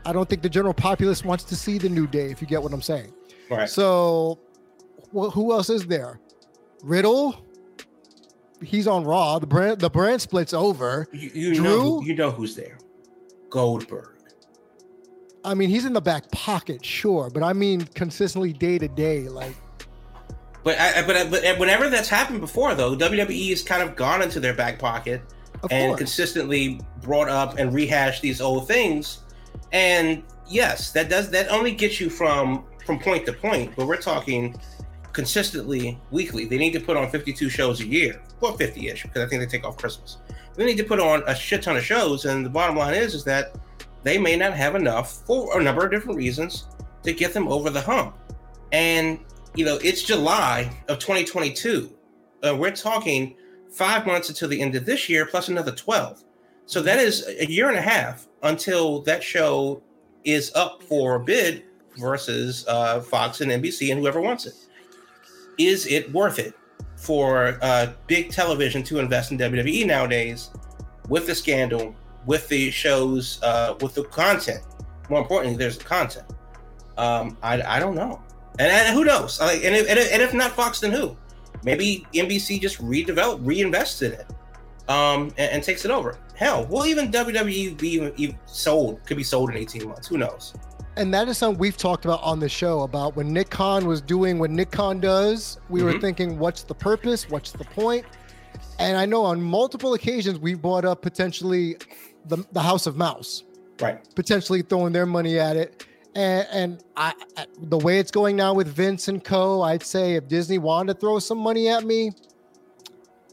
I 0.04 0.12
don't 0.12 0.28
think 0.28 0.42
the 0.42 0.48
general 0.48 0.74
populace 0.74 1.24
wants 1.24 1.44
to 1.44 1.56
see 1.56 1.78
the 1.78 1.88
New 1.88 2.06
Day. 2.06 2.30
If 2.30 2.40
you 2.40 2.46
get 2.46 2.62
what 2.62 2.72
I'm 2.72 2.82
saying. 2.82 3.12
Right. 3.50 3.68
So, 3.68 4.38
well, 5.16 5.30
who 5.30 5.52
else 5.52 5.70
is 5.70 5.86
there? 5.86 6.20
Riddle. 6.82 7.42
He's 8.62 8.86
on 8.86 9.02
Raw. 9.04 9.38
The 9.38 9.46
brand 9.46 9.80
the 9.80 9.88
brand 9.88 10.20
splits 10.20 10.52
over. 10.52 11.08
You, 11.10 11.30
you 11.34 11.54
Drew, 11.54 11.64
know 11.64 12.02
you 12.02 12.14
know 12.14 12.30
who's 12.30 12.54
there. 12.54 12.78
Goldberg. 13.48 14.10
I 15.42 15.54
mean, 15.54 15.70
he's 15.70 15.84
in 15.84 15.92
the 15.92 16.00
back 16.00 16.30
pocket, 16.32 16.84
sure, 16.84 17.30
but 17.30 17.42
I 17.42 17.54
mean 17.54 17.82
consistently 17.94 18.52
day 18.52 18.78
to 18.78 18.88
day, 18.88 19.28
like. 19.28 19.54
But 20.64 20.78
I, 20.78 21.06
but 21.06 21.16
I, 21.16 21.30
but 21.30 21.58
whenever 21.58 21.88
that's 21.88 22.08
happened 22.08 22.40
before, 22.40 22.74
though, 22.74 22.96
WWE 22.96 23.50
has 23.50 23.62
kind 23.62 23.82
of 23.82 23.96
gone 23.96 24.20
into 24.20 24.40
their 24.40 24.54
back 24.54 24.78
pocket 24.78 25.22
and 25.70 25.90
course. 25.90 25.98
consistently 25.98 26.80
brought 27.00 27.28
up 27.28 27.58
and 27.58 27.72
rehashed 27.72 28.20
these 28.20 28.40
old 28.40 28.68
things. 28.68 29.20
And 29.72 30.24
yes, 30.48 30.90
that 30.92 31.08
does 31.08 31.30
that 31.30 31.48
only 31.48 31.72
gets 31.72 32.00
you 32.00 32.10
from 32.10 32.64
from 32.84 32.98
point 32.98 33.24
to 33.26 33.32
point, 33.32 33.74
but 33.76 33.86
we're 33.86 33.96
talking 33.96 34.56
consistently 35.16 35.98
weekly. 36.10 36.44
They 36.44 36.58
need 36.58 36.74
to 36.74 36.80
put 36.80 36.98
on 36.98 37.10
52 37.10 37.48
shows 37.48 37.80
a 37.80 37.86
year, 37.86 38.20
well, 38.42 38.54
50-ish, 38.54 39.04
because 39.04 39.22
I 39.22 39.26
think 39.26 39.40
they 39.40 39.46
take 39.46 39.64
off 39.64 39.78
Christmas. 39.78 40.18
They 40.56 40.66
need 40.66 40.76
to 40.76 40.84
put 40.84 41.00
on 41.00 41.22
a 41.26 41.34
shit 41.34 41.62
ton 41.62 41.74
of 41.74 41.82
shows, 41.82 42.26
and 42.26 42.44
the 42.44 42.50
bottom 42.50 42.76
line 42.76 42.92
is, 42.92 43.14
is 43.14 43.24
that 43.24 43.56
they 44.02 44.18
may 44.18 44.36
not 44.36 44.52
have 44.52 44.74
enough 44.74 45.24
for 45.26 45.58
a 45.58 45.62
number 45.62 45.86
of 45.86 45.90
different 45.90 46.18
reasons 46.18 46.66
to 47.02 47.14
get 47.14 47.32
them 47.32 47.48
over 47.48 47.70
the 47.70 47.80
hump. 47.80 48.14
And, 48.72 49.18
you 49.54 49.64
know, 49.64 49.78
it's 49.82 50.02
July 50.02 50.70
of 50.88 50.98
2022. 50.98 51.90
Uh, 52.46 52.54
we're 52.54 52.70
talking 52.70 53.36
five 53.70 54.06
months 54.06 54.28
until 54.28 54.50
the 54.50 54.60
end 54.60 54.74
of 54.74 54.84
this 54.84 55.08
year, 55.08 55.24
plus 55.24 55.48
another 55.48 55.72
12. 55.72 56.24
So 56.66 56.82
that 56.82 56.98
is 56.98 57.26
a 57.26 57.50
year 57.50 57.70
and 57.70 57.78
a 57.78 57.82
half 57.82 58.26
until 58.42 59.00
that 59.02 59.24
show 59.24 59.82
is 60.24 60.52
up 60.54 60.82
for 60.82 61.18
bid 61.18 61.64
versus 61.96 62.66
uh, 62.68 63.00
Fox 63.00 63.40
and 63.40 63.50
NBC 63.50 63.90
and 63.90 63.98
whoever 63.98 64.20
wants 64.20 64.44
it. 64.44 64.65
Is 65.58 65.86
it 65.86 66.12
worth 66.12 66.38
it 66.38 66.54
for 66.96 67.58
uh, 67.62 67.92
big 68.06 68.30
television 68.30 68.82
to 68.84 68.98
invest 68.98 69.30
in 69.30 69.38
WWE 69.38 69.86
nowadays 69.86 70.50
with 71.08 71.26
the 71.26 71.34
scandal 71.34 71.94
with 72.26 72.48
the 72.48 72.70
shows, 72.70 73.40
uh, 73.42 73.76
with 73.80 73.94
the 73.94 74.04
content. 74.04 74.62
More 75.08 75.20
importantly, 75.20 75.56
there's 75.56 75.78
the 75.78 75.84
content. 75.84 76.26
Um, 76.98 77.38
I, 77.42 77.62
I 77.62 77.78
don't 77.78 77.94
know, 77.94 78.22
and, 78.58 78.70
and 78.70 78.94
who 78.94 79.04
knows? 79.04 79.40
Like, 79.40 79.64
and, 79.64 79.74
if, 79.74 79.88
and, 79.88 79.98
if, 79.98 80.12
and 80.12 80.22
if 80.22 80.34
not 80.34 80.52
Fox, 80.52 80.80
then 80.80 80.92
who? 80.92 81.16
Maybe 81.62 82.06
NBC 82.14 82.60
just 82.60 82.82
redevelop, 82.82 83.44
reinvests 83.44 84.02
in 84.02 84.12
it, 84.12 84.26
um, 84.88 85.32
and, 85.36 85.52
and, 85.52 85.62
takes 85.62 85.84
it 85.84 85.90
over. 85.90 86.18
Hell, 86.34 86.66
will 86.66 86.86
even 86.86 87.10
WWE 87.10 87.76
be 87.76 88.12
even 88.16 88.38
sold? 88.46 89.04
Could 89.04 89.18
be 89.18 89.22
sold 89.22 89.50
in 89.50 89.56
18 89.56 89.88
months. 89.88 90.08
Who 90.08 90.16
knows? 90.16 90.54
And 90.96 91.12
that 91.12 91.28
is 91.28 91.38
something 91.38 91.58
we've 91.58 91.76
talked 91.76 92.04
about 92.04 92.22
on 92.22 92.40
the 92.40 92.48
show 92.48 92.80
about 92.82 93.16
when 93.16 93.32
Nick 93.32 93.50
Khan 93.50 93.86
was 93.86 94.00
doing 94.00 94.38
what 94.38 94.50
Nick 94.50 94.70
Khan 94.70 95.00
does. 95.00 95.58
We 95.68 95.80
mm-hmm. 95.80 95.92
were 95.92 96.00
thinking, 96.00 96.38
what's 96.38 96.62
the 96.62 96.74
purpose? 96.74 97.28
What's 97.28 97.52
the 97.52 97.64
point? 97.64 98.06
And 98.78 98.96
I 98.96 99.06
know 99.06 99.22
on 99.22 99.42
multiple 99.42 99.94
occasions 99.94 100.38
we 100.38 100.54
brought 100.54 100.84
up 100.84 101.02
potentially 101.02 101.76
the, 102.26 102.44
the 102.52 102.60
House 102.60 102.86
of 102.86 102.96
Mouse, 102.96 103.44
right? 103.80 103.98
Potentially 104.14 104.62
throwing 104.62 104.92
their 104.92 105.06
money 105.06 105.38
at 105.38 105.56
it. 105.56 105.86
And, 106.14 106.46
and 106.50 106.84
I, 106.96 107.12
the 107.58 107.78
way 107.78 107.98
it's 107.98 108.10
going 108.10 108.36
now 108.36 108.54
with 108.54 108.68
Vince 108.68 109.08
and 109.08 109.22
Co, 109.22 109.60
I'd 109.62 109.82
say 109.82 110.14
if 110.14 110.28
Disney 110.28 110.56
wanted 110.58 110.94
to 110.94 111.00
throw 111.00 111.18
some 111.18 111.38
money 111.38 111.68
at 111.68 111.84
me, 111.84 112.12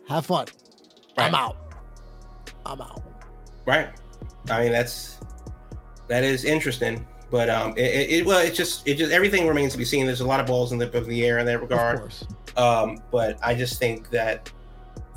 have 0.10 0.26
fun. 0.26 0.48
Right. 1.18 1.28
I'm 1.28 1.36
out. 1.36 1.58
I'm 2.66 2.82
out. 2.82 3.02
Right. 3.66 3.90
I 4.50 4.64
mean, 4.64 4.72
that's 4.74 5.20
that 6.08 6.24
is 6.24 6.44
interesting, 6.44 7.08
but 7.34 7.50
um, 7.50 7.74
it, 7.76 8.12
it, 8.12 8.26
well, 8.28 8.38
it's 8.38 8.56
just 8.56 8.88
it 8.88 8.94
just 8.94 9.12
everything 9.12 9.48
remains 9.48 9.72
to 9.72 9.80
be 9.80 9.86
seen. 9.86 10.06
There's 10.06 10.22
a 10.22 10.28
lot 10.28 10.40
of 10.40 10.46
balls 10.46 10.72
in 10.72 10.78
the 10.78 10.96
of 10.96 11.08
the 11.08 11.26
air 11.26 11.40
in 11.40 11.48
that 11.48 11.62
regard. 11.62 12.14
Um, 12.56 13.02
but 13.10 13.40
I 13.42 13.56
just 13.56 13.80
think 13.80 14.12
that 14.12 14.52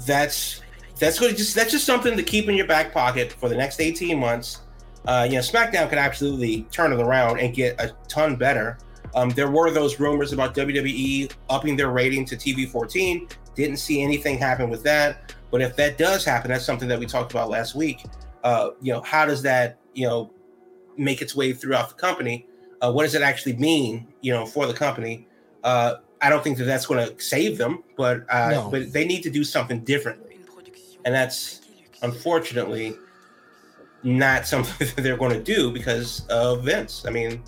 that's 0.06 0.62
that's 0.98 1.18
going 1.18 1.32
to 1.32 1.36
just 1.36 1.54
that's 1.54 1.70
just 1.70 1.84
something 1.84 2.16
to 2.16 2.22
keep 2.22 2.48
in 2.48 2.54
your 2.54 2.66
back 2.66 2.94
pocket 2.94 3.34
for 3.34 3.50
the 3.50 3.54
next 3.54 3.80
18 3.80 4.18
months. 4.18 4.62
Uh, 5.04 5.26
you 5.28 5.34
know, 5.34 5.42
SmackDown 5.42 5.90
could 5.90 5.98
absolutely 5.98 6.62
turn 6.70 6.90
it 6.90 7.00
around 7.00 7.38
and 7.38 7.54
get 7.54 7.78
a 7.78 7.94
ton 8.08 8.34
better. 8.34 8.78
Um, 9.14 9.28
there 9.28 9.50
were 9.50 9.70
those 9.70 10.00
rumors 10.00 10.32
about 10.32 10.54
WWE 10.54 11.30
upping 11.50 11.76
their 11.76 11.90
rating 11.90 12.24
to 12.24 12.36
TV 12.36 12.66
14. 12.66 13.28
Didn't 13.54 13.76
see 13.76 14.00
anything 14.00 14.38
happen 14.38 14.70
with 14.70 14.82
that. 14.84 15.34
But 15.50 15.60
if 15.60 15.76
that 15.76 15.98
does 15.98 16.24
happen, 16.24 16.50
that's 16.50 16.64
something 16.64 16.88
that 16.88 16.98
we 16.98 17.04
talked 17.04 17.32
about 17.32 17.50
last 17.50 17.74
week. 17.74 18.06
Uh, 18.42 18.70
you 18.80 18.94
know, 18.94 19.02
how 19.02 19.26
does 19.26 19.42
that 19.42 19.80
you 19.92 20.06
know 20.06 20.32
make 20.98 21.22
its 21.22 21.34
way 21.34 21.52
throughout 21.52 21.88
the 21.88 21.94
company? 21.94 22.46
Uh, 22.80 22.92
what 22.92 23.04
does 23.04 23.14
it 23.14 23.22
actually 23.22 23.56
mean, 23.56 24.06
you 24.20 24.32
know, 24.32 24.46
for 24.46 24.66
the 24.66 24.74
company? 24.74 25.26
Uh, 25.64 25.94
I 26.20 26.30
don't 26.30 26.42
think 26.42 26.58
that 26.58 26.64
that's 26.64 26.86
going 26.86 27.06
to 27.06 27.22
save 27.22 27.58
them, 27.58 27.82
but 27.96 28.24
uh, 28.30 28.50
no. 28.50 28.70
but 28.70 28.92
they 28.92 29.04
need 29.04 29.22
to 29.22 29.30
do 29.30 29.44
something 29.44 29.80
differently 29.80 30.26
and 31.06 31.14
that's 31.14 31.60
unfortunately 32.02 32.98
not 34.02 34.46
something 34.46 34.86
that 34.94 35.02
they're 35.02 35.16
going 35.16 35.32
to 35.32 35.42
do 35.42 35.70
because 35.70 36.26
of 36.26 36.64
Vince. 36.64 37.06
I 37.06 37.10
mean, 37.10 37.42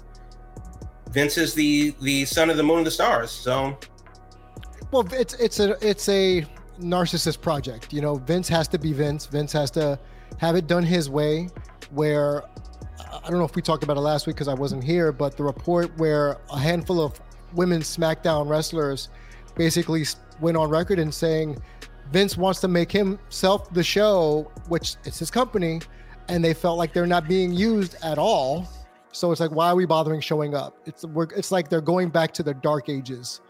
Vince 1.10 1.36
is 1.36 1.52
the 1.52 1.94
the 2.00 2.24
son 2.24 2.48
of 2.48 2.56
the 2.56 2.62
moon 2.62 2.78
and 2.78 2.86
the 2.86 2.90
stars. 2.90 3.30
So, 3.30 3.76
well, 4.92 5.06
it's 5.12 5.34
it's 5.34 5.60
a 5.60 5.76
it's 5.86 6.08
a 6.08 6.46
narcissist 6.80 7.42
project. 7.42 7.92
You 7.92 8.00
know, 8.00 8.14
Vince 8.14 8.48
has 8.48 8.68
to 8.68 8.78
be 8.78 8.92
Vince. 8.92 9.26
Vince 9.26 9.52
has 9.52 9.70
to 9.72 9.98
have 10.38 10.56
it 10.56 10.66
done 10.66 10.84
his 10.84 11.10
way. 11.10 11.48
Where 11.90 12.44
I 13.28 13.30
don't 13.30 13.40
know 13.40 13.44
if 13.44 13.54
we 13.54 13.60
talked 13.60 13.84
about 13.84 13.98
it 13.98 14.00
last 14.00 14.26
week 14.26 14.36
because 14.36 14.48
I 14.48 14.54
wasn't 14.54 14.82
here, 14.82 15.12
but 15.12 15.36
the 15.36 15.44
report 15.44 15.94
where 15.98 16.38
a 16.50 16.58
handful 16.58 16.98
of 16.98 17.20
women 17.52 17.82
SmackDown 17.82 18.48
wrestlers 18.48 19.10
basically 19.54 20.06
went 20.40 20.56
on 20.56 20.70
record 20.70 20.98
and 20.98 21.12
saying 21.12 21.62
Vince 22.10 22.38
wants 22.38 22.58
to 22.60 22.68
make 22.68 22.90
himself 22.90 23.70
the 23.74 23.82
show, 23.82 24.50
which 24.68 24.96
it's 25.04 25.18
his 25.18 25.30
company, 25.30 25.82
and 26.30 26.42
they 26.42 26.54
felt 26.54 26.78
like 26.78 26.94
they're 26.94 27.06
not 27.06 27.28
being 27.28 27.52
used 27.52 27.96
at 28.02 28.16
all. 28.16 28.66
So 29.12 29.30
it's 29.30 29.42
like, 29.42 29.50
why 29.50 29.68
are 29.68 29.76
we 29.76 29.84
bothering 29.84 30.22
showing 30.22 30.54
up? 30.54 30.78
It's 30.86 31.04
it's 31.36 31.52
like 31.52 31.68
they're 31.68 31.82
going 31.82 32.08
back 32.08 32.32
to 32.32 32.42
the 32.42 32.54
dark 32.54 32.88
ages 32.88 33.42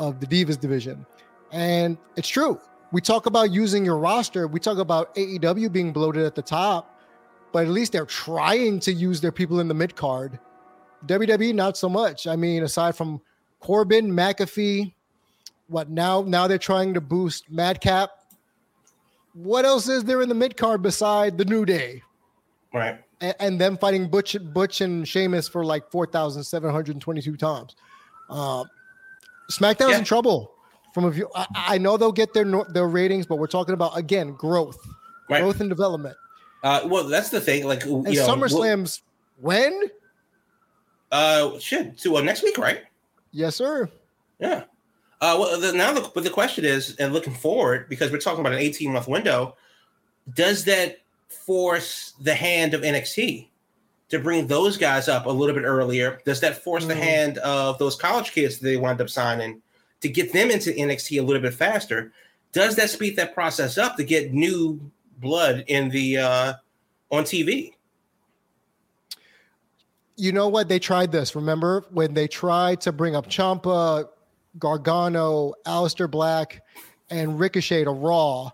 of 0.00 0.18
the 0.18 0.26
Divas 0.26 0.58
division, 0.58 1.06
and 1.52 1.96
it's 2.16 2.28
true. 2.28 2.60
we 2.90 3.00
talk 3.00 3.26
about 3.26 3.52
using 3.52 3.84
your 3.84 3.98
roster. 3.98 4.48
We 4.48 4.58
talk 4.58 4.78
about 4.78 5.14
AEW 5.14 5.70
being 5.70 5.92
bloated 5.92 6.24
at 6.24 6.34
the 6.34 6.42
top, 6.42 6.89
but 7.52 7.64
at 7.64 7.70
least 7.70 7.92
they're 7.92 8.06
trying 8.06 8.80
to 8.80 8.92
use 8.92 9.20
their 9.20 9.32
people 9.32 9.60
in 9.60 9.68
the 9.68 9.74
mid 9.74 9.96
card. 9.96 10.38
WWE, 11.06 11.54
not 11.54 11.76
so 11.76 11.88
much. 11.88 12.26
I 12.26 12.36
mean, 12.36 12.62
aside 12.62 12.94
from 12.94 13.20
Corbin, 13.60 14.10
McAfee, 14.10 14.92
what 15.68 15.88
now? 15.88 16.22
Now 16.22 16.46
they're 16.46 16.58
trying 16.58 16.94
to 16.94 17.00
boost 17.00 17.50
Madcap. 17.50 18.10
What 19.34 19.64
else 19.64 19.88
is 19.88 20.04
there 20.04 20.20
in 20.22 20.28
the 20.28 20.34
mid 20.34 20.56
card 20.56 20.82
beside 20.82 21.38
the 21.38 21.44
New 21.44 21.64
Day? 21.64 22.02
Right. 22.74 23.00
And, 23.20 23.34
and 23.40 23.60
them 23.60 23.78
fighting 23.78 24.08
Butch, 24.08 24.36
Butch 24.52 24.80
and 24.80 25.06
Sheamus 25.06 25.48
for 25.48 25.64
like 25.64 25.90
four 25.90 26.06
thousand 26.06 26.42
seven 26.44 26.70
hundred 26.70 27.00
twenty-two 27.00 27.36
times. 27.36 27.76
Uh, 28.28 28.64
SmackDown's 29.50 29.90
yeah. 29.90 29.98
in 29.98 30.04
trouble. 30.04 30.52
From 30.92 31.04
a 31.04 31.10
view, 31.10 31.28
I, 31.36 31.46
I, 31.54 31.78
know 31.78 31.96
they'll 31.96 32.10
get 32.10 32.34
their 32.34 32.44
their 32.70 32.88
ratings, 32.88 33.24
but 33.24 33.36
we're 33.36 33.46
talking 33.46 33.74
about 33.74 33.96
again 33.96 34.32
growth, 34.32 34.78
right. 35.28 35.40
growth 35.40 35.60
and 35.60 35.68
development. 35.68 36.16
Uh, 36.62 36.82
well, 36.86 37.04
that's 37.04 37.30
the 37.30 37.40
thing. 37.40 37.66
Like, 37.66 37.84
you 37.84 37.96
and 37.96 38.04
know, 38.04 38.28
SummerSlam's 38.28 39.02
we'll, 39.40 39.60
when? 39.60 39.90
Uh, 41.10 41.58
shit. 41.58 41.98
So, 41.98 42.12
well, 42.12 42.22
next 42.22 42.42
week, 42.42 42.58
right? 42.58 42.82
Yes, 43.32 43.56
sir. 43.56 43.88
Yeah. 44.38 44.64
Uh, 45.20 45.36
well, 45.38 45.60
the, 45.60 45.72
now, 45.72 45.92
the, 45.92 46.10
but 46.14 46.24
the 46.24 46.30
question 46.30 46.64
is, 46.64 46.96
and 46.96 47.12
looking 47.12 47.34
forward, 47.34 47.88
because 47.88 48.10
we're 48.10 48.18
talking 48.18 48.40
about 48.40 48.52
an 48.52 48.58
18 48.58 48.92
month 48.92 49.08
window, 49.08 49.56
does 50.34 50.64
that 50.64 50.98
force 51.28 52.14
the 52.20 52.34
hand 52.34 52.74
of 52.74 52.82
NXT 52.82 53.48
to 54.08 54.18
bring 54.18 54.46
those 54.46 54.76
guys 54.76 55.08
up 55.08 55.26
a 55.26 55.30
little 55.30 55.54
bit 55.54 55.64
earlier? 55.64 56.20
Does 56.24 56.40
that 56.40 56.62
force 56.62 56.84
mm. 56.84 56.88
the 56.88 56.94
hand 56.94 57.38
of 57.38 57.78
those 57.78 57.96
college 57.96 58.32
kids 58.32 58.58
that 58.58 58.64
they 58.64 58.76
wind 58.76 59.00
up 59.00 59.10
signing 59.10 59.60
to 60.00 60.08
get 60.08 60.32
them 60.32 60.50
into 60.50 60.70
NXT 60.70 61.20
a 61.20 61.22
little 61.22 61.42
bit 61.42 61.54
faster? 61.54 62.12
Does 62.52 62.76
that 62.76 62.90
speed 62.90 63.16
that 63.16 63.34
process 63.34 63.78
up 63.78 63.96
to 63.96 64.04
get 64.04 64.32
new 64.32 64.80
blood 65.20 65.64
in 65.68 65.88
the 65.90 66.18
uh, 66.18 66.52
on 67.10 67.24
TV? 67.24 67.74
You 70.16 70.32
know 70.32 70.48
what? 70.48 70.68
They 70.68 70.78
tried 70.78 71.12
this. 71.12 71.34
Remember 71.34 71.84
when 71.90 72.14
they 72.14 72.28
tried 72.28 72.80
to 72.82 72.92
bring 72.92 73.16
up 73.16 73.28
Ciampa, 73.28 74.06
Gargano, 74.58 75.54
Aleister 75.66 76.10
Black, 76.10 76.62
and 77.08 77.38
Ricochet 77.38 77.84
to 77.84 77.90
Raw 77.90 78.50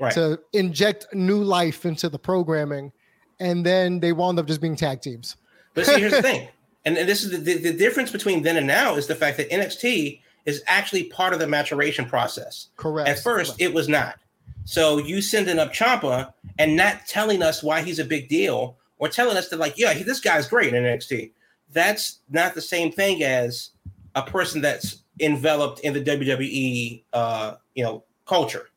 right. 0.00 0.12
to 0.14 0.40
inject 0.52 1.06
new 1.14 1.42
life 1.42 1.84
into 1.84 2.08
the 2.08 2.18
programming, 2.18 2.92
and 3.38 3.64
then 3.64 4.00
they 4.00 4.12
wound 4.12 4.38
up 4.38 4.46
just 4.46 4.60
being 4.60 4.76
tag 4.76 5.02
teams. 5.02 5.36
But 5.74 5.86
see, 5.86 6.00
here's 6.00 6.12
the 6.12 6.22
thing, 6.22 6.48
and, 6.84 6.96
and 6.96 7.08
this 7.08 7.22
is 7.22 7.30
the, 7.30 7.36
the, 7.36 7.58
the 7.58 7.72
difference 7.72 8.10
between 8.10 8.42
then 8.42 8.56
and 8.56 8.66
now 8.66 8.96
is 8.96 9.06
the 9.06 9.14
fact 9.14 9.36
that 9.36 9.50
NXT 9.50 10.20
is 10.46 10.62
actually 10.66 11.04
part 11.04 11.32
of 11.32 11.38
the 11.38 11.46
maturation 11.46 12.06
process. 12.06 12.68
Correct. 12.76 13.08
At 13.08 13.18
first, 13.20 13.52
Correct. 13.52 13.62
it 13.62 13.74
was 13.74 13.88
not. 13.88 14.18
So 14.64 14.98
you 14.98 15.22
sending 15.22 15.58
up 15.58 15.72
Ciampa 15.72 16.32
and 16.58 16.76
not 16.76 17.06
telling 17.06 17.42
us 17.42 17.62
why 17.62 17.82
he's 17.82 17.98
a 17.98 18.04
big 18.04 18.28
deal, 18.28 18.76
or 18.98 19.08
telling 19.08 19.36
us 19.36 19.48
that 19.48 19.58
like, 19.58 19.78
yeah, 19.78 19.94
he, 19.94 20.02
this 20.04 20.20
guy's 20.20 20.46
great 20.46 20.74
in 20.74 20.84
NXT. 20.84 21.32
That's 21.72 22.20
not 22.28 22.54
the 22.54 22.60
same 22.60 22.92
thing 22.92 23.22
as 23.22 23.70
a 24.14 24.22
person 24.22 24.60
that's 24.60 25.02
enveloped 25.20 25.80
in 25.80 25.94
the 25.94 26.02
WWE, 26.02 27.04
uh, 27.12 27.54
you 27.74 27.82
know, 27.82 28.04
culture 28.26 28.70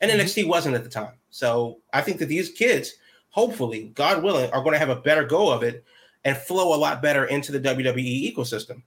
and 0.00 0.10
mm-hmm. 0.10 0.20
NXT 0.20 0.46
wasn't 0.46 0.74
at 0.74 0.84
the 0.84 0.90
time. 0.90 1.14
So 1.30 1.78
I 1.92 2.00
think 2.00 2.18
that 2.18 2.26
these 2.26 2.50
kids, 2.50 2.94
hopefully, 3.30 3.92
God 3.94 4.22
willing, 4.22 4.50
are 4.50 4.62
going 4.62 4.72
to 4.72 4.78
have 4.78 4.88
a 4.88 4.96
better 4.96 5.24
go 5.24 5.52
of 5.52 5.62
it 5.62 5.84
and 6.24 6.36
flow 6.36 6.74
a 6.74 6.78
lot 6.78 7.02
better 7.02 7.24
into 7.26 7.52
the 7.52 7.60
WWE 7.60 8.34
ecosystem. 8.34 8.82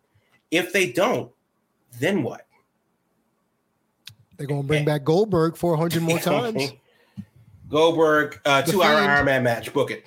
If 0.51 0.73
they 0.73 0.91
don't, 0.91 1.31
then 1.99 2.23
what? 2.23 2.47
They're 4.37 4.47
going 4.47 4.61
to 4.61 4.67
bring 4.67 4.85
back 4.85 5.03
Goldberg 5.03 5.55
400 5.57 6.01
more 6.01 6.19
times. 6.19 6.73
Goldberg, 7.69 8.39
uh, 8.45 8.61
two 8.61 8.83
hour 8.83 8.97
Iron 8.97 9.25
Man 9.25 9.43
match. 9.43 9.73
Book 9.73 9.91
it. 9.91 10.03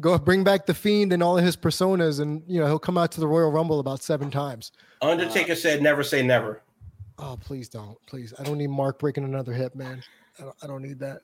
Go 0.00 0.18
bring 0.18 0.44
back 0.44 0.66
the 0.66 0.74
Fiend 0.74 1.12
and 1.12 1.22
all 1.22 1.38
of 1.38 1.44
his 1.44 1.56
personas, 1.56 2.20
and 2.20 2.42
you 2.46 2.60
know 2.60 2.66
he'll 2.66 2.78
come 2.78 2.98
out 2.98 3.12
to 3.12 3.20
the 3.20 3.26
Royal 3.26 3.50
Rumble 3.50 3.80
about 3.80 4.02
seven 4.02 4.30
times. 4.30 4.72
Undertaker 5.00 5.52
uh, 5.52 5.56
said, 5.56 5.82
"Never 5.82 6.02
say 6.02 6.22
never." 6.22 6.62
Oh, 7.18 7.38
please 7.40 7.68
don't. 7.68 7.96
Please. 8.06 8.34
I 8.38 8.42
don't 8.42 8.58
need 8.58 8.70
Mark 8.70 8.98
breaking 8.98 9.24
another 9.24 9.52
hip, 9.52 9.74
man. 9.74 10.02
I 10.38 10.42
don't, 10.42 10.56
I 10.62 10.66
don't 10.66 10.82
need 10.82 10.98
that. 10.98 11.20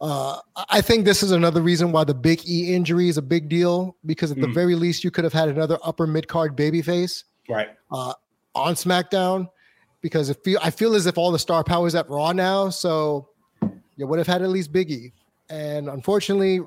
Uh, 0.00 0.38
I 0.68 0.80
think 0.80 1.04
this 1.04 1.22
is 1.22 1.30
another 1.30 1.62
reason 1.62 1.92
why 1.92 2.04
the 2.04 2.14
Big 2.14 2.46
E 2.46 2.74
injury 2.74 3.08
is 3.08 3.18
a 3.18 3.22
big 3.22 3.48
deal 3.48 3.96
because 4.04 4.32
at 4.32 4.36
mm. 4.36 4.42
the 4.42 4.48
very 4.48 4.74
least 4.74 5.04
you 5.04 5.10
could 5.10 5.24
have 5.24 5.32
had 5.32 5.48
another 5.48 5.78
upper 5.82 6.06
mid 6.06 6.26
card 6.26 6.56
babyface, 6.56 7.24
right, 7.48 7.70
uh, 7.90 8.12
on 8.54 8.74
SmackDown. 8.74 9.48
Because 10.02 10.28
it 10.28 10.42
feel 10.44 10.58
I 10.62 10.70
feel 10.70 10.94
as 10.94 11.06
if 11.06 11.16
all 11.16 11.32
the 11.32 11.38
star 11.38 11.64
power 11.64 11.86
is 11.86 11.94
at 11.94 12.10
Raw 12.10 12.32
now, 12.32 12.68
so 12.68 13.28
you 13.96 14.06
would 14.06 14.18
have 14.18 14.26
had 14.26 14.42
at 14.42 14.50
least 14.50 14.72
Big 14.72 14.90
E. 14.90 15.12
And 15.48 15.88
unfortunately, 15.88 16.60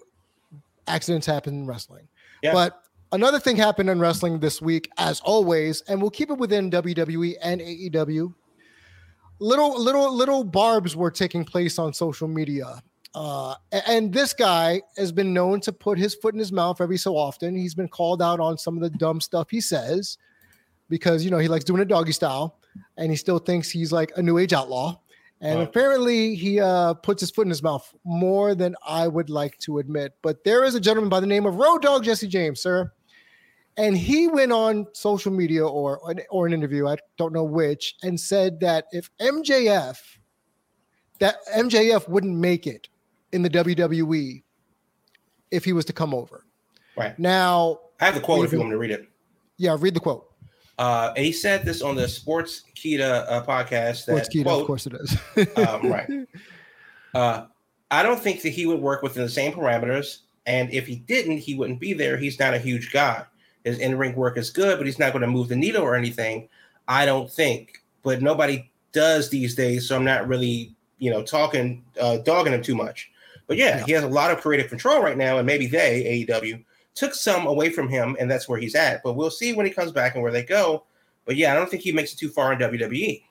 accidents 0.88 1.28
happen 1.28 1.54
in 1.54 1.68
wrestling. 1.68 2.08
Yeah. 2.42 2.54
But 2.54 2.82
another 3.12 3.40
thing 3.40 3.58
happened 3.58 3.90
in 3.90 4.00
wrestling 4.00 4.40
this 4.40 4.62
week, 4.62 4.90
as 4.98 5.20
always, 5.22 5.82
and 5.82 6.02
we'll 6.02 6.12
keep 6.12 6.30
it 6.30 6.38
within 6.38 6.72
WWE 6.72 7.36
and 7.42 7.62
AEW 7.62 8.34
little 9.40 9.82
little 9.82 10.14
little 10.14 10.44
barbs 10.44 10.96
were 10.96 11.12
taking 11.12 11.44
place 11.44 11.78
on 11.80 11.94
social 11.94 12.28
media. 12.28 12.82
Uh, 13.14 13.56
and 13.88 14.12
this 14.12 14.34
guy 14.34 14.82
has 14.98 15.12
been 15.12 15.34
known 15.34 15.62
to 15.62 15.72
put 15.72 15.98
his 15.98 16.16
foot 16.16 16.34
in 16.34 16.40
his 16.40 16.52
mouth 16.52 16.82
every 16.82 16.98
so 16.98 17.16
often. 17.16 17.56
He's 17.56 17.74
been 17.74 17.88
called 17.88 18.22
out 18.22 18.42
on 18.42 18.58
some 18.58 18.76
of 18.76 18.84
the 18.84 18.90
dumb 18.98 19.22
stuff 19.22 19.50
he 19.50 19.62
says 19.62 20.18
because 20.90 21.24
you 21.24 21.32
know 21.32 21.38
he 21.38 21.48
likes 21.48 21.64
doing 21.64 21.82
a 21.82 21.86
doggy 21.86 22.12
style, 22.12 22.60
and 22.98 23.12
he 23.12 23.18
still 23.18 23.40
thinks 23.40 23.70
he's 23.70 23.92
like 23.92 24.12
a 24.16 24.22
new 24.22 24.38
age 24.38 24.54
outlaw. 24.54 25.00
And 25.42 25.62
apparently, 25.62 26.34
he 26.34 26.60
uh, 26.60 26.96
puts 26.96 27.20
his 27.20 27.30
foot 27.30 27.46
in 27.46 27.50
his 27.50 27.62
mouth 27.62 27.94
more 28.04 28.56
than 28.56 28.76
I 28.88 29.08
would 29.08 29.30
like 29.30 29.58
to 29.60 29.80
admit. 29.80 30.14
But 30.22 30.44
there 30.44 30.64
is 30.64 30.76
a 30.76 30.80
gentleman 30.80 31.10
by 31.10 31.20
the 31.20 31.28
name 31.28 31.46
of 31.46 31.56
Road 31.56 31.82
Dogg 31.82 32.04
Jesse 32.04 32.28
James, 32.28 32.62
sir, 32.62 32.92
and 33.78 33.98
he 33.98 34.28
went 34.28 34.52
on 34.52 34.88
social 34.94 35.32
media 35.32 35.68
or 35.68 36.00
or 36.30 36.48
an 36.48 36.54
interview, 36.54 36.88
I 36.88 36.98
don't 37.18 37.34
know 37.34 37.44
which, 37.44 37.96
and 38.02 38.20
said 38.20 38.60
that 38.62 38.86
if 38.92 39.10
MJF 39.18 39.98
that 41.20 41.36
MJF 41.56 42.08
wouldn't 42.10 42.36
make 42.36 42.68
it 42.68 42.88
in 43.32 43.42
the 43.42 43.50
WWE 43.50 44.44
if 45.52 45.66
he 45.66 45.74
was 45.74 45.86
to 45.86 45.94
come 45.94 46.14
over. 46.14 46.46
Right. 46.98 47.18
Now 47.20 47.80
I 48.00 48.06
have 48.06 48.16
the 48.16 48.22
quote 48.22 48.46
if 48.46 48.52
you 48.52 48.60
want 48.60 48.70
me 48.70 48.74
to 48.74 48.80
read 48.80 48.92
it. 48.92 49.08
Yeah, 49.58 49.78
read 49.80 49.94
the 49.94 50.00
quote. 50.00 50.32
Uh, 50.78 51.14
he 51.16 51.32
said 51.32 51.64
this 51.64 51.82
on 51.82 51.96
the 51.96 52.04
Sportskeeda 52.04 53.26
uh, 53.30 53.46
podcast. 53.46 54.06
That, 54.06 54.28
Sportskeeda, 54.28 54.44
quote, 54.44 54.62
of 54.62 54.68
course 54.68 54.88
it 54.88 54.94
is. 54.94 55.58
um, 55.58 55.90
right. 55.90 56.28
Uh, 57.14 57.46
I 57.92 58.04
don't 58.04 58.20
think 58.20 58.42
that 58.42 58.50
he 58.50 58.66
would 58.66 58.82
work 58.82 59.02
within 59.02 59.24
the 59.24 59.30
same 59.30 59.54
parameters. 59.54 60.20
And 60.46 60.72
if 60.72 60.86
he 60.86 60.98
didn't, 60.98 61.38
he 61.38 61.56
wouldn't 61.56 61.80
be 61.80 61.94
there. 61.94 62.18
He's 62.18 62.40
not 62.40 62.54
a 62.54 62.60
huge 62.60 62.92
guy. 62.92 63.24
His 63.64 63.80
in 63.80 63.98
ring 63.98 64.16
work 64.16 64.38
is 64.38 64.50
good, 64.50 64.78
but 64.78 64.86
he's 64.86 65.00
not 65.00 65.12
going 65.12 65.22
to 65.22 65.28
move 65.28 65.48
the 65.48 65.56
needle 65.56 65.82
or 65.82 65.96
anything. 65.96 66.50
I 66.88 67.06
don't 67.06 67.32
think. 67.32 67.82
But 68.04 68.22
nobody 68.22 68.70
does 68.92 69.30
these 69.30 69.56
days, 69.56 69.88
so 69.88 69.96
I'm 69.96 70.06
not 70.06 70.28
really, 70.28 70.76
you 71.00 71.10
know, 71.10 71.24
talking, 71.24 71.84
uh, 72.00 72.18
dogging 72.18 72.54
him 72.54 72.62
too 72.62 72.76
much. 72.76 73.12
But 73.48 73.58
yeah, 73.58 73.78
yeah, 73.78 73.86
he 73.86 73.92
has 73.94 74.04
a 74.04 74.08
lot 74.08 74.32
of 74.32 74.42
creative 74.42 74.70
control 74.70 75.02
right 75.02 75.18
now, 75.18 75.38
and 75.38 75.46
maybe 75.46 75.66
they 75.68 76.26
AEW 76.28 76.64
took 76.96 77.14
some 77.14 77.46
away 77.46 77.70
from 77.70 77.90
him, 77.90 78.16
and 78.20 78.32
that's 78.32 78.50
where 78.50 78.60
he's 78.60 78.74
at. 78.74 79.04
But 79.04 79.14
we'll 79.14 79.30
see 79.30 79.54
when 79.54 79.66
he 79.66 79.72
comes 79.72 79.92
back 79.92 80.16
and 80.16 80.24
where 80.24 80.32
they 80.32 80.44
go. 80.44 80.86
But 81.26 81.36
yeah, 81.36 81.52
I 81.52 81.56
don't 81.56 81.70
think 81.70 81.84
he 81.84 81.92
makes 81.92 82.14
it 82.14 82.18
too 82.18 82.30
far 82.30 82.54
in 82.54 82.60
WWE. 82.60 83.24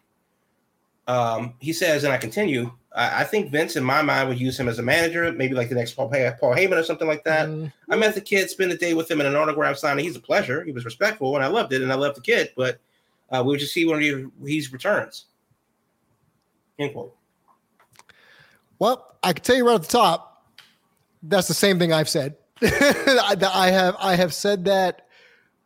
Um, 1.07 1.55
he 1.61 1.73
says, 1.73 2.05
and 2.05 2.13
I 2.13 2.19
continue. 2.19 2.73
I, 2.95 3.23
I, 3.23 3.25
think 3.25 3.51
Vince, 3.51 3.77
in 3.77 3.85
my 3.85 4.03
mind, 4.03 4.29
would 4.29 4.41
use 4.41 4.59
him 4.59 4.69
as 4.69 4.79
a 4.79 4.83
manager, 4.83 5.31
maybe 5.33 5.55
like 5.55 5.69
the 5.69 5.75
next 5.75 5.93
Paul, 5.93 6.09
Paul 6.09 6.55
Heyman 6.55 6.79
or 6.79 6.83
something 6.83 7.09
like 7.09 7.25
that. 7.25 7.49
Mm-hmm. 7.49 7.93
I 7.93 7.97
met 7.97 8.15
the 8.15 8.21
kid, 8.21 8.49
spend 8.49 8.71
the 8.71 8.77
day 8.77 8.95
with 8.95 9.11
him 9.11 9.21
in 9.21 9.27
an 9.27 9.37
autograph 9.37 9.77
signing. 9.77 10.05
He's 10.05 10.17
a 10.17 10.21
pleasure. 10.21 10.65
He 10.65 10.73
was 10.73 10.85
respectful, 10.85 11.35
and 11.35 11.45
I 11.45 11.49
loved 11.49 11.73
it, 11.73 11.83
and 11.83 11.93
I 11.93 11.97
loved 11.97 12.17
the 12.17 12.23
kid. 12.23 12.53
But 12.57 12.79
uh, 13.31 13.43
we'll 13.45 13.59
just 13.59 13.75
see 13.75 13.85
when 13.85 14.01
he, 14.01 14.27
he 14.47 14.67
returns. 14.73 15.27
End 16.79 16.93
quote. 16.93 17.15
Well, 18.79 19.17
I 19.23 19.33
can 19.33 19.45
tell 19.45 19.57
you 19.57 19.67
right 19.67 19.75
at 19.75 19.83
the 19.83 19.89
top, 19.89 20.51
that's 21.23 21.49
the 21.49 21.55
same 21.55 21.79
thing 21.79 21.93
I've 21.93 22.09
said. 22.09 22.37
I 22.67 23.71
have 23.71 23.97
I 23.99 24.17
have 24.17 24.33
said 24.33 24.65
that 24.65 25.03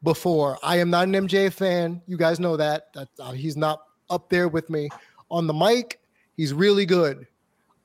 before. 0.02 0.58
I 0.62 0.78
am 0.78 0.90
not 0.90 1.06
an 1.06 1.12
MJ 1.12 1.52
fan. 1.52 2.02
You 2.06 2.16
guys 2.16 2.40
know 2.40 2.56
that. 2.56 2.92
That 2.94 3.08
uh, 3.20 3.32
he's 3.32 3.56
not 3.56 3.82
up 4.10 4.30
there 4.30 4.48
with 4.48 4.68
me 4.68 4.88
on 5.30 5.46
the 5.46 5.54
mic. 5.54 6.00
He's 6.36 6.52
really 6.52 6.86
good. 6.86 7.26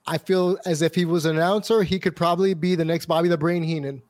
I 0.08 0.18
feel 0.18 0.58
as 0.66 0.82
if 0.82 0.96
he 0.96 1.06
was 1.06 1.26
an 1.26 1.38
announcer, 1.38 1.84
he 1.84 2.00
could 2.00 2.16
probably 2.16 2.54
be 2.54 2.76
the 2.76 2.86
next 2.86 3.06
Bobby 3.06 3.30
the 3.30 3.38
Brain 3.38 3.64
Heenan. 3.64 4.02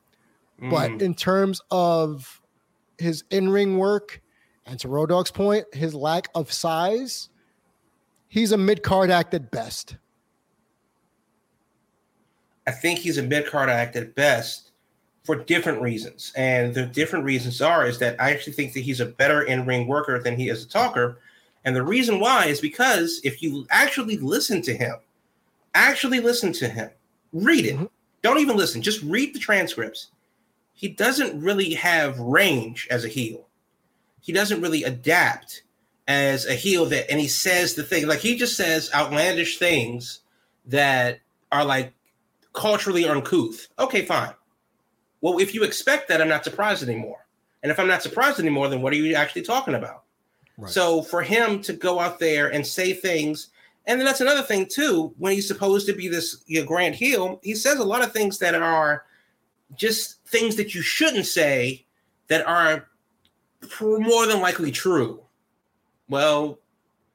Mm. 0.60 0.70
But 0.70 1.02
in 1.02 1.14
terms 1.14 1.60
of 1.70 2.40
his 2.98 3.24
in-ring 3.30 3.78
work, 3.78 4.20
and 4.66 4.80
to 4.80 4.88
Road 4.88 5.10
Dogg's 5.10 5.30
point, 5.30 5.66
his 5.72 5.94
lack 5.94 6.28
of 6.34 6.52
size, 6.52 7.28
he's 8.28 8.52
a 8.52 8.56
mid-card 8.56 9.10
act 9.10 9.34
at 9.34 9.50
best. 9.50 9.96
I 12.66 12.70
think 12.70 12.98
he's 13.00 13.18
a 13.18 13.22
mid-card 13.22 13.68
act 13.68 13.94
at 13.94 14.14
best 14.14 14.72
for 15.24 15.36
different 15.36 15.80
reasons. 15.80 16.32
And 16.36 16.74
the 16.74 16.86
different 16.86 17.24
reasons 17.24 17.62
are 17.62 17.86
is 17.86 17.98
that 17.98 18.20
I 18.20 18.30
actually 18.30 18.52
think 18.52 18.74
that 18.74 18.80
he's 18.80 19.00
a 19.00 19.06
better 19.06 19.42
in-ring 19.42 19.86
worker 19.86 20.22
than 20.22 20.36
he 20.36 20.48
is 20.50 20.64
a 20.64 20.68
talker 20.68 21.18
And 21.64 21.74
the 21.74 21.82
reason 21.82 22.20
why 22.20 22.46
is 22.46 22.60
because 22.60 23.20
if 23.24 23.42
you 23.42 23.66
actually 23.70 24.18
listen 24.18 24.60
to 24.62 24.74
him, 24.74 24.96
actually 25.74 26.20
listen 26.20 26.52
to 26.54 26.68
him, 26.68 26.90
read 27.32 27.64
it. 27.64 27.76
Mm-hmm. 27.76 27.86
Don't 28.22 28.38
even 28.38 28.56
listen, 28.56 28.82
just 28.82 29.02
read 29.02 29.34
the 29.34 29.38
transcripts. 29.38 30.08
He 30.74 30.88
doesn't 30.88 31.40
really 31.40 31.72
have 31.74 32.18
range 32.18 32.86
as 32.90 33.04
a 33.04 33.08
heel. 33.08 33.46
He 34.20 34.32
doesn't 34.32 34.60
really 34.60 34.84
adapt 34.84 35.62
as 36.06 36.44
a 36.46 36.54
heel 36.54 36.84
that 36.84 37.10
and 37.10 37.18
he 37.18 37.26
says 37.28 37.74
the 37.74 37.82
thing 37.82 38.06
like 38.06 38.18
he 38.18 38.36
just 38.36 38.58
says 38.58 38.90
outlandish 38.94 39.58
things 39.58 40.20
that 40.66 41.18
are 41.50 41.64
like 41.64 41.94
culturally 42.52 43.08
uncouth. 43.08 43.68
Okay, 43.78 44.04
fine. 44.04 44.34
Well, 45.24 45.38
if 45.38 45.54
you 45.54 45.64
expect 45.64 46.08
that, 46.08 46.20
I'm 46.20 46.28
not 46.28 46.44
surprised 46.44 46.82
anymore. 46.82 47.24
And 47.62 47.72
if 47.72 47.80
I'm 47.80 47.88
not 47.88 48.02
surprised 48.02 48.38
anymore, 48.38 48.68
then 48.68 48.82
what 48.82 48.92
are 48.92 48.96
you 48.96 49.14
actually 49.14 49.40
talking 49.40 49.74
about? 49.74 50.02
Right. 50.58 50.70
So 50.70 51.00
for 51.00 51.22
him 51.22 51.62
to 51.62 51.72
go 51.72 51.98
out 51.98 52.18
there 52.18 52.52
and 52.52 52.66
say 52.66 52.92
things, 52.92 53.48
and 53.86 53.98
then 53.98 54.04
that's 54.04 54.20
another 54.20 54.42
thing 54.42 54.66
too. 54.66 55.14
When 55.16 55.32
he's 55.32 55.48
supposed 55.48 55.86
to 55.86 55.94
be 55.94 56.08
this 56.08 56.44
you 56.44 56.60
know, 56.60 56.66
grand 56.66 56.94
heel, 56.94 57.40
he 57.42 57.54
says 57.54 57.78
a 57.78 57.84
lot 57.84 58.04
of 58.04 58.12
things 58.12 58.38
that 58.40 58.54
are 58.54 59.06
just 59.74 60.22
things 60.26 60.56
that 60.56 60.74
you 60.74 60.82
shouldn't 60.82 61.24
say 61.24 61.86
that 62.28 62.46
are 62.46 62.90
more 63.80 64.26
than 64.26 64.42
likely 64.42 64.70
true. 64.70 65.22
Well, 66.10 66.58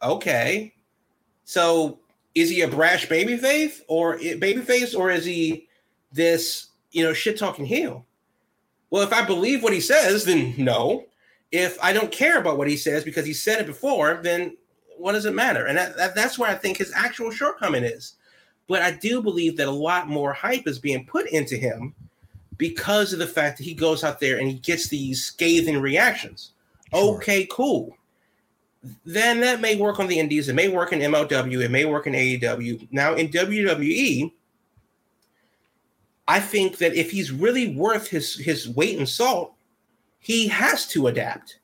okay. 0.02 0.74
So 1.46 2.00
is 2.34 2.50
he 2.50 2.62
a 2.62 2.68
brash 2.68 3.08
baby 3.08 3.38
babyface 3.38 3.82
or 3.88 4.18
babyface, 4.18 4.98
or 4.98 5.12
is 5.12 5.26
he 5.26 5.68
this 6.12 6.69
you 6.92 7.04
know 7.04 7.14
shit 7.14 7.38
talking 7.38 7.66
heel? 7.66 8.06
Well, 8.90 9.04
if 9.04 9.14
I 9.14 9.26
believe 9.26 9.64
what 9.64 9.74
he 9.74 9.82
says, 9.82 10.26
then 10.26 10.54
no. 10.58 11.06
If 11.52 11.78
I 11.82 11.94
don't 11.94 12.12
care 12.12 12.40
about 12.40 12.58
what 12.58 12.68
he 12.68 12.78
says 12.78 13.04
because 13.04 13.26
he 13.26 13.34
said 13.34 13.60
it 13.60 13.68
before, 13.68 14.20
then 14.24 14.56
what 14.98 15.14
does 15.14 15.26
it 15.26 15.34
matter? 15.34 15.66
And 15.66 15.78
that, 15.78 15.98
that, 15.98 16.16
that's 16.16 16.38
where 16.38 16.50
I 16.50 16.56
think 16.56 16.78
his 16.78 16.92
actual 16.96 17.32
shortcoming 17.32 17.84
is. 17.84 18.16
But 18.68 18.82
I 18.82 18.92
do 18.92 19.22
believe 19.22 19.58
that 19.58 19.68
a 19.68 19.72
lot 19.72 20.08
more 20.08 20.34
hype 20.34 20.68
is 20.68 20.78
being 20.78 21.06
put 21.06 21.28
into 21.30 21.56
him 21.56 21.96
because 22.58 23.14
of 23.14 23.20
the 23.20 23.28
fact 23.28 23.58
that 23.58 23.64
he 23.64 23.74
goes 23.74 24.04
out 24.04 24.20
there 24.20 24.38
and 24.38 24.48
he 24.48 24.56
gets 24.56 24.88
these 24.88 25.24
scathing 25.24 25.80
reactions. 25.80 26.52
Sure. 26.94 27.16
Okay, 27.16 27.48
cool. 27.50 27.96
Then 29.06 29.40
that 29.42 29.60
may 29.60 29.76
work 29.76 30.00
on 30.00 30.08
the 30.08 30.20
indies. 30.20 30.50
It 30.50 30.54
may 30.54 30.70
work 30.70 30.94
in 30.94 31.00
MLW. 31.00 31.62
It 31.64 31.72
may 31.72 31.86
work 31.86 32.06
in 32.06 32.14
AEW. 32.14 32.88
Now 32.92 33.16
in 33.16 33.30
WWE, 33.30 34.32
I 36.30 36.40
think 36.40 36.78
that 36.78 36.94
if 36.94 37.10
he's 37.10 37.32
really 37.32 37.76
worth 37.76 38.08
his 38.08 38.36
his 38.36 38.70
weight 38.70 39.00
in 39.00 39.08
salt, 39.08 39.56
he 40.20 40.48
has 40.48 40.88
to 40.90 41.08
adapt. 41.08 41.58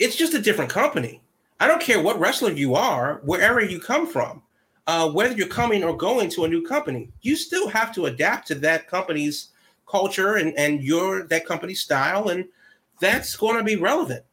It's 0.00 0.16
just 0.16 0.34
a 0.34 0.42
different 0.42 0.72
company. 0.72 1.22
I 1.60 1.68
don't 1.68 1.80
care 1.80 2.02
what 2.02 2.18
wrestler 2.18 2.50
you 2.50 2.74
are, 2.74 3.20
wherever 3.22 3.64
you 3.64 3.78
come 3.78 4.08
from, 4.08 4.42
uh, 4.88 5.08
whether 5.10 5.36
you're 5.36 5.46
coming 5.46 5.84
or 5.84 5.96
going 5.96 6.28
to 6.30 6.44
a 6.44 6.48
new 6.48 6.66
company, 6.66 7.12
you 7.22 7.36
still 7.36 7.68
have 7.68 7.94
to 7.94 8.06
adapt 8.06 8.48
to 8.48 8.56
that 8.56 8.88
company's 8.88 9.50
culture 9.88 10.34
and 10.34 10.52
and 10.58 10.82
your 10.82 11.22
that 11.28 11.46
company's 11.46 11.80
style, 11.80 12.30
and 12.30 12.44
that's 13.00 13.36
going 13.36 13.56
to 13.56 13.62
be 13.62 13.76
relevant. 13.76 14.24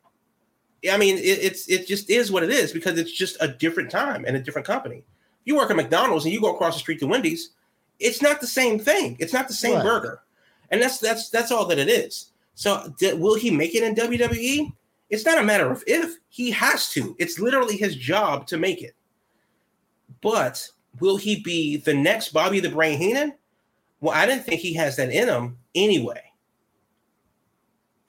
I 0.92 0.98
mean, 0.98 1.20
it, 1.20 1.22
it's 1.22 1.70
it 1.70 1.86
just 1.86 2.10
is 2.10 2.32
what 2.32 2.42
it 2.42 2.50
is 2.50 2.74
because 2.74 2.98
it's 2.98 3.14
just 3.14 3.38
a 3.40 3.50
different 3.50 3.92
time 3.92 4.26
and 4.26 4.36
a 4.36 4.42
different 4.42 4.66
company. 4.66 5.04
You 5.46 5.58
work 5.58 5.70
at 5.70 5.76
McDonald's 5.76 6.26
and 6.26 6.34
you 6.34 6.42
go 6.42 6.56
across 6.56 6.74
the 6.74 6.80
street 6.80 7.00
to 7.02 7.08
Wendy's 7.08 7.52
it's 8.00 8.22
not 8.22 8.42
the 8.42 8.48
same 8.48 8.80
thing. 8.80 9.18
It's 9.20 9.34
not 9.34 9.48
the 9.48 9.54
same 9.54 9.76
right. 9.76 9.84
burger, 9.84 10.22
and 10.72 10.82
that's 10.82 11.00
that's 11.00 11.30
that's 11.30 11.52
all 11.52 11.66
that 11.68 11.80
it 11.80 11.90
is. 11.90 12.32
So 12.56 12.94
d- 13.00 13.14
will 13.14 13.36
he 13.36 13.52
make 13.52 13.76
it 13.76 13.84
in 13.84 13.96
WWE? 13.96 14.72
It's 15.10 15.26
not 15.26 15.38
a 15.38 15.44
matter 15.44 15.72
of 15.72 15.84
if 15.88 16.18
he 16.30 16.52
has 16.52 16.90
to. 16.90 17.16
It's 17.20 17.40
literally 17.40 17.78
his 17.78 17.96
job 17.96 18.48
to 18.48 18.58
make 18.58 18.82
it. 18.82 18.96
But 20.22 20.68
will 21.00 21.18
he 21.18 21.42
be 21.42 21.78
the 21.78 21.94
next 21.94 22.30
Bobby 22.30 22.60
the 22.60 22.70
Brain 22.70 22.98
Heenan? 22.98 23.34
Well, 24.00 24.16
I 24.16 24.26
didn't 24.26 24.44
think 24.44 24.62
he 24.62 24.74
has 24.74 24.96
that 24.98 25.12
in 25.12 25.28
him 25.28 25.58
anyway. 25.76 26.22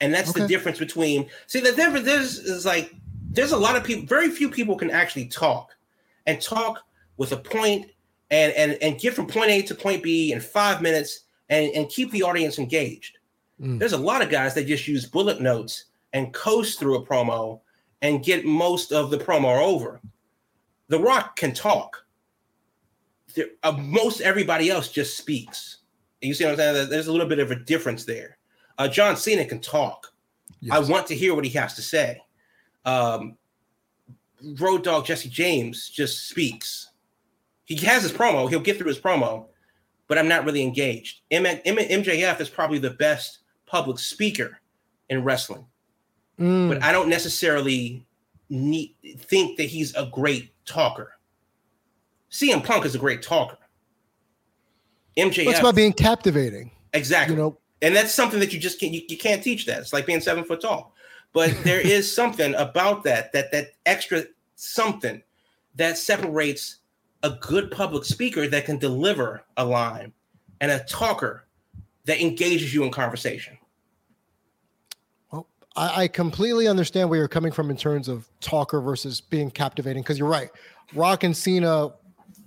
And 0.01 0.13
that's 0.13 0.31
okay. 0.31 0.41
the 0.41 0.47
difference 0.47 0.77
between 0.77 1.29
see 1.47 1.61
the 1.61 1.71
difference 1.71 2.07
is, 2.07 2.39
is 2.39 2.65
like 2.65 2.93
there's 3.29 3.51
a 3.51 3.57
lot 3.57 3.75
of 3.75 3.83
people, 3.83 4.05
very 4.05 4.29
few 4.29 4.49
people 4.49 4.75
can 4.75 4.91
actually 4.91 5.27
talk 5.27 5.75
and 6.25 6.41
talk 6.41 6.81
with 7.17 7.31
a 7.31 7.37
point 7.37 7.91
and 8.35 8.53
and 8.53 8.77
and 8.81 8.99
get 8.99 9.13
from 9.13 9.27
point 9.27 9.49
A 9.49 9.61
to 9.61 9.75
point 9.75 10.03
B 10.03 10.33
in 10.33 10.41
five 10.41 10.81
minutes 10.81 11.21
and, 11.49 11.71
and 11.73 11.89
keep 11.89 12.11
the 12.11 12.23
audience 12.23 12.59
engaged. 12.59 13.17
Mm. 13.61 13.79
There's 13.79 13.93
a 13.93 13.97
lot 13.97 14.21
of 14.21 14.29
guys 14.29 14.53
that 14.55 14.67
just 14.67 14.87
use 14.87 15.05
bullet 15.05 15.39
notes 15.39 15.85
and 16.13 16.33
coast 16.33 16.79
through 16.79 16.97
a 16.97 17.05
promo 17.05 17.61
and 18.01 18.23
get 18.23 18.45
most 18.45 18.91
of 18.91 19.09
the 19.09 19.17
promo 19.17 19.61
over. 19.61 20.01
The 20.89 20.99
Rock 20.99 21.37
can 21.37 21.53
talk. 21.53 22.05
There, 23.35 23.47
uh, 23.63 23.71
most 23.71 24.21
everybody 24.21 24.69
else 24.69 24.89
just 24.89 25.17
speaks. 25.17 25.77
You 26.21 26.33
see 26.33 26.43
what 26.43 26.51
I'm 26.51 26.57
saying? 26.57 26.89
There's 26.89 27.07
a 27.07 27.11
little 27.11 27.27
bit 27.27 27.39
of 27.39 27.51
a 27.51 27.55
difference 27.55 28.03
there. 28.05 28.37
Uh, 28.77 28.87
John 28.87 29.15
Cena 29.15 29.45
can 29.45 29.61
talk. 29.61 30.11
Yes. 30.59 30.75
I 30.75 30.91
want 30.91 31.07
to 31.07 31.15
hear 31.15 31.35
what 31.35 31.45
he 31.45 31.51
has 31.51 31.75
to 31.75 31.81
say. 31.81 32.21
Um, 32.83 33.37
Road 34.59 34.83
Dogg 34.83 35.05
Jesse 35.05 35.29
James 35.29 35.89
just 35.89 36.27
speaks. 36.27 36.91
He 37.65 37.75
has 37.85 38.03
his 38.03 38.11
promo. 38.11 38.49
He'll 38.49 38.59
get 38.59 38.77
through 38.77 38.87
his 38.87 38.99
promo, 38.99 39.47
but 40.07 40.17
I'm 40.17 40.27
not 40.27 40.45
really 40.45 40.61
engaged. 40.61 41.21
M- 41.31 41.45
M- 41.45 41.59
MJF 41.65 42.39
is 42.39 42.49
probably 42.49 42.79
the 42.79 42.91
best 42.91 43.39
public 43.65 43.99
speaker 43.99 44.59
in 45.09 45.23
wrestling, 45.23 45.65
mm. 46.39 46.69
but 46.69 46.81
I 46.83 46.91
don't 46.91 47.09
necessarily 47.09 48.05
need, 48.49 48.95
think 49.17 49.57
that 49.57 49.63
he's 49.63 49.95
a 49.95 50.05
great 50.05 50.51
talker. 50.65 51.13
CM 52.31 52.63
Punk 52.63 52.85
is 52.85 52.95
a 52.95 52.99
great 52.99 53.21
talker. 53.21 53.57
MJF. 55.17 55.47
It's 55.47 55.59
about 55.59 55.75
being 55.75 55.93
captivating. 55.93 56.71
Exactly. 56.93 57.35
You 57.35 57.41
know, 57.41 57.57
and 57.81 57.95
that's 57.95 58.13
something 58.13 58.39
that 58.39 58.53
you 58.53 58.59
just 58.59 58.79
can't 58.79 58.93
you, 58.93 59.01
you 59.07 59.17
can't 59.17 59.43
teach 59.43 59.65
that. 59.65 59.79
It's 59.79 59.93
like 59.93 60.05
being 60.05 60.19
seven 60.19 60.43
foot 60.43 60.61
tall. 60.61 60.93
But 61.33 61.55
there 61.63 61.79
is 61.79 62.13
something 62.13 62.53
about 62.55 63.03
that 63.03 63.31
that 63.33 63.51
that 63.51 63.71
extra 63.85 64.25
something 64.55 65.21
that 65.75 65.97
separates 65.97 66.77
a 67.25 67.37
good 67.41 67.71
public 67.71 68.05
speaker 68.05 68.47
that 68.47 68.65
can 68.65 68.77
deliver 68.77 69.43
a 69.57 69.65
line 69.65 70.13
and 70.61 70.71
a 70.71 70.79
talker 70.83 71.47
that 72.05 72.21
engages 72.21 72.71
you 72.71 72.83
in 72.83 72.91
conversation. 72.91 73.57
Well, 75.31 75.47
I, 75.75 76.03
I 76.03 76.07
completely 76.07 76.67
understand 76.67 77.09
where 77.09 77.17
you're 77.17 77.27
coming 77.27 77.51
from 77.51 77.71
in 77.71 77.77
terms 77.77 78.07
of 78.07 78.29
talker 78.41 78.79
versus 78.79 79.21
being 79.21 79.49
captivating. 79.49 80.03
Because 80.03 80.19
you're 80.19 80.29
right, 80.29 80.49
Rock 80.93 81.23
and 81.23 81.35
Cena 81.35 81.89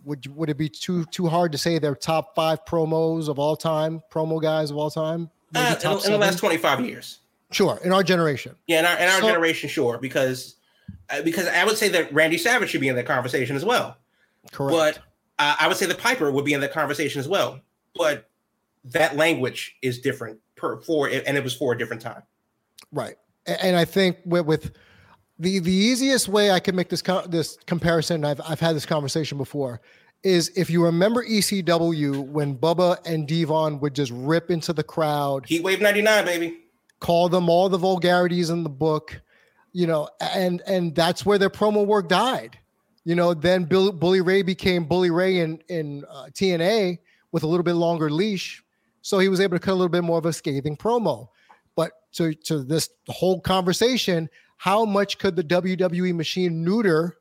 would 0.04 0.24
would 0.36 0.48
it 0.48 0.56
be 0.56 0.68
too 0.68 1.04
too 1.06 1.26
hard 1.26 1.50
to 1.50 1.58
say 1.58 1.80
they're 1.80 1.96
top 1.96 2.36
five 2.36 2.64
promos 2.64 3.28
of 3.28 3.40
all 3.40 3.56
time, 3.56 4.00
promo 4.12 4.40
guys 4.40 4.70
of 4.70 4.76
all 4.76 4.92
time? 4.92 5.28
Uh, 5.56 5.74
in, 5.82 5.90
in, 5.90 6.12
the 6.12 6.18
last 6.18 6.38
25 6.38 6.84
years. 6.84 7.20
Sure, 7.50 7.80
in 7.82 7.90
our 7.90 8.02
generation. 8.04 8.54
Yeah, 8.66 8.80
in 8.80 8.84
our, 8.84 8.98
in 8.98 9.08
our 9.08 9.20
so, 9.20 9.26
generation, 9.26 9.68
sure, 9.68 9.98
because 9.98 10.54
uh, 11.10 11.22
because 11.22 11.48
I 11.48 11.64
would 11.64 11.76
say 11.76 11.88
that 11.88 12.12
Randy 12.12 12.38
Savage 12.38 12.70
should 12.70 12.80
be 12.80 12.88
in 12.88 12.94
that 12.94 13.06
conversation 13.06 13.56
as 13.56 13.64
well. 13.64 13.96
Correct. 14.52 15.00
But 15.38 15.44
uh, 15.44 15.56
I 15.60 15.68
would 15.68 15.76
say 15.76 15.86
the 15.86 15.94
Piper 15.94 16.30
would 16.30 16.44
be 16.44 16.52
in 16.52 16.60
the 16.60 16.68
conversation 16.68 17.20
as 17.20 17.28
well. 17.28 17.60
But 17.94 18.28
that 18.84 19.16
language 19.16 19.76
is 19.82 19.98
different 20.00 20.38
per 20.56 20.80
for 20.80 21.08
and 21.08 21.36
it 21.36 21.44
was 21.44 21.54
for 21.54 21.72
a 21.72 21.78
different 21.78 22.02
time. 22.02 22.22
Right. 22.92 23.16
And 23.46 23.76
I 23.76 23.84
think 23.84 24.18
with, 24.24 24.46
with 24.46 24.72
the 25.38 25.58
the 25.60 25.72
easiest 25.72 26.28
way 26.28 26.50
I 26.50 26.60
can 26.60 26.74
make 26.74 26.88
this 26.88 27.02
co- 27.02 27.26
this 27.26 27.56
comparison, 27.66 28.24
I've 28.24 28.40
I've 28.46 28.60
had 28.60 28.76
this 28.76 28.86
conversation 28.86 29.38
before, 29.38 29.80
is 30.22 30.50
if 30.56 30.68
you 30.68 30.84
remember 30.84 31.24
ECW 31.24 32.26
when 32.28 32.56
Bubba 32.56 32.98
and 33.06 33.26
D-Von 33.26 33.80
would 33.80 33.94
just 33.94 34.12
rip 34.12 34.50
into 34.50 34.72
the 34.72 34.82
crowd. 34.82 35.46
Heat 35.46 35.62
Wave 35.62 35.80
99, 35.80 36.24
baby. 36.24 36.58
Call 37.00 37.28
them 37.28 37.48
all 37.48 37.68
the 37.68 37.78
vulgarities 37.78 38.50
in 38.50 38.64
the 38.64 38.68
book, 38.68 39.20
you 39.72 39.86
know, 39.86 40.08
and 40.20 40.62
and 40.66 40.94
that's 40.94 41.24
where 41.24 41.38
their 41.38 41.50
promo 41.50 41.86
work 41.86 42.08
died. 42.08 42.58
You 43.08 43.14
know, 43.14 43.32
then 43.32 43.64
Bill, 43.64 43.90
Bully 43.90 44.20
Ray 44.20 44.42
became 44.42 44.84
Bully 44.84 45.10
Ray 45.10 45.38
in 45.38 45.62
in 45.68 46.04
uh, 46.10 46.26
TNA 46.26 46.98
with 47.32 47.42
a 47.42 47.46
little 47.46 47.64
bit 47.64 47.72
longer 47.72 48.10
leash, 48.10 48.62
so 49.00 49.18
he 49.18 49.30
was 49.30 49.40
able 49.40 49.56
to 49.56 49.64
cut 49.64 49.72
a 49.72 49.80
little 49.80 49.88
bit 49.88 50.04
more 50.04 50.18
of 50.18 50.26
a 50.26 50.32
scathing 50.34 50.76
promo. 50.76 51.28
But 51.74 51.92
to 52.12 52.34
to 52.34 52.62
this 52.62 52.90
whole 53.08 53.40
conversation, 53.40 54.28
how 54.58 54.84
much 54.84 55.16
could 55.16 55.36
the 55.36 55.42
WWE 55.42 56.14
machine 56.14 56.62
neuter 56.62 57.16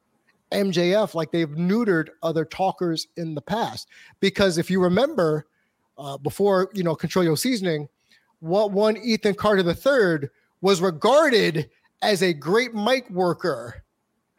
MJF 0.52 1.14
like 1.14 1.32
they've 1.32 1.48
neutered 1.48 2.10
other 2.22 2.44
talkers 2.44 3.08
in 3.16 3.34
the 3.34 3.42
past? 3.42 3.88
Because 4.20 4.58
if 4.58 4.70
you 4.70 4.84
remember, 4.84 5.48
uh, 5.98 6.18
before 6.18 6.70
you 6.74 6.84
know 6.84 6.98
Control 6.98 7.24
Your 7.24 7.38
Seasoning, 7.38 7.88
what 8.42 8.72
one 8.72 8.98
Ethan 8.98 9.36
Carter 9.36 9.64
III 9.64 10.28
was 10.60 10.82
regarded 10.82 11.70
as 12.02 12.22
a 12.24 12.34
great 12.34 12.74
mic 12.74 13.10
worker 13.10 13.86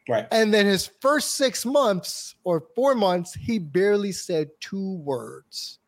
Right. 0.09 0.27
And 0.33 0.55
then 0.55 0.65
his 0.65 0.91
first 1.01 1.37
six 1.37 1.67
months 1.67 2.35
or 2.45 2.65
four 2.75 2.95
months, 2.95 3.35
he 3.35 3.59
barely 3.59 4.13
said 4.13 4.49
two 4.61 4.97
words. 4.97 5.79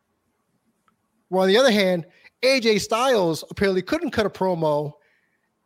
Well, 1.31 1.43
on 1.43 1.49
the 1.49 1.57
other 1.57 1.71
hand, 1.71 2.07
AJ 2.43 2.81
Styles 2.81 3.45
apparently 3.51 3.83
couldn't 3.83 4.11
cut 4.11 4.27
a 4.27 4.31
promo. 4.31 4.93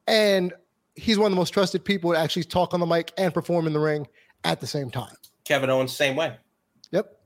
And 0.06 0.52
he's 0.94 1.18
one 1.18 1.26
of 1.26 1.32
the 1.32 1.36
most 1.36 1.50
trusted 1.50 1.84
people 1.84 2.12
to 2.12 2.18
actually 2.18 2.44
talk 2.44 2.74
on 2.74 2.80
the 2.80 2.86
mic 2.86 3.12
and 3.18 3.34
perform 3.34 3.66
in 3.66 3.72
the 3.72 3.80
ring 3.80 4.06
at 4.44 4.60
the 4.60 4.66
same 4.66 4.90
time. 4.90 5.14
Kevin 5.44 5.70
Owens, 5.70 5.94
same 5.94 6.16
way. 6.16 6.36
Yep. 6.92 7.18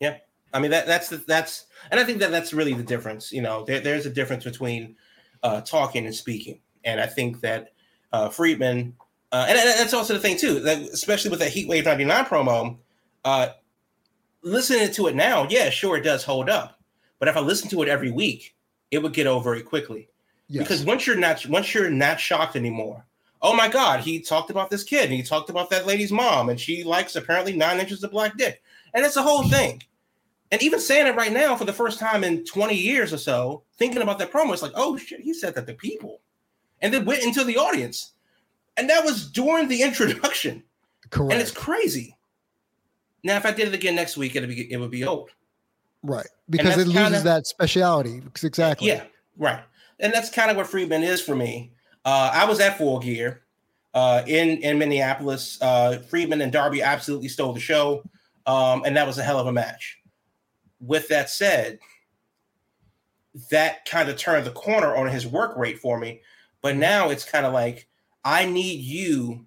Yeah. 0.00 0.16
I 0.52 0.58
mean 0.58 0.70
that 0.70 0.86
that's 0.86 1.10
the, 1.10 1.18
that's 1.18 1.66
and 1.90 2.00
I 2.00 2.04
think 2.04 2.20
that 2.20 2.30
that's 2.30 2.54
really 2.54 2.72
the 2.72 2.82
difference. 2.82 3.32
You 3.32 3.42
know, 3.42 3.64
there, 3.64 3.80
there's 3.80 4.06
a 4.06 4.10
difference 4.10 4.44
between 4.44 4.96
uh, 5.42 5.60
talking 5.60 6.06
and 6.06 6.14
speaking, 6.14 6.60
and 6.84 7.00
I 7.00 7.06
think 7.06 7.40
that 7.42 7.72
uh, 8.12 8.30
Friedman, 8.30 8.94
uh, 9.32 9.46
and, 9.48 9.58
and, 9.58 9.68
that's 9.78 9.94
also 9.94 10.14
the 10.14 10.20
thing 10.20 10.36
too, 10.36 10.60
that 10.60 10.78
especially 10.78 11.30
with 11.30 11.40
that 11.40 11.52
Heatwave 11.52 11.84
'99 11.84 12.24
promo. 12.24 12.76
Uh, 13.24 13.48
listening 14.42 14.92
to 14.92 15.08
it 15.08 15.16
now, 15.16 15.46
yeah, 15.50 15.68
sure, 15.68 15.96
it 15.96 16.02
does 16.02 16.24
hold 16.24 16.48
up, 16.48 16.80
but 17.18 17.28
if 17.28 17.36
I 17.36 17.40
listen 17.40 17.68
to 17.70 17.82
it 17.82 17.88
every 17.88 18.10
week, 18.10 18.54
it 18.90 19.02
would 19.02 19.12
get 19.12 19.26
old 19.26 19.44
very 19.44 19.62
quickly. 19.62 20.08
Yes. 20.48 20.62
Because 20.62 20.84
once 20.84 21.06
you're 21.06 21.16
not 21.16 21.44
once 21.46 21.74
you're 21.74 21.90
not 21.90 22.20
shocked 22.20 22.54
anymore, 22.54 23.04
oh 23.42 23.54
my 23.54 23.68
god, 23.68 24.00
he 24.00 24.20
talked 24.20 24.50
about 24.50 24.70
this 24.70 24.84
kid, 24.84 25.04
and 25.04 25.14
he 25.14 25.22
talked 25.22 25.50
about 25.50 25.70
that 25.70 25.86
lady's 25.86 26.12
mom, 26.12 26.48
and 26.48 26.60
she 26.60 26.84
likes 26.84 27.16
apparently 27.16 27.56
nine 27.56 27.80
inches 27.80 28.04
of 28.04 28.12
black 28.12 28.36
dick, 28.36 28.62
and 28.94 29.04
it's 29.04 29.16
a 29.16 29.22
whole 29.22 29.48
thing. 29.48 29.82
And 30.52 30.62
even 30.62 30.78
saying 30.78 31.06
it 31.06 31.16
right 31.16 31.32
now 31.32 31.56
for 31.56 31.64
the 31.64 31.72
first 31.72 31.98
time 31.98 32.22
in 32.22 32.44
20 32.44 32.74
years 32.74 33.12
or 33.12 33.18
so, 33.18 33.64
thinking 33.78 34.02
about 34.02 34.18
that 34.20 34.30
promo, 34.30 34.52
it's 34.52 34.62
like, 34.62 34.72
oh 34.76 34.96
shit, 34.96 35.20
he 35.20 35.34
said 35.34 35.54
that 35.54 35.66
to 35.66 35.74
people. 35.74 36.20
And 36.80 36.94
then 36.94 37.04
went 37.04 37.24
into 37.24 37.42
the 37.42 37.56
audience. 37.56 38.12
And 38.76 38.88
that 38.90 39.04
was 39.04 39.30
during 39.30 39.68
the 39.68 39.82
introduction. 39.88 40.62
Correct. 41.10 41.32
And 41.32 41.40
it's 41.40 41.50
crazy. 41.50 42.16
Now, 43.22 43.36
if 43.36 43.46
I 43.46 43.52
did 43.52 43.68
it 43.68 43.74
again 43.74 43.96
next 43.96 44.16
week, 44.16 44.36
it'd 44.36 44.48
be 44.48 44.72
it 44.72 44.76
would 44.76 44.90
be 44.90 45.04
old. 45.04 45.30
Right. 46.02 46.26
Because 46.48 46.76
it 46.76 46.86
loses 46.86 47.02
kinda, 47.02 47.20
that 47.22 47.46
speciality. 47.46 48.22
Exactly. 48.44 48.86
Yeah, 48.88 49.04
right. 49.36 49.62
And 49.98 50.12
that's 50.12 50.30
kind 50.30 50.50
of 50.50 50.56
what 50.56 50.68
Friedman 50.68 51.02
is 51.02 51.20
for 51.20 51.34
me. 51.34 51.72
Uh, 52.04 52.30
I 52.32 52.44
was 52.44 52.60
at 52.60 52.78
Full 52.78 53.00
Gear 53.00 53.42
uh, 53.94 54.22
in, 54.26 54.58
in 54.58 54.78
Minneapolis. 54.78 55.60
Uh, 55.60 55.98
Friedman 56.08 56.40
and 56.42 56.52
Darby 56.52 56.82
absolutely 56.82 57.28
stole 57.28 57.52
the 57.52 57.60
show. 57.60 58.04
Um, 58.46 58.84
and 58.84 58.96
that 58.96 59.06
was 59.06 59.18
a 59.18 59.24
hell 59.24 59.40
of 59.40 59.48
a 59.48 59.52
match 59.52 59.98
with 60.80 61.08
that 61.08 61.30
said, 61.30 61.78
that 63.50 63.84
kind 63.84 64.08
of 64.08 64.16
turned 64.16 64.46
the 64.46 64.52
corner 64.52 64.94
on 64.96 65.08
his 65.08 65.26
work 65.26 65.56
rate 65.56 65.78
for 65.78 65.98
me. 65.98 66.22
But 66.62 66.76
now 66.76 67.10
it's 67.10 67.24
kind 67.24 67.44
of 67.44 67.52
like 67.52 67.88
I 68.26 68.44
need 68.44 68.80
you 68.80 69.46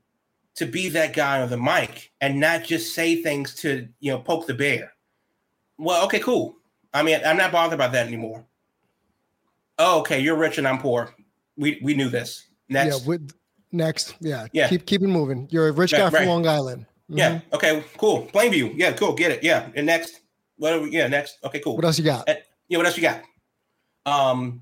to 0.55 0.65
be 0.65 0.87
that 0.89 1.13
guy 1.13 1.41
on 1.41 1.49
the 1.49 1.57
mic 1.57 2.13
and 2.21 2.39
not 2.39 2.63
just 2.63 2.95
say 2.95 3.21
things 3.21 3.53
to 3.55 3.87
you 3.99 4.11
know 4.11 4.19
poke 4.19 4.47
the 4.47 4.53
bear. 4.53 4.93
Well, 5.77 6.05
okay, 6.05 6.19
cool. 6.19 6.55
I 6.93 7.03
mean, 7.03 7.19
I'm 7.25 7.37
not 7.37 7.51
bothered 7.51 7.73
about 7.73 7.91
that 7.91 8.07
anymore. 8.07 8.45
Oh, 9.77 9.99
okay, 9.99 10.19
you're 10.19 10.37
rich 10.37 10.57
and 10.57 10.67
I'm 10.67 10.79
poor. 10.79 11.13
We 11.57 11.79
we 11.83 11.93
knew 11.93 12.09
this. 12.09 12.47
Next. 12.69 13.01
Yeah, 13.01 13.07
with, 13.07 13.31
next. 13.73 14.15
Yeah. 14.21 14.47
Yeah. 14.53 14.69
Keep 14.69 14.85
keep 14.85 15.01
it 15.01 15.07
moving. 15.07 15.47
You're 15.51 15.67
a 15.67 15.71
rich 15.73 15.91
right, 15.91 15.99
guy 15.99 16.09
from 16.09 16.19
right. 16.19 16.27
Long 16.27 16.47
Island. 16.47 16.85
Mm-hmm. 17.09 17.17
Yeah. 17.17 17.41
Okay. 17.53 17.83
Cool. 17.97 18.27
Plainview. 18.33 18.73
Yeah. 18.77 18.93
Cool. 18.93 19.13
Get 19.13 19.31
it. 19.31 19.43
Yeah. 19.43 19.69
And 19.75 19.85
next. 19.85 20.21
What 20.57 20.73
are 20.73 20.81
we, 20.81 20.91
yeah, 20.91 21.07
next. 21.07 21.37
Okay, 21.45 21.59
cool. 21.59 21.77
What 21.77 21.85
else 21.85 21.97
you 21.97 22.03
got? 22.03 22.27
Uh, 22.27 22.35
yeah, 22.67 22.77
what 22.77 22.85
else 22.85 22.97
you 22.97 23.03
got? 23.03 23.21
Um, 24.05 24.61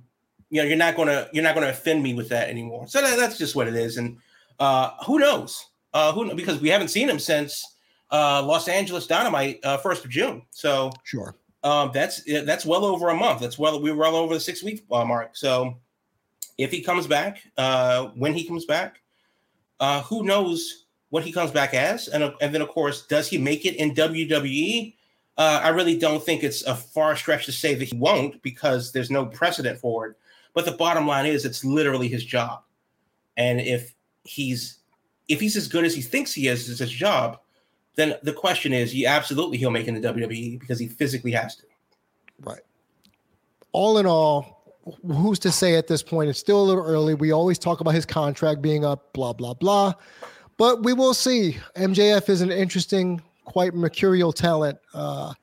you 0.50 0.62
know, 0.62 0.68
you're 0.68 0.78
not 0.78 0.96
gonna 0.96 1.28
you're 1.34 1.44
not 1.44 1.56
gonna 1.56 1.70
offend 1.70 2.04
me 2.04 2.14
with 2.14 2.30
that 2.30 2.50
anymore. 2.50 2.88
So 2.88 3.02
that, 3.02 3.18
that's 3.18 3.38
just 3.38 3.56
what 3.56 3.68
it 3.68 3.76
is. 3.76 3.98
And 3.98 4.18
uh, 4.60 4.92
who 5.06 5.20
knows? 5.20 5.66
Uh, 5.94 6.12
who 6.12 6.34
because 6.36 6.62
we 6.62 6.70
haven't 6.70 6.90
seen 6.90 7.10
him 7.10 7.20
since 7.20 7.76
uh, 8.12 8.44
Los 8.44 8.68
Angeles 8.68 9.08
Dynamite 9.08 9.60
uh, 9.64 9.78
first 9.78 10.06
of 10.06 10.12
June. 10.12 10.44
So 10.52 10.92
sure. 11.04 11.36
Um, 11.64 11.92
that's 11.94 12.24
that's 12.46 12.66
well 12.66 12.86
over 12.86 13.10
a 13.10 13.16
month. 13.16 13.42
That's 13.42 13.58
well 13.58 13.82
we 13.82 13.92
were 13.92 13.98
well 13.98 14.16
over 14.16 14.34
the 14.34 14.40
six 14.40 14.64
week 14.64 14.86
uh, 14.92 15.04
mark. 15.04 15.36
So 15.36 15.78
if 16.58 16.72
he 16.72 16.82
comes 16.82 17.08
back, 17.08 17.42
uh, 17.58 18.08
when 18.16 18.34
he 18.34 18.48
comes 18.48 18.66
back, 18.66 19.02
uh, 19.80 20.02
who 20.04 20.24
knows 20.24 20.86
what 21.10 21.24
he 21.24 21.32
comes 21.32 21.52
back 21.52 21.74
as? 21.74 22.08
And 22.08 22.24
uh, 22.24 22.34
and 22.42 22.54
then 22.54 22.62
of 22.62 22.70
course, 22.70 23.06
does 23.08 23.28
he 23.28 23.38
make 23.38 23.66
it 23.66 23.76
in 23.76 23.94
WWE? 23.94 24.94
Uh, 25.38 25.62
I 25.64 25.70
really 25.70 25.98
don't 25.98 26.24
think 26.24 26.44
it's 26.44 26.64
a 26.64 26.76
far 26.76 27.16
stretch 27.16 27.46
to 27.46 27.52
say 27.52 27.76
that 27.76 27.86
he 27.86 27.96
won't 27.96 28.42
because 28.42 28.92
there's 28.92 29.12
no 29.12 29.26
precedent 29.26 29.80
for 29.80 30.08
it. 30.08 30.16
But 30.58 30.66
the 30.66 30.72
bottom 30.72 31.06
line 31.06 31.28
is, 31.28 31.46
it's 31.46 31.64
literally 31.64 32.08
his 32.08 32.26
job, 32.26 32.64
and 33.38 33.62
if 33.62 33.94
he's 34.24 34.80
if 35.28 35.40
he's 35.40 35.56
as 35.56 35.68
good 35.68 35.86
as 35.86 35.94
he 35.94 36.02
thinks 36.02 36.34
he 36.34 36.48
is 36.48 36.68
as 36.68 36.80
his 36.80 36.90
job, 36.90 37.38
then 37.94 38.16
the 38.24 38.34
question 38.34 38.74
is, 38.74 38.92
he 38.92 39.06
absolutely 39.06 39.60
he'll 39.60 39.70
make 39.70 39.88
in 39.88 39.94
the 39.94 40.02
WWE 40.02 40.60
because 40.60 40.80
he 40.80 40.88
physically 40.88 41.32
has 41.32 41.58
to. 41.58 41.64
Right. 42.42 42.64
All 43.72 44.00
in 44.00 44.08
all, 44.08 44.74
who's 45.06 45.38
to 45.38 45.52
say 45.52 45.76
at 45.76 45.86
this 45.86 46.02
point? 46.02 46.32
It's 46.32 46.40
still 46.40 46.60
a 46.60 46.66
little 46.66 46.84
early. 46.84 47.14
We 47.14 47.32
always 47.32 47.60
talk 47.60 47.80
about 47.80 47.94
his 47.94 48.08
contract 48.08 48.60
being 48.60 48.84
up, 48.84 49.14
blah 49.14 49.34
blah 49.34 49.54
blah, 49.54 49.94
but 50.58 50.82
we 50.82 50.92
will 50.92 51.14
see. 51.14 51.60
MJF 51.76 52.30
is 52.30 52.42
an 52.42 52.52
interesting 52.52 53.22
quite 53.46 53.76
mercurial 53.76 54.34
talent. 54.34 54.80
Uh, 54.92 55.36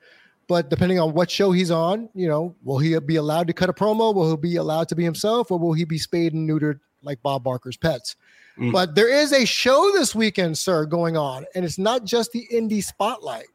but 0.47 0.69
depending 0.71 0.99
on 0.99 1.13
what 1.13 1.31
show 1.31 1.53
he's 1.53 1.71
on, 1.71 2.09
you 2.15 2.29
know, 2.29 2.55
will 2.63 2.79
he 2.79 2.99
be 3.01 3.17
allowed 3.17 3.47
to 3.47 3.53
cut 3.53 3.69
a 3.69 3.73
promo? 3.73 4.15
Will 4.15 4.31
he 4.31 4.37
be 4.37 4.57
allowed 4.57 4.89
to 4.89 4.95
be 4.95 5.05
himself, 5.05 5.51
or 5.51 5.59
will 5.59 5.73
he 5.73 5.85
be 5.85 5.99
spayed 5.99 6.35
and 6.35 6.49
neutered 6.49 6.81
like 7.03 7.23
Bob 7.23 7.45
Barker's 7.45 7.77
pets? 7.77 8.17
Mm. 8.59 8.73
But 8.73 8.95
there 8.95 9.09
is 9.09 9.33
a 9.33 9.45
show 9.45 9.91
this 9.93 10.15
weekend, 10.15 10.57
sir, 10.57 10.85
going 10.85 11.17
on, 11.17 11.45
and 11.55 11.65
it's 11.65 11.79
not 11.79 12.05
just 12.05 12.33
the 12.33 12.47
indie 12.53 12.85
spotlight. 12.85 13.47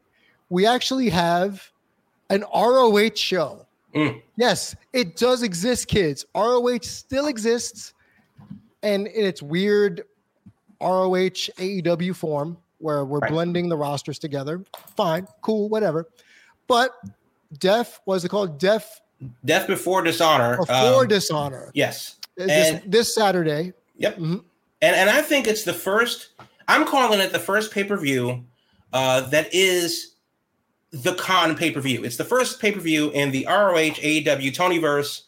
We 0.50 0.66
actually 0.66 1.10
have 1.10 1.70
an 2.30 2.44
ROH 2.54 3.16
show. 3.16 3.66
Mm. 3.96 4.22
Yes, 4.36 4.76
it 4.94 5.16
does 5.16 5.44
exist, 5.44 5.88
kids. 5.88 6.26
ROH 6.36 6.80
still 6.82 7.28
exists, 7.28 7.94
and 8.84 9.08
in 9.08 9.26
its 9.26 9.42
weird 9.42 10.04
ROH 10.82 11.50
AEW 11.58 12.16
form 12.16 12.58
where 12.80 13.06
we're 13.06 13.20
right. 13.20 13.32
blending 13.32 13.70
the 13.70 13.78
rosters 13.78 14.20
together. 14.20 14.64
Fine, 14.96 15.28
cool, 15.42 15.70
whatever. 15.70 16.08
But 16.70 16.94
Death, 17.58 18.00
was 18.06 18.24
it 18.24 18.30
called? 18.30 18.60
Death. 18.60 19.02
Death 19.44 19.68
before 19.68 20.02
dishonor. 20.04 20.58
Before 20.58 21.02
um, 21.02 21.08
dishonor. 21.08 21.72
Yes. 21.74 22.16
This, 22.38 22.80
this 22.86 23.14
Saturday. 23.14 23.74
Yep. 23.98 24.14
Mm-hmm. 24.14 24.38
And 24.82 24.96
and 24.96 25.10
I 25.10 25.22
think 25.22 25.48
it's 25.48 25.64
the 25.64 25.74
first. 25.74 26.30
I'm 26.70 26.86
calling 26.86 27.20
it 27.20 27.34
the 27.34 27.40
first 27.40 27.74
pay 27.74 27.84
per 27.84 27.98
view 27.98 28.46
uh, 28.94 29.22
that 29.30 29.54
is 29.54 30.16
the 30.92 31.16
con 31.16 31.58
pay 31.58 31.72
per 31.72 31.82
view. 31.82 32.06
It's 32.06 32.16
the 32.16 32.24
first 32.24 32.62
pay 32.62 32.72
per 32.72 32.80
view 32.80 33.10
in 33.10 33.32
the 33.32 33.46
ROH 33.50 34.00
AEW 34.00 34.56
Tonyverse, 34.56 35.24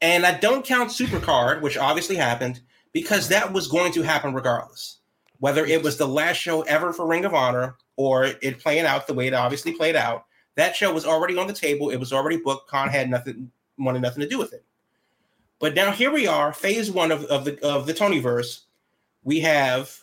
and 0.00 0.24
I 0.24 0.38
don't 0.38 0.64
count 0.64 0.90
Supercard, 0.90 1.60
which 1.60 1.76
obviously 1.76 2.16
happened 2.16 2.60
because 2.92 3.28
that 3.28 3.52
was 3.52 3.68
going 3.68 3.92
to 3.92 4.02
happen 4.02 4.32
regardless 4.32 4.98
whether 5.38 5.64
it 5.64 5.82
was 5.82 5.96
the 5.96 6.08
last 6.08 6.36
show 6.36 6.62
ever 6.62 6.92
for 6.92 7.06
Ring 7.06 7.24
of 7.24 7.34
Honor 7.34 7.76
or 7.96 8.24
it 8.24 8.60
playing 8.60 8.86
out 8.86 9.06
the 9.06 9.14
way 9.14 9.26
it 9.26 9.34
obviously 9.34 9.72
played 9.72 9.96
out, 9.96 10.24
that 10.58 10.74
show 10.74 10.92
was 10.92 11.06
already 11.06 11.38
on 11.38 11.46
the 11.46 11.52
table. 11.52 11.90
It 11.90 11.98
was 11.98 12.12
already 12.12 12.36
booked. 12.36 12.68
Khan 12.68 12.88
had 12.88 13.08
nothing, 13.08 13.48
wanted 13.78 14.02
nothing 14.02 14.22
to 14.22 14.28
do 14.28 14.38
with 14.38 14.52
it. 14.52 14.64
But 15.60 15.74
now 15.74 15.92
here 15.92 16.10
we 16.10 16.26
are, 16.26 16.52
phase 16.52 16.90
one 16.90 17.12
of, 17.12 17.24
of 17.26 17.44
the 17.44 17.64
of 17.64 17.86
the 17.86 17.94
Tonyverse. 17.94 18.62
We 19.22 19.38
have 19.40 19.96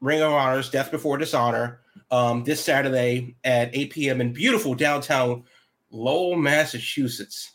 Ring 0.00 0.22
of 0.22 0.32
Honor's 0.32 0.70
Death 0.70 0.90
Before 0.90 1.18
Dishonor 1.18 1.80
um, 2.10 2.42
this 2.42 2.64
Saturday 2.64 3.36
at 3.44 3.74
8 3.74 3.92
p.m. 3.92 4.20
in 4.22 4.32
beautiful 4.32 4.74
downtown 4.74 5.44
Lowell, 5.90 6.36
Massachusetts. 6.36 7.52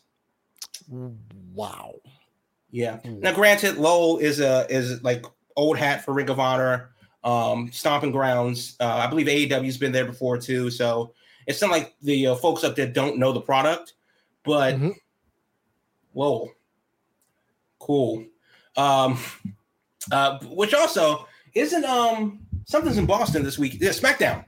Wow. 0.90 1.96
Yeah. 2.70 3.00
Now, 3.04 3.34
granted, 3.34 3.78
Lowell 3.78 4.20
is 4.20 4.40
a 4.40 4.68
is 4.70 5.02
like 5.04 5.26
old 5.56 5.78
hat 5.78 6.06
for 6.06 6.14
Ring 6.14 6.30
of 6.30 6.40
Honor 6.40 6.92
um, 7.24 7.72
stomping 7.72 8.12
grounds. 8.12 8.76
Uh, 8.80 9.02
I 9.04 9.08
believe 9.08 9.26
AEW's 9.26 9.78
been 9.78 9.92
there 9.92 10.06
before 10.06 10.38
too, 10.38 10.70
so 10.70 11.14
it's 11.48 11.62
not 11.62 11.72
like 11.72 11.96
the 12.02 12.28
uh, 12.28 12.36
folks 12.36 12.64
up 12.64 12.76
there 12.76 12.88
don't 12.88 13.18
know 13.18 13.32
the 13.32 13.42
product. 13.42 13.94
But 14.44 14.76
mm-hmm. 14.76 14.92
whoa, 16.14 16.52
cool. 17.80 18.26
Um, 18.76 19.18
uh, 20.12 20.40
which 20.44 20.74
also 20.74 21.28
isn't 21.56 21.84
um 21.84 22.40
something's 22.66 22.98
in 22.98 23.06
Boston 23.06 23.44
this 23.44 23.58
week. 23.58 23.78
Yeah, 23.80 23.90
SmackDown. 23.90 24.46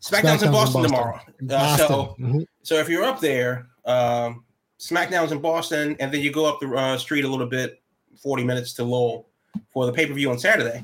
SmackDown's, 0.00 0.42
SmackDown's 0.42 0.42
in, 0.42 0.52
Boston 0.52 0.52
in 0.52 0.52
Boston 0.52 0.82
tomorrow. 0.82 1.20
In 1.40 1.50
uh, 1.52 1.76
so 1.76 2.16
mm-hmm. 2.18 2.40
so 2.62 2.74
if 2.76 2.88
you're 2.88 3.04
up 3.04 3.20
there, 3.20 3.68
um, 3.84 4.44
SmackDown's 4.78 5.32
in 5.32 5.40
Boston, 5.40 5.96
and 6.00 6.12
then 6.12 6.20
you 6.20 6.32
go 6.32 6.46
up 6.46 6.60
the 6.60 6.72
uh, 6.74 6.98
street 6.98 7.24
a 7.24 7.28
little 7.28 7.46
bit, 7.46 7.80
forty 8.16 8.44
minutes 8.44 8.72
to 8.74 8.84
Lowell 8.84 9.28
for 9.68 9.86
the 9.86 9.92
pay 9.92 10.06
per 10.06 10.14
view 10.14 10.30
on 10.30 10.38
Saturday. 10.38 10.82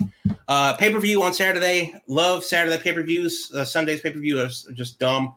Uh, 0.48 0.74
pay 0.74 0.92
per 0.92 1.00
view 1.00 1.22
on 1.22 1.32
Saturday. 1.32 1.94
Love 2.06 2.44
Saturday 2.44 2.78
pay 2.78 2.92
per 2.92 3.02
views. 3.02 3.50
Uh, 3.54 3.64
Sunday's 3.64 4.00
pay 4.00 4.10
per 4.10 4.18
view 4.18 4.40
is 4.40 4.68
just 4.74 4.98
dumb. 4.98 5.34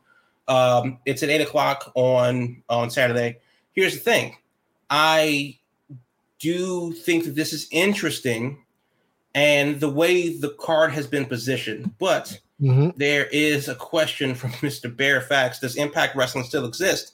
Um, 0.47 0.99
it's 1.05 1.23
at 1.23 1.29
eight 1.29 1.41
o'clock 1.41 1.91
on 1.95 2.63
on 2.69 2.89
Saturday. 2.89 3.39
Here's 3.73 3.93
the 3.93 3.99
thing, 3.99 4.35
I 4.89 5.57
do 6.39 6.93
think 6.93 7.25
that 7.25 7.35
this 7.35 7.53
is 7.53 7.67
interesting, 7.71 8.63
and 9.35 9.79
the 9.79 9.89
way 9.89 10.37
the 10.37 10.49
card 10.59 10.91
has 10.93 11.07
been 11.07 11.25
positioned. 11.25 11.97
But 11.99 12.39
mm-hmm. 12.61 12.89
there 12.97 13.25
is 13.25 13.67
a 13.67 13.75
question 13.75 14.35
from 14.35 14.53
Mister 14.61 14.89
Fax: 15.21 15.59
Does 15.59 15.75
Impact 15.75 16.15
Wrestling 16.15 16.45
still 16.45 16.65
exist? 16.65 17.13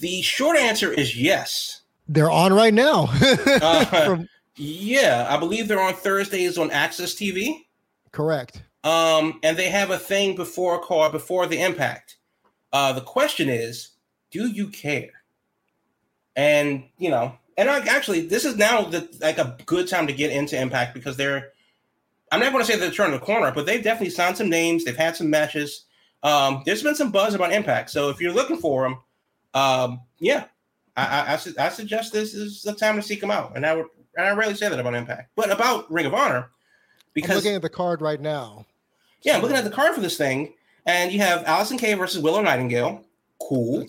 The 0.00 0.22
short 0.22 0.56
answer 0.56 0.92
is 0.92 1.16
yes. 1.16 1.80
They're 2.08 2.30
on 2.30 2.52
right 2.52 2.74
now. 2.74 3.08
uh, 3.46 3.84
from- 4.06 4.28
Yeah, 4.56 5.26
I 5.28 5.38
believe 5.38 5.68
they're 5.68 5.80
on 5.80 5.94
Thursdays 5.94 6.58
on 6.58 6.70
AXS 6.70 7.16
TV. 7.16 7.64
Correct. 8.12 8.62
Um, 8.84 9.40
and 9.42 9.56
they 9.56 9.70
have 9.70 9.90
a 9.90 9.98
thing 9.98 10.36
before 10.36 10.80
called 10.80 11.12
before 11.12 11.46
the 11.46 11.60
impact. 11.62 12.16
Uh, 12.72 12.92
the 12.92 13.00
question 13.00 13.48
is, 13.48 13.90
do 14.30 14.46
you 14.46 14.68
care? 14.68 15.10
And 16.34 16.84
you 16.96 17.10
know, 17.10 17.36
and 17.56 17.68
I, 17.68 17.80
actually, 17.80 18.26
this 18.26 18.44
is 18.44 18.56
now 18.56 18.82
the 18.82 19.08
like 19.20 19.38
a 19.38 19.56
good 19.66 19.88
time 19.88 20.06
to 20.06 20.12
get 20.12 20.30
into 20.30 20.60
Impact 20.60 20.94
because 20.94 21.16
they're. 21.16 21.50
I'm 22.30 22.40
not 22.40 22.50
going 22.50 22.64
to 22.64 22.72
say 22.72 22.78
they're 22.78 22.90
turning 22.90 23.12
the 23.12 23.24
corner, 23.24 23.52
but 23.52 23.66
they've 23.66 23.84
definitely 23.84 24.08
signed 24.08 24.38
some 24.38 24.48
names. 24.48 24.84
They've 24.84 24.96
had 24.96 25.16
some 25.16 25.28
matches. 25.28 25.84
Um, 26.22 26.62
there's 26.64 26.82
been 26.82 26.94
some 26.94 27.10
buzz 27.10 27.34
about 27.34 27.52
Impact, 27.52 27.90
so 27.90 28.08
if 28.08 28.20
you're 28.20 28.32
looking 28.32 28.56
for 28.56 28.84
them, 28.84 28.98
um, 29.52 30.00
yeah, 30.18 30.44
I, 30.96 31.04
I, 31.04 31.32
I, 31.34 31.36
su- 31.36 31.54
I 31.58 31.68
suggest 31.68 32.12
this 32.12 32.32
is 32.32 32.62
the 32.62 32.72
time 32.72 32.96
to 32.96 33.02
seek 33.02 33.20
them 33.20 33.30
out. 33.30 33.52
And 33.54 33.66
I 33.66 33.74
would, 33.74 33.86
and 34.16 34.26
I 34.26 34.30
rarely 34.30 34.54
say 34.54 34.68
that 34.68 34.78
about 34.78 34.94
Impact, 34.94 35.30
but 35.36 35.50
about 35.50 35.90
Ring 35.92 36.06
of 36.06 36.14
Honor, 36.14 36.50
because 37.12 37.30
I'm 37.30 37.36
looking 37.36 37.54
at 37.56 37.62
the 37.62 37.68
card 37.68 38.00
right 38.00 38.20
now. 38.20 38.64
Yeah, 39.22 39.36
I'm 39.36 39.42
looking 39.42 39.56
at 39.58 39.64
the 39.64 39.70
card 39.70 39.94
for 39.94 40.00
this 40.00 40.16
thing, 40.16 40.54
and 40.86 41.12
you 41.12 41.18
have 41.20 41.44
Allysin 41.44 41.78
Kay 41.78 41.94
versus 41.94 42.22
Willow 42.22 42.42
Nightingale. 42.42 43.04
Cool, 43.40 43.86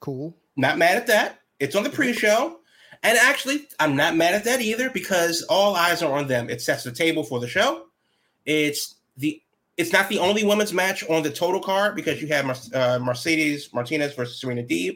cool. 0.00 0.36
Not 0.56 0.78
mad 0.78 0.96
at 0.96 1.06
that. 1.08 1.40
It's 1.58 1.76
on 1.76 1.84
the 1.84 1.90
pre-show. 1.90 2.58
And 3.04 3.18
actually, 3.18 3.66
I'm 3.80 3.96
not 3.96 4.16
mad 4.16 4.34
at 4.34 4.44
that 4.44 4.60
either 4.60 4.90
because 4.90 5.42
all 5.48 5.74
eyes 5.74 6.02
are 6.02 6.12
on 6.16 6.28
them. 6.28 6.48
It 6.48 6.60
sets 6.60 6.84
the 6.84 6.92
table 6.92 7.24
for 7.24 7.40
the 7.40 7.48
show. 7.48 7.86
It's 8.44 8.96
the 9.16 9.40
it's 9.76 9.92
not 9.92 10.08
the 10.08 10.18
only 10.18 10.44
women's 10.44 10.72
match 10.72 11.02
on 11.08 11.22
the 11.22 11.30
total 11.30 11.60
card 11.60 11.96
because 11.96 12.20
you 12.20 12.28
have 12.28 12.60
uh, 12.74 12.98
Mercedes 12.98 13.72
Martinez 13.72 14.14
versus 14.14 14.40
Serena 14.40 14.62
Deeb. 14.62 14.94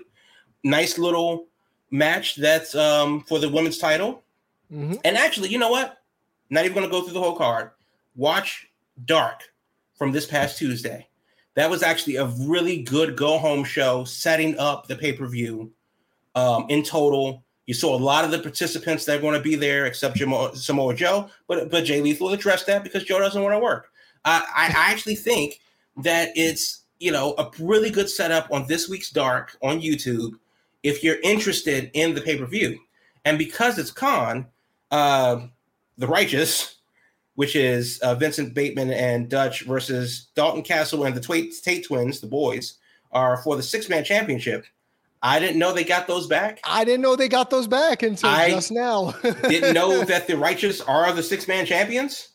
Nice 0.62 0.98
little 0.98 1.46
match 1.90 2.36
that's 2.36 2.74
um, 2.74 3.22
for 3.22 3.38
the 3.38 3.48
women's 3.48 3.78
title. 3.78 4.22
Mm-hmm. 4.72 4.94
And 5.04 5.16
actually, 5.16 5.48
you 5.48 5.58
know 5.58 5.70
what? 5.70 5.98
Not 6.50 6.64
even 6.64 6.74
going 6.74 6.86
to 6.86 6.90
go 6.90 7.02
through 7.02 7.14
the 7.14 7.20
whole 7.20 7.36
card. 7.36 7.70
Watch 8.14 8.68
Dark 9.04 9.40
from 9.96 10.12
this 10.12 10.26
past 10.26 10.58
Tuesday. 10.58 11.08
That 11.56 11.70
was 11.70 11.82
actually 11.82 12.16
a 12.16 12.26
really 12.26 12.82
good 12.82 13.16
go 13.16 13.38
home 13.38 13.64
show 13.64 14.04
setting 14.04 14.58
up 14.58 14.86
the 14.86 14.94
pay 14.94 15.14
per 15.14 15.26
view. 15.26 15.72
Um, 16.34 16.66
in 16.68 16.82
total, 16.82 17.42
you 17.64 17.72
saw 17.72 17.96
a 17.96 17.98
lot 17.98 18.26
of 18.26 18.30
the 18.30 18.38
participants 18.38 19.06
that 19.06 19.18
are 19.18 19.22
going 19.22 19.34
to 19.34 19.42
be 19.42 19.56
there, 19.56 19.86
except 19.86 20.18
Samoa 20.18 20.94
Joe, 20.94 21.30
but 21.48 21.70
but 21.70 21.84
Jay 21.84 22.00
Lethal 22.02 22.28
addressed 22.28 22.66
that 22.66 22.84
because 22.84 23.04
Joe 23.04 23.18
doesn't 23.18 23.42
want 23.42 23.54
to 23.54 23.58
work. 23.58 23.90
I, 24.24 24.44
I 24.54 24.92
actually 24.92 25.16
think 25.16 25.60
that 25.96 26.30
it's 26.36 26.82
you 27.00 27.10
know 27.10 27.34
a 27.38 27.50
really 27.58 27.90
good 27.90 28.10
setup 28.10 28.48
on 28.52 28.66
this 28.66 28.88
week's 28.88 29.10
Dark 29.10 29.56
on 29.62 29.80
YouTube 29.80 30.32
if 30.82 31.02
you're 31.02 31.20
interested 31.22 31.90
in 31.94 32.14
the 32.14 32.20
pay 32.20 32.36
per 32.36 32.44
view, 32.44 32.78
and 33.24 33.38
because 33.38 33.78
it's 33.78 33.90
Kaun, 33.90 34.46
uh, 34.90 35.40
the 35.96 36.06
Righteous, 36.06 36.75
which 37.36 37.54
is 37.54 37.98
uh, 38.00 38.14
Vincent 38.14 38.52
Bateman 38.52 38.90
and 38.90 39.28
Dutch 39.28 39.62
versus 39.62 40.28
Dalton 40.34 40.62
Castle 40.62 41.04
and 41.04 41.14
the 41.14 41.52
Tate 41.62 41.86
twins, 41.86 42.20
the 42.20 42.26
boys, 42.26 42.78
are 43.12 43.36
for 43.38 43.56
the 43.56 43.62
six 43.62 43.88
man 43.88 44.04
championship. 44.04 44.64
I 45.22 45.38
didn't 45.38 45.58
know 45.58 45.72
they 45.72 45.84
got 45.84 46.06
those 46.06 46.26
back. 46.26 46.60
I 46.64 46.84
didn't 46.84 47.02
know 47.02 47.16
they 47.16 47.28
got 47.28 47.50
those 47.50 47.66
back 47.66 48.02
until 48.02 48.28
I 48.28 48.50
just 48.50 48.70
now. 48.70 49.12
didn't 49.22 49.74
know 49.74 50.04
that 50.04 50.26
the 50.26 50.36
Righteous 50.36 50.80
are 50.80 51.12
the 51.12 51.22
six 51.22 51.48
man 51.48 51.66
champions. 51.66 52.28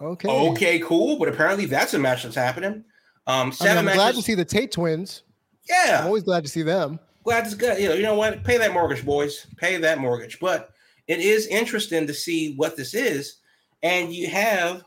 Okay. 0.00 0.28
Okay, 0.28 0.78
cool. 0.80 1.18
But 1.18 1.28
apparently 1.28 1.66
that's 1.66 1.94
a 1.94 1.98
match 1.98 2.22
that's 2.22 2.34
happening. 2.34 2.84
Um, 3.26 3.52
seven 3.52 3.88
I 3.88 3.92
am 3.92 3.96
glad 3.96 4.14
to 4.16 4.22
see 4.22 4.34
the 4.34 4.44
Tate 4.44 4.72
twins. 4.72 5.22
Yeah. 5.68 6.00
I'm 6.00 6.06
always 6.06 6.24
glad 6.24 6.44
to 6.44 6.50
see 6.50 6.62
them. 6.62 6.98
Glad 7.24 7.46
it's 7.46 7.54
good. 7.54 7.80
You 7.80 7.90
know, 7.90 7.94
you 7.94 8.02
know 8.02 8.16
what? 8.16 8.42
Pay 8.42 8.58
that 8.58 8.72
mortgage, 8.72 9.04
boys. 9.04 9.46
Pay 9.56 9.76
that 9.76 9.98
mortgage. 9.98 10.40
But 10.40 10.70
it 11.06 11.20
is 11.20 11.46
interesting 11.46 12.06
to 12.06 12.14
see 12.14 12.54
what 12.56 12.76
this 12.76 12.94
is. 12.94 13.36
And 13.82 14.12
you 14.12 14.28
have 14.28 14.84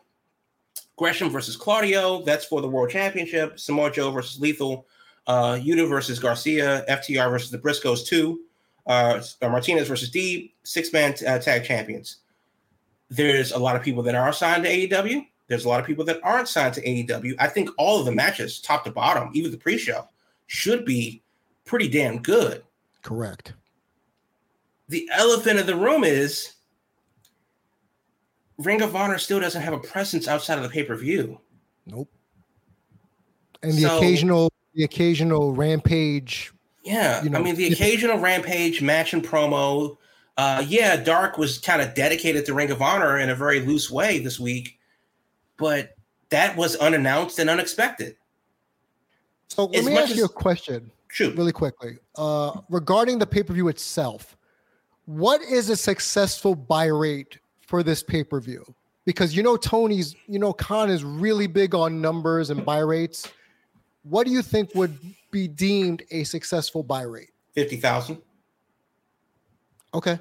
Gresham 0.97 1.29
versus 1.29 1.57
Claudio. 1.57 2.23
That's 2.23 2.45
for 2.45 2.61
the 2.61 2.69
world 2.69 2.89
championship. 2.89 3.59
Samoa 3.59 3.91
Joe 3.91 4.11
versus 4.11 4.39
Lethal 4.39 4.87
uh, 5.27 5.53
Yuta 5.53 5.87
versus 5.87 6.19
Garcia, 6.19 6.85
FTR 6.89 7.29
versus 7.29 7.49
the 7.49 7.57
Briscoes, 7.57 8.05
two, 8.05 8.41
uh, 8.87 9.21
Martinez 9.41 9.87
versus 9.87 10.09
D, 10.09 10.53
six 10.63 10.93
man 10.93 11.15
uh, 11.27 11.39
tag 11.39 11.63
champions. 11.63 12.17
There's 13.09 13.51
a 13.51 13.59
lot 13.59 13.75
of 13.75 13.81
people 13.81 14.03
that 14.03 14.15
are 14.15 14.33
signed 14.33 14.63
to 14.63 14.69
AEW. 14.69 15.25
There's 15.47 15.65
a 15.65 15.69
lot 15.69 15.79
of 15.79 15.85
people 15.85 16.05
that 16.05 16.19
aren't 16.23 16.47
signed 16.47 16.73
to 16.75 16.81
AEW. 16.81 17.35
I 17.39 17.47
think 17.47 17.69
all 17.77 17.99
of 17.99 18.05
the 18.05 18.11
matches, 18.11 18.59
top 18.59 18.83
to 18.85 18.91
bottom, 18.91 19.29
even 19.33 19.51
the 19.51 19.57
pre 19.57 19.77
show, 19.77 20.07
should 20.47 20.85
be 20.85 21.21
pretty 21.65 21.87
damn 21.87 22.21
good. 22.21 22.63
Correct. 23.01 23.53
The 24.89 25.09
elephant 25.13 25.59
in 25.59 25.65
the 25.65 25.75
room 25.75 26.03
is 26.03 26.53
Ring 28.57 28.81
of 28.81 28.95
Honor 28.95 29.17
still 29.17 29.39
doesn't 29.39 29.61
have 29.61 29.73
a 29.73 29.79
presence 29.79 30.27
outside 30.27 30.57
of 30.57 30.63
the 30.63 30.69
pay 30.69 30.83
per 30.83 30.95
view. 30.95 31.39
Nope. 31.85 32.09
And 33.61 33.73
the 33.73 33.81
so, 33.81 33.97
occasional 33.97 34.51
the 34.73 34.83
occasional 34.83 35.53
rampage. 35.53 36.51
Yeah, 36.83 37.23
you 37.23 37.29
know, 37.29 37.39
I 37.39 37.41
mean 37.41 37.55
the 37.55 37.67
occasional 37.67 38.19
rampage 38.19 38.81
match 38.81 39.13
and 39.13 39.23
promo. 39.23 39.97
Uh, 40.37 40.63
yeah, 40.67 40.97
Dark 40.97 41.37
was 41.37 41.57
kind 41.57 41.81
of 41.81 41.93
dedicated 41.95 42.45
to 42.45 42.53
Ring 42.53 42.69
of 42.69 42.81
Honor 42.81 43.17
in 43.19 43.29
a 43.29 43.35
very 43.35 43.61
loose 43.61 43.89
way 43.89 44.19
this 44.19 44.39
week, 44.39 44.77
but 45.57 45.95
that 46.29 46.55
was 46.57 46.75
unannounced 46.75 47.39
and 47.39 47.49
unexpected. 47.49 48.17
So 49.47 49.65
let 49.65 49.79
as 49.79 49.85
me 49.85 49.97
ask 49.97 50.11
as, 50.11 50.17
you 50.17 50.25
a 50.25 50.29
question, 50.29 50.91
shoot, 51.07 51.37
really 51.37 51.53
quickly, 51.53 51.97
uh, 52.17 52.59
regarding 52.69 53.17
the 53.17 53.25
pay 53.25 53.43
per 53.43 53.53
view 53.53 53.67
itself. 53.69 54.37
What 55.05 55.41
is 55.41 55.69
a 55.69 55.75
successful 55.75 56.55
buy 56.55 56.85
rate 56.85 57.37
for 57.67 57.83
this 57.83 58.03
pay 58.03 58.23
per 58.23 58.39
view? 58.39 58.63
Because 59.05 59.35
you 59.35 59.43
know 59.43 59.57
Tony's, 59.57 60.15
you 60.27 60.39
know 60.39 60.53
Khan 60.53 60.89
is 60.89 61.03
really 61.03 61.47
big 61.47 61.75
on 61.75 62.01
numbers 62.01 62.49
and 62.49 62.65
buy 62.65 62.79
rates 62.79 63.31
what 64.05 64.25
do 64.25 64.31
you 64.31 64.41
think 64.41 64.73
would 64.75 64.97
be 65.31 65.47
deemed 65.47 66.03
a 66.11 66.23
successful 66.23 66.83
buy 66.83 67.01
rate? 67.01 67.31
50,000. 67.55 68.21
Okay. 69.93 70.19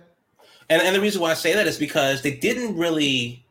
And, 0.71 0.83
and 0.83 0.97
the 0.97 1.01
reason 1.01 1.21
why 1.21 1.31
I 1.31 1.35
say 1.35 1.53
that 1.55 1.67
is 1.67 1.79
because 1.79 2.23
they 2.23 2.35
didn't 2.35 2.77
really 2.77 3.45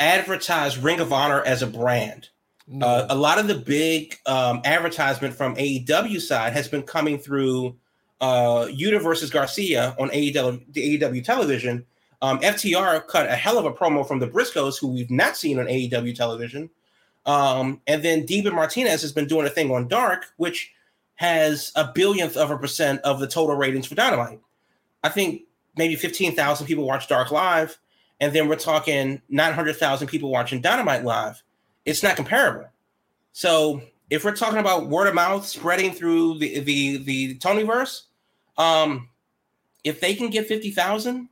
advertise 0.00 0.76
Ring 0.76 1.00
of 1.00 1.12
Honor 1.12 1.42
as 1.42 1.62
a 1.62 1.66
brand. 1.66 2.28
No. 2.66 2.86
Uh, 2.86 3.06
a 3.10 3.14
lot 3.14 3.38
of 3.38 3.46
the 3.46 3.54
big 3.54 4.18
um, 4.26 4.60
advertisement 4.64 5.34
from 5.34 5.54
AEW 5.54 6.20
side 6.20 6.52
has 6.52 6.66
been 6.66 6.82
coming 6.82 7.18
through 7.18 7.76
uh, 8.20 8.66
Yuta 8.70 9.00
versus 9.02 9.30
Garcia 9.30 9.94
on 10.00 10.08
AEW, 10.10 10.72
the 10.72 10.98
AEW 10.98 11.22
television. 11.22 11.84
Um, 12.24 12.40
FTR 12.40 13.06
cut 13.06 13.28
a 13.28 13.36
hell 13.36 13.58
of 13.58 13.66
a 13.66 13.70
promo 13.70 14.08
from 14.08 14.18
the 14.18 14.26
Briscoes, 14.26 14.80
who 14.80 14.88
we've 14.88 15.10
not 15.10 15.36
seen 15.36 15.58
on 15.58 15.66
AEW 15.66 16.14
television. 16.14 16.70
Um, 17.26 17.82
and 17.86 18.02
then 18.02 18.26
Deeb 18.26 18.50
Martinez 18.50 19.02
has 19.02 19.12
been 19.12 19.26
doing 19.26 19.46
a 19.46 19.50
thing 19.50 19.70
on 19.70 19.88
Dark, 19.88 20.24
which 20.38 20.72
has 21.16 21.70
a 21.76 21.92
billionth 21.94 22.38
of 22.38 22.50
a 22.50 22.56
percent 22.56 23.02
of 23.02 23.20
the 23.20 23.26
total 23.26 23.56
ratings 23.56 23.86
for 23.86 23.94
Dynamite. 23.94 24.40
I 25.02 25.10
think 25.10 25.42
maybe 25.76 25.96
15,000 25.96 26.66
people 26.66 26.86
watch 26.86 27.08
Dark 27.08 27.30
live, 27.30 27.78
and 28.20 28.32
then 28.32 28.48
we're 28.48 28.56
talking 28.56 29.20
900,000 29.28 30.06
people 30.06 30.30
watching 30.30 30.62
Dynamite 30.62 31.04
live. 31.04 31.42
It's 31.84 32.02
not 32.02 32.16
comparable. 32.16 32.70
So 33.32 33.82
if 34.08 34.24
we're 34.24 34.34
talking 34.34 34.60
about 34.60 34.88
word 34.88 35.08
of 35.08 35.14
mouth 35.14 35.46
spreading 35.46 35.92
through 35.92 36.38
the 36.38 36.60
the 36.60 36.96
the 37.04 37.38
Tonyverse, 37.38 38.04
um, 38.56 39.10
if 39.84 40.00
they 40.00 40.14
can 40.14 40.30
get 40.30 40.46
50,000 40.46 41.28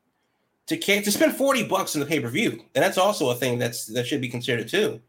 to 0.80 1.02
to 1.02 1.10
spend 1.10 1.36
40 1.36 1.64
bucks 1.64 1.94
in 1.94 2.00
the 2.00 2.06
pay 2.06 2.20
per 2.20 2.28
view, 2.28 2.62
and 2.74 2.82
that's 2.82 2.98
also 2.98 3.30
a 3.30 3.34
thing 3.34 3.58
that's 3.58 3.86
that 3.86 4.06
should 4.06 4.20
be 4.20 4.28
considered 4.28 4.68
too. 4.68 5.00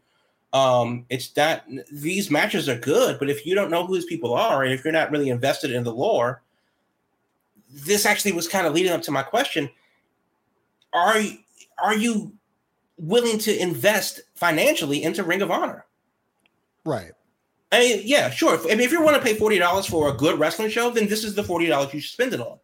Um, 0.52 1.04
it's 1.10 1.28
that 1.30 1.66
these 1.90 2.30
matches 2.30 2.68
are 2.68 2.78
good, 2.78 3.18
but 3.18 3.28
if 3.28 3.44
you 3.44 3.54
don't 3.54 3.70
know 3.70 3.86
who 3.86 3.94
these 3.94 4.04
people 4.04 4.34
are, 4.34 4.62
and 4.62 4.72
if 4.72 4.84
you're 4.84 4.92
not 4.92 5.10
really 5.10 5.28
invested 5.28 5.72
in 5.72 5.82
the 5.82 5.92
lore, 5.92 6.42
this 7.68 8.06
actually 8.06 8.32
was 8.32 8.46
kind 8.46 8.66
of 8.66 8.72
leading 8.72 8.92
up 8.92 9.02
to 9.02 9.10
my 9.10 9.22
question: 9.22 9.68
Are 10.92 11.20
are 11.82 11.96
you 11.96 12.32
willing 12.96 13.38
to 13.38 13.62
invest 13.62 14.20
financially 14.36 15.02
into 15.02 15.24
Ring 15.24 15.42
of 15.42 15.50
Honor? 15.50 15.84
Right. 16.84 17.12
I 17.72 17.80
mean, 17.80 18.02
yeah, 18.04 18.30
sure. 18.30 18.56
I 18.56 18.76
mean, 18.76 18.80
if 18.80 18.92
you 18.92 19.02
want 19.02 19.16
to 19.16 19.22
pay 19.22 19.34
forty 19.34 19.58
dollars 19.58 19.86
for 19.86 20.08
a 20.08 20.16
good 20.16 20.38
wrestling 20.38 20.70
show, 20.70 20.90
then 20.90 21.08
this 21.08 21.24
is 21.24 21.34
the 21.34 21.42
forty 21.42 21.66
dollars 21.66 21.92
you 21.92 22.00
should 22.00 22.12
spend 22.12 22.32
it 22.32 22.40
on. 22.40 22.58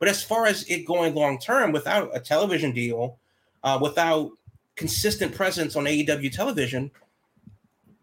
But 0.00 0.08
as 0.08 0.24
far 0.24 0.46
as 0.46 0.64
it 0.64 0.86
going 0.86 1.14
long 1.14 1.38
term, 1.38 1.70
without 1.70 2.10
a 2.12 2.18
television 2.18 2.72
deal, 2.72 3.18
uh, 3.62 3.78
without 3.80 4.32
consistent 4.74 5.34
presence 5.34 5.76
on 5.76 5.84
AEW 5.84 6.32
television, 6.32 6.90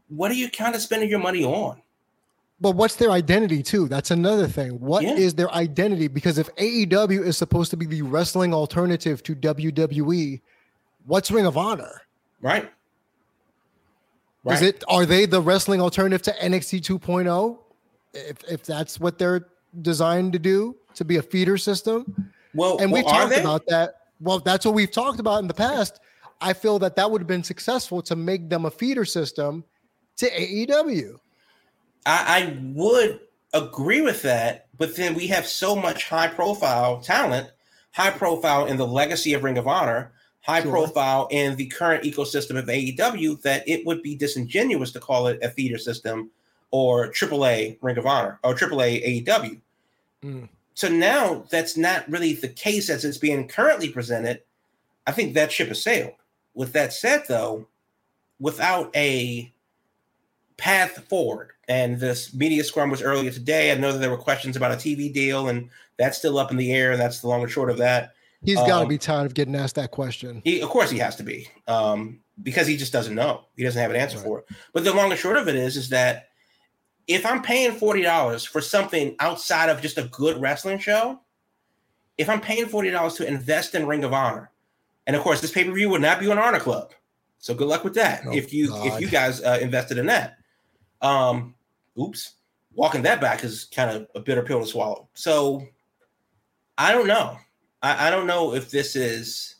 what 0.07 0.31
are 0.31 0.35
you 0.35 0.49
kind 0.49 0.75
of 0.75 0.81
spending 0.81 1.09
your 1.09 1.19
money 1.19 1.43
on? 1.43 1.81
But 2.61 2.71
what's 2.71 2.95
their 2.95 3.11
identity 3.11 3.61
too? 3.61 3.87
That's 3.87 4.11
another 4.11 4.47
thing. 4.47 4.79
What 4.79 5.03
yeah. 5.03 5.13
is 5.13 5.33
their 5.33 5.51
identity? 5.51 6.07
Because 6.07 6.37
if 6.37 6.53
AEW 6.55 7.25
is 7.25 7.35
supposed 7.35 7.71
to 7.71 7.77
be 7.77 7.85
the 7.85 8.03
wrestling 8.03 8.53
alternative 8.53 9.21
to 9.23 9.35
WWE, 9.35 10.39
what's 11.05 11.29
Ring 11.31 11.45
of 11.45 11.57
Honor? 11.57 12.01
Right. 12.41 12.71
right. 14.43 14.55
Is 14.55 14.61
it 14.61 14.83
are 14.87 15.05
they 15.05 15.25
the 15.25 15.41
wrestling 15.41 15.81
alternative 15.81 16.21
to 16.23 16.31
NXT 16.33 16.81
2.0? 16.99 17.57
If 18.13 18.43
if 18.49 18.63
that's 18.63 18.99
what 18.99 19.17
they're 19.17 19.47
designed 19.81 20.33
to 20.33 20.39
do, 20.39 20.75
to 20.97 21.05
be 21.05 21.17
a 21.17 21.21
feeder 21.21 21.57
system. 21.57 22.31
Well, 22.53 22.77
and 22.79 22.91
we 22.91 23.03
well, 23.03 23.13
talked 23.13 23.37
about 23.37 23.65
that. 23.67 24.01
Well, 24.19 24.39
that's 24.39 24.65
what 24.65 24.73
we've 24.73 24.91
talked 24.91 25.19
about 25.19 25.41
in 25.41 25.47
the 25.47 25.53
past. 25.53 25.99
I 26.41 26.53
feel 26.53 26.79
that 26.79 26.95
that 26.95 27.09
would 27.09 27.21
have 27.21 27.27
been 27.27 27.43
successful 27.43 28.01
to 28.03 28.15
make 28.15 28.49
them 28.49 28.65
a 28.65 28.71
feeder 28.71 29.05
system 29.05 29.63
to 30.17 30.29
AEW. 30.29 31.17
I, 32.05 32.41
I 32.41 32.57
would 32.73 33.19
agree 33.53 34.01
with 34.01 34.21
that, 34.23 34.67
but 34.77 34.95
then 34.95 35.13
we 35.13 35.27
have 35.27 35.47
so 35.47 35.75
much 35.75 36.05
high 36.09 36.27
profile 36.27 37.01
talent, 37.01 37.51
high 37.91 38.11
profile 38.11 38.65
in 38.65 38.77
the 38.77 38.87
legacy 38.87 39.33
of 39.33 39.43
Ring 39.43 39.57
of 39.57 39.67
Honor, 39.67 40.11
high 40.41 40.61
sure. 40.61 40.71
profile 40.71 41.27
in 41.31 41.55
the 41.55 41.67
current 41.67 42.03
ecosystem 42.03 42.57
of 42.57 42.65
AEW 42.65 43.41
that 43.41 43.67
it 43.67 43.85
would 43.85 44.01
be 44.01 44.15
disingenuous 44.15 44.91
to 44.91 44.99
call 44.99 45.27
it 45.27 45.39
a 45.43 45.49
feeder 45.49 45.77
system 45.77 46.31
or 46.71 47.11
AAA 47.11 47.77
Ring 47.81 47.97
of 47.97 48.05
Honor 48.05 48.39
or 48.43 48.55
AAA 48.55 49.25
AEW. 49.25 49.61
Mm. 50.23 50.49
So 50.77 50.87
now 50.87 51.43
that's 51.49 51.75
not 51.75 52.07
really 52.07 52.33
the 52.33 52.49
case 52.49 52.91
as 52.91 53.03
it's 53.03 53.17
being 53.17 53.47
currently 53.47 53.89
presented. 53.89 54.43
I 55.07 55.11
think 55.11 55.33
that 55.33 55.51
ship 55.51 55.69
has 55.69 55.81
sailed. 55.81 56.13
With 56.53 56.73
that 56.73 56.93
said, 56.93 57.23
though, 57.27 57.65
without 58.39 58.95
a 58.95 59.51
path 60.57 61.03
forward, 61.09 61.53
and 61.67 61.99
this 61.99 62.31
media 62.31 62.63
scrum 62.63 62.91
was 62.91 63.01
earlier 63.01 63.31
today. 63.31 63.71
I 63.71 63.75
know 63.75 63.91
that 63.91 63.97
there 63.97 64.11
were 64.11 64.17
questions 64.17 64.55
about 64.55 64.71
a 64.71 64.75
TV 64.75 65.11
deal, 65.11 65.49
and 65.49 65.71
that's 65.97 66.19
still 66.19 66.37
up 66.37 66.51
in 66.51 66.57
the 66.57 66.71
air, 66.71 66.91
and 66.91 67.01
that's 67.01 67.21
the 67.21 67.27
long 67.27 67.41
and 67.41 67.49
short 67.49 67.71
of 67.71 67.77
that. 67.79 68.13
He's 68.43 68.57
got 68.57 68.67
to 68.67 68.75
um, 68.83 68.87
be 68.87 68.99
tired 68.99 69.25
of 69.25 69.33
getting 69.33 69.55
asked 69.55 69.77
that 69.77 69.89
question. 69.89 70.43
He, 70.45 70.61
of 70.61 70.69
course, 70.69 70.91
he 70.91 70.99
has 70.99 71.15
to 71.15 71.23
be, 71.23 71.47
um, 71.67 72.19
because 72.43 72.67
he 72.67 72.77
just 72.77 72.93
doesn't 72.93 73.15
know. 73.15 73.45
He 73.55 73.63
doesn't 73.63 73.81
have 73.81 73.89
an 73.89 73.97
answer 73.97 74.17
right. 74.17 74.25
for 74.27 74.39
it. 74.41 74.45
But 74.73 74.83
the 74.83 74.93
long 74.93 75.09
and 75.09 75.19
short 75.19 75.37
of 75.37 75.47
it 75.47 75.55
is, 75.55 75.75
is 75.75 75.89
that 75.89 76.26
if 77.07 77.25
I'm 77.25 77.41
paying 77.41 77.71
forty 77.71 78.01
dollars 78.01 78.43
for 78.43 78.61
something 78.61 79.15
outside 79.19 79.69
of 79.69 79.81
just 79.81 79.97
a 79.97 80.03
good 80.03 80.39
wrestling 80.39 80.79
show, 80.79 81.19
if 82.17 82.29
I'm 82.29 82.41
paying 82.41 82.67
forty 82.67 82.91
dollars 82.91 83.15
to 83.15 83.27
invest 83.27 83.75
in 83.75 83.87
Ring 83.87 84.03
of 84.03 84.13
Honor, 84.13 84.51
and 85.05 85.15
of 85.15 85.21
course, 85.21 85.41
this 85.41 85.51
pay 85.51 85.63
per 85.63 85.71
view 85.71 85.89
would 85.89 86.01
not 86.01 86.19
be 86.19 86.29
on 86.29 86.37
Honor 86.37 86.59
Club, 86.59 86.93
so 87.39 87.53
good 87.53 87.67
luck 87.67 87.83
with 87.83 87.95
that. 87.95 88.23
Oh, 88.25 88.33
if 88.33 88.53
you 88.53 88.67
God. 88.67 88.87
if 88.87 89.01
you 89.01 89.07
guys 89.07 89.41
uh, 89.41 89.57
invested 89.61 89.97
in 89.97 90.05
that, 90.07 90.37
um, 91.01 91.55
oops, 91.99 92.33
walking 92.73 93.03
that 93.03 93.21
back 93.21 93.43
is 93.43 93.65
kind 93.65 93.89
of 93.89 94.07
a 94.13 94.19
bitter 94.19 94.43
pill 94.43 94.59
to 94.59 94.67
swallow. 94.67 95.07
So 95.13 95.65
I 96.77 96.91
don't 96.91 97.07
know. 97.07 97.37
I, 97.81 98.07
I 98.07 98.11
don't 98.11 98.27
know 98.27 98.53
if 98.53 98.69
this 98.69 98.95
is 98.95 99.55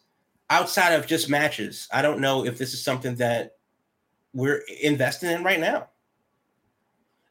outside 0.50 0.94
of 0.94 1.08
just 1.08 1.30
matches. 1.30 1.88
I 1.94 2.02
don't 2.02 2.20
know 2.20 2.46
if 2.46 2.58
this 2.58 2.74
is 2.74 2.84
something 2.84 3.16
that 3.16 3.56
we're 4.34 4.64
investing 4.82 5.32
in 5.32 5.44
right 5.44 5.60
now. 5.60 5.88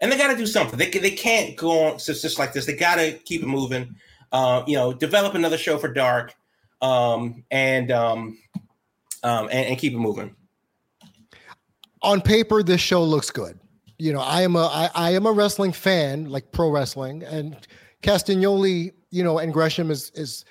And 0.00 0.12
they 0.12 0.18
got 0.18 0.30
to 0.30 0.36
do 0.36 0.46
something. 0.46 0.78
They, 0.78 0.90
they 0.90 1.10
can't 1.10 1.56
go 1.56 1.86
on 1.86 1.98
just, 1.98 2.22
just 2.22 2.38
like 2.38 2.52
this. 2.52 2.66
They 2.66 2.76
got 2.76 2.96
to 2.96 3.12
keep 3.24 3.42
it 3.42 3.46
moving. 3.46 3.96
Uh, 4.32 4.62
you 4.66 4.76
know, 4.76 4.92
develop 4.92 5.34
another 5.34 5.56
show 5.56 5.78
for 5.78 5.92
Dark, 5.92 6.34
um, 6.82 7.44
and, 7.50 7.90
um, 7.90 8.38
um, 9.22 9.46
and 9.46 9.66
and 9.68 9.78
keep 9.78 9.92
it 9.94 9.98
moving. 9.98 10.34
On 12.02 12.20
paper, 12.20 12.62
this 12.62 12.80
show 12.80 13.02
looks 13.02 13.30
good 13.30 13.58
you 13.98 14.12
know, 14.12 14.20
I 14.20 14.42
am 14.42 14.56
a 14.56 14.66
I, 14.66 14.90
I 14.94 15.10
am 15.12 15.26
a 15.26 15.32
wrestling 15.32 15.72
fan, 15.72 16.28
like 16.28 16.52
pro 16.52 16.70
wrestling, 16.70 17.22
and 17.22 17.56
Castagnoli, 18.02 18.92
you 19.10 19.24
know, 19.24 19.38
and 19.38 19.52
Gresham 19.52 19.90
is 19.90 20.10
is 20.14 20.44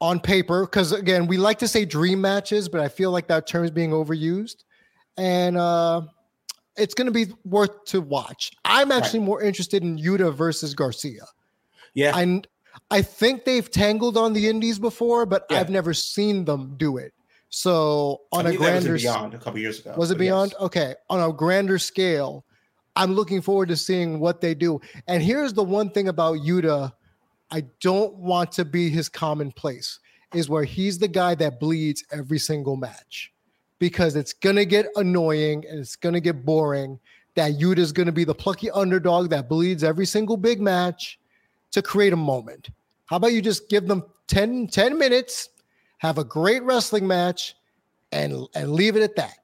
on 0.00 0.18
paper 0.18 0.64
because 0.64 0.92
again, 0.92 1.26
we 1.26 1.36
like 1.36 1.58
to 1.60 1.68
say 1.68 1.84
dream 1.84 2.20
matches, 2.20 2.68
but 2.68 2.80
I 2.80 2.88
feel 2.88 3.10
like 3.10 3.28
that 3.28 3.46
term 3.46 3.64
is 3.64 3.70
being 3.70 3.90
overused, 3.90 4.64
and 5.16 5.56
uh, 5.56 6.02
it's 6.76 6.94
going 6.94 7.06
to 7.06 7.12
be 7.12 7.32
worth 7.44 7.84
to 7.86 8.00
watch. 8.00 8.52
I'm 8.64 8.92
actually 8.92 9.20
right. 9.20 9.26
more 9.26 9.42
interested 9.42 9.82
in 9.82 9.98
Yuta 9.98 10.34
versus 10.34 10.74
Garcia. 10.74 11.24
Yeah, 11.94 12.16
and 12.16 12.46
I 12.90 13.02
think 13.02 13.44
they've 13.44 13.68
tangled 13.70 14.16
on 14.16 14.32
the 14.32 14.48
Indies 14.48 14.78
before, 14.78 15.26
but 15.26 15.44
yeah. 15.50 15.60
I've 15.60 15.70
never 15.70 15.92
seen 15.94 16.44
them 16.44 16.74
do 16.76 16.96
it. 16.96 17.12
So 17.50 18.22
on 18.32 18.46
a 18.46 18.54
grander 18.54 18.96
beyond 18.96 19.34
a 19.34 19.38
couple 19.38 19.58
years 19.58 19.80
ago. 19.80 19.94
Was 19.96 20.12
it 20.12 20.18
beyond? 20.18 20.52
Yes. 20.52 20.60
Okay. 20.62 20.94
On 21.08 21.20
a 21.20 21.32
grander 21.32 21.78
scale, 21.78 22.44
I'm 22.94 23.14
looking 23.14 23.42
forward 23.42 23.68
to 23.68 23.76
seeing 23.76 24.20
what 24.20 24.40
they 24.40 24.54
do. 24.54 24.80
And 25.08 25.22
here's 25.22 25.52
the 25.52 25.64
one 25.64 25.90
thing 25.90 26.08
about 26.08 26.38
Yuta 26.38 26.92
I 27.50 27.64
don't 27.80 28.14
want 28.16 28.52
to 28.52 28.64
be 28.64 28.88
his 28.88 29.08
commonplace 29.08 29.98
is 30.32 30.48
where 30.48 30.62
he's 30.62 30.98
the 30.98 31.08
guy 31.08 31.34
that 31.34 31.58
bleeds 31.58 32.04
every 32.12 32.38
single 32.38 32.76
match 32.76 33.32
because 33.80 34.14
it's 34.14 34.32
going 34.32 34.56
to 34.56 34.64
get 34.64 34.86
annoying 34.94 35.64
and 35.68 35.80
it's 35.80 35.96
going 35.96 36.12
to 36.12 36.20
get 36.20 36.44
boring 36.44 37.00
that 37.34 37.54
Yuta's 37.54 37.90
going 37.90 38.06
to 38.06 38.12
be 38.12 38.24
the 38.24 38.34
plucky 38.34 38.70
underdog 38.70 39.30
that 39.30 39.48
bleeds 39.48 39.82
every 39.82 40.06
single 40.06 40.36
big 40.36 40.60
match 40.60 41.18
to 41.72 41.82
create 41.82 42.12
a 42.12 42.16
moment. 42.16 42.70
How 43.06 43.16
about 43.16 43.32
you 43.32 43.42
just 43.42 43.68
give 43.68 43.88
them 43.88 44.04
10, 44.28 44.68
10 44.68 44.96
minutes 44.96 45.48
have 46.00 46.16
a 46.16 46.24
great 46.24 46.62
wrestling 46.62 47.06
match, 47.06 47.54
and 48.10 48.48
and 48.54 48.72
leave 48.72 48.96
it 48.96 49.02
at 49.02 49.16
that. 49.16 49.34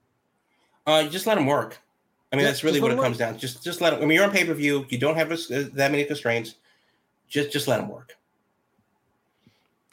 Uh, 0.87 1.07
just 1.07 1.26
let 1.26 1.34
them 1.34 1.47
work. 1.47 1.78
I 2.32 2.37
mean, 2.37 2.45
yeah, 2.45 2.51
that's 2.51 2.64
really 2.64 2.80
what 2.80 2.91
it 2.91 2.97
work. 2.97 3.05
comes 3.05 3.18
down. 3.18 3.39
Just 3.39 3.62
just 3.62 3.82
let 3.82 3.91
them. 3.91 4.03
I 4.03 4.07
mean, 4.07 4.16
you're 4.16 4.24
on 4.24 4.30
pay 4.32 4.45
per 4.45 4.55
view. 4.55 4.87
You 4.89 4.99
don't 4.99 5.16
have 5.16 5.30
uh, 5.30 5.37
that 5.74 5.91
many 5.91 6.05
constraints. 6.05 6.55
Just 7.28 7.53
just 7.53 7.68
let 7.68 7.78
them 7.78 7.89
work. 7.89 8.16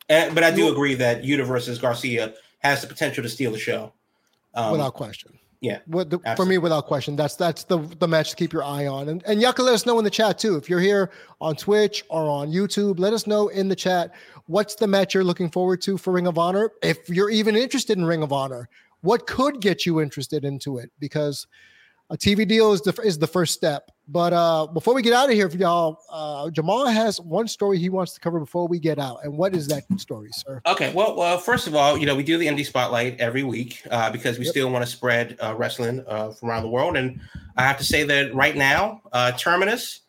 And, 0.07 0.33
but 0.33 0.43
I 0.43 0.51
do 0.51 0.71
agree 0.71 0.95
that 0.95 1.23
Yuta 1.23 1.45
versus 1.45 1.79
Garcia 1.79 2.33
has 2.59 2.81
the 2.81 2.87
potential 2.87 3.23
to 3.23 3.29
steal 3.29 3.51
the 3.51 3.59
show. 3.59 3.91
Um, 4.53 4.71
without 4.71 4.93
question. 4.93 5.39
Yeah. 5.63 5.79
The, 5.87 6.19
for 6.35 6.45
me, 6.45 6.57
without 6.57 6.87
question, 6.87 7.15
that's 7.15 7.37
that's 7.37 7.63
the 7.63 7.77
the 7.77 8.07
match 8.07 8.31
to 8.31 8.35
keep 8.35 8.51
your 8.51 8.65
eye 8.65 8.85
on. 8.85 9.07
And 9.07 9.23
and 9.25 9.41
y'all 9.41 9.53
can 9.53 9.63
let 9.63 9.73
us 9.73 9.85
know 9.85 9.97
in 9.97 10.03
the 10.03 10.09
chat 10.09 10.37
too. 10.37 10.57
If 10.57 10.69
you're 10.69 10.81
here 10.81 11.09
on 11.39 11.55
Twitch 11.55 12.03
or 12.09 12.29
on 12.29 12.51
YouTube, 12.51 12.99
let 12.99 13.13
us 13.13 13.27
know 13.27 13.47
in 13.47 13.69
the 13.69 13.75
chat 13.75 14.13
what's 14.47 14.75
the 14.75 14.87
match 14.87 15.13
you're 15.13 15.23
looking 15.23 15.49
forward 15.49 15.81
to 15.83 15.97
for 15.97 16.11
Ring 16.11 16.27
of 16.27 16.37
Honor. 16.37 16.69
If 16.81 17.07
you're 17.07 17.29
even 17.29 17.55
interested 17.55 17.97
in 17.97 18.03
Ring 18.03 18.23
of 18.23 18.33
Honor, 18.33 18.67
what 19.03 19.25
could 19.25 19.61
get 19.61 19.85
you 19.85 20.01
interested 20.01 20.43
into 20.43 20.79
it? 20.79 20.91
Because 20.99 21.47
a 22.09 22.17
TV 22.17 22.45
deal 22.45 22.73
is 22.73 22.81
the 22.81 22.93
is 23.01 23.17
the 23.17 23.27
first 23.27 23.53
step. 23.53 23.89
But 24.07 24.33
uh, 24.33 24.67
before 24.67 24.93
we 24.93 25.01
get 25.01 25.13
out 25.13 25.29
of 25.29 25.35
here, 25.35 25.49
for 25.49 25.55
y'all, 25.55 25.99
uh, 26.09 26.49
Jamal 26.49 26.87
has 26.87 27.21
one 27.21 27.47
story 27.47 27.77
he 27.77 27.89
wants 27.89 28.13
to 28.13 28.19
cover 28.19 28.39
before 28.39 28.67
we 28.67 28.77
get 28.77 28.99
out. 28.99 29.19
And 29.23 29.37
what 29.37 29.55
is 29.55 29.67
that 29.67 29.83
story, 29.97 30.29
sir? 30.33 30.61
Okay. 30.65 30.91
Well, 30.93 31.15
well, 31.15 31.37
first 31.37 31.67
of 31.67 31.75
all, 31.75 31.97
you 31.97 32.05
know 32.05 32.15
we 32.15 32.23
do 32.23 32.37
the 32.37 32.47
indie 32.47 32.65
spotlight 32.65 33.19
every 33.19 33.43
week 33.43 33.81
uh, 33.89 34.11
because 34.11 34.37
we 34.37 34.45
yep. 34.45 34.51
still 34.51 34.69
want 34.69 34.83
to 34.83 34.91
spread 34.91 35.37
uh, 35.41 35.55
wrestling 35.55 36.03
uh, 36.07 36.31
from 36.31 36.49
around 36.49 36.63
the 36.63 36.69
world. 36.69 36.97
And 36.97 37.21
I 37.55 37.63
have 37.63 37.77
to 37.77 37.85
say 37.85 38.03
that 38.03 38.35
right 38.35 38.57
now, 38.57 39.01
uh, 39.13 39.31
Terminus. 39.31 40.01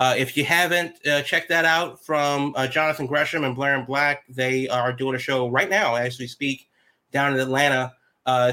if 0.00 0.34
you 0.36 0.44
haven't 0.44 0.96
checked 1.26 1.50
that 1.50 1.66
out 1.66 2.02
from 2.02 2.54
Jonathan 2.70 3.06
Gresham 3.06 3.44
and 3.44 3.54
Blair 3.54 3.76
and 3.76 3.86
Black, 3.86 4.24
they 4.30 4.66
are 4.68 4.94
doing 4.94 5.14
a 5.14 5.18
show 5.18 5.48
right 5.48 5.68
now 5.68 5.94
as 5.96 6.18
we 6.18 6.26
speak 6.26 6.68
down 7.12 7.34
in 7.34 7.40
Atlanta. 7.40 7.92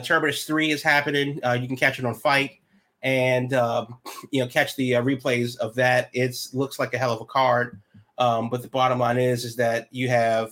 Terminus 0.03 0.43
Three 0.43 0.71
is 0.71 0.83
happening. 0.83 1.35
you 1.35 1.67
can 1.67 1.77
catch 1.77 1.99
it 1.99 2.05
on 2.05 2.15
FITE 2.15 2.59
and 3.01 3.53
um, 3.53 3.97
you 4.31 4.41
know 4.41 4.47
catch 4.47 4.75
the 4.75 4.95
uh, 4.95 5.01
replays 5.01 5.57
of 5.57 5.75
that. 5.75 6.09
It 6.13 6.35
looks 6.53 6.79
like 6.79 6.93
a 6.93 6.97
hell 6.97 7.13
of 7.13 7.21
a 7.21 7.25
card, 7.25 7.81
um, 8.17 8.49
but 8.49 8.61
the 8.61 8.69
bottom 8.69 8.99
line 8.99 9.17
is 9.17 9.45
is 9.45 9.55
that 9.57 9.87
you 9.91 10.09
have 10.09 10.51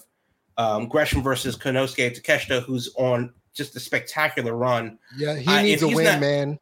um, 0.57 0.87
Gresham 0.87 1.21
versus 1.21 1.57
Konosuke 1.57 2.19
Takeshita, 2.19 2.63
who's 2.63 2.93
on 2.95 3.33
just 3.53 3.75
a 3.75 3.79
spectacular 3.79 4.55
run. 4.55 4.97
Yeah, 5.17 5.35
he 5.35 5.47
uh, 5.47 5.61
needs 5.61 5.81
a 5.81 5.87
win, 5.87 6.05
not, 6.05 6.19
man. 6.19 6.59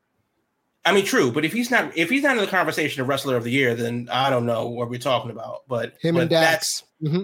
I 0.86 0.94
mean, 0.94 1.06
true, 1.06 1.32
but 1.32 1.44
if 1.46 1.52
he's 1.52 1.72
not 1.72 1.96
if 1.98 2.10
he's 2.10 2.24
not 2.24 2.38
in 2.38 2.44
the 2.44 2.50
conversation 2.50 3.02
of 3.02 3.08
wrestler 3.08 3.36
of 3.36 3.44
the 3.44 3.52
year, 3.52 3.76
then 3.76 4.08
I 4.12 4.30
don't 4.30 4.46
know 4.46 4.68
what 4.68 4.90
we're 4.90 5.00
talking 5.00 5.32
about. 5.32 5.64
But 5.68 5.96
him 6.00 6.16
but 6.16 6.22
and 6.22 6.30
Dax. 6.30 6.84
Mm-hmm. 7.02 7.24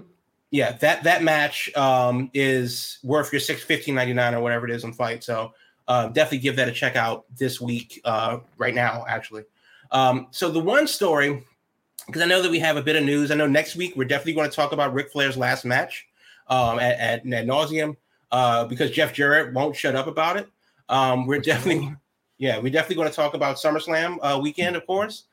Yeah, 0.49 0.73
that 0.73 1.03
that 1.03 1.23
match 1.23 1.73
um, 1.77 2.29
is 2.33 2.99
worth 3.03 3.31
your 3.31 3.39
six 3.39 3.63
fifteen 3.63 3.95
ninety 3.95 4.13
nine 4.13 4.33
or 4.33 4.41
whatever 4.41 4.67
it 4.67 4.73
is 4.75 4.83
on 4.83 4.93
FITE. 4.93 5.23
So 5.23 5.53
uh, 5.87 6.07
definitely 6.07 6.39
give 6.39 6.55
that 6.55 6.67
a 6.67 6.71
check 6.71 6.95
out 6.95 7.25
this 7.35 7.59
week, 7.59 8.01
uh, 8.05 8.39
right 8.57 8.73
now, 8.73 9.05
actually. 9.07 9.43
Um, 9.91 10.27
so 10.31 10.49
the 10.49 10.59
one 10.59 10.87
story, 10.87 11.43
because 12.07 12.21
I 12.21 12.25
know 12.25 12.41
that 12.41 12.51
we 12.51 12.59
have 12.59 12.77
a 12.77 12.81
bit 12.81 12.95
of 12.95 13.03
news. 13.03 13.31
I 13.31 13.35
know 13.35 13.47
next 13.47 13.75
week 13.75 13.95
we're 13.95 14.05
definitely 14.05 14.33
going 14.33 14.49
to 14.49 14.55
talk 14.55 14.71
about 14.71 14.93
Ric 14.93 15.11
Flair's 15.11 15.37
last 15.37 15.65
match 15.65 16.07
um, 16.47 16.79
at, 16.79 16.99
at, 16.99 17.33
at 17.33 17.45
nauseum 17.45 17.95
uh, 18.31 18.65
because 18.65 18.91
Jeff 18.91 19.13
Jarrett 19.13 19.53
won't 19.53 19.75
shut 19.75 19.95
up 19.95 20.07
about 20.07 20.37
it. 20.37 20.47
Um, 20.89 21.25
we're 21.25 21.39
definitely, 21.39 21.93
yeah, 22.37 22.57
we're 22.59 22.71
definitely 22.71 22.97
going 22.97 23.09
to 23.09 23.15
talk 23.15 23.33
about 23.33 23.57
SummerSlam 23.57 24.17
uh, 24.21 24.39
weekend, 24.39 24.75
of 24.75 24.85
course, 24.85 25.25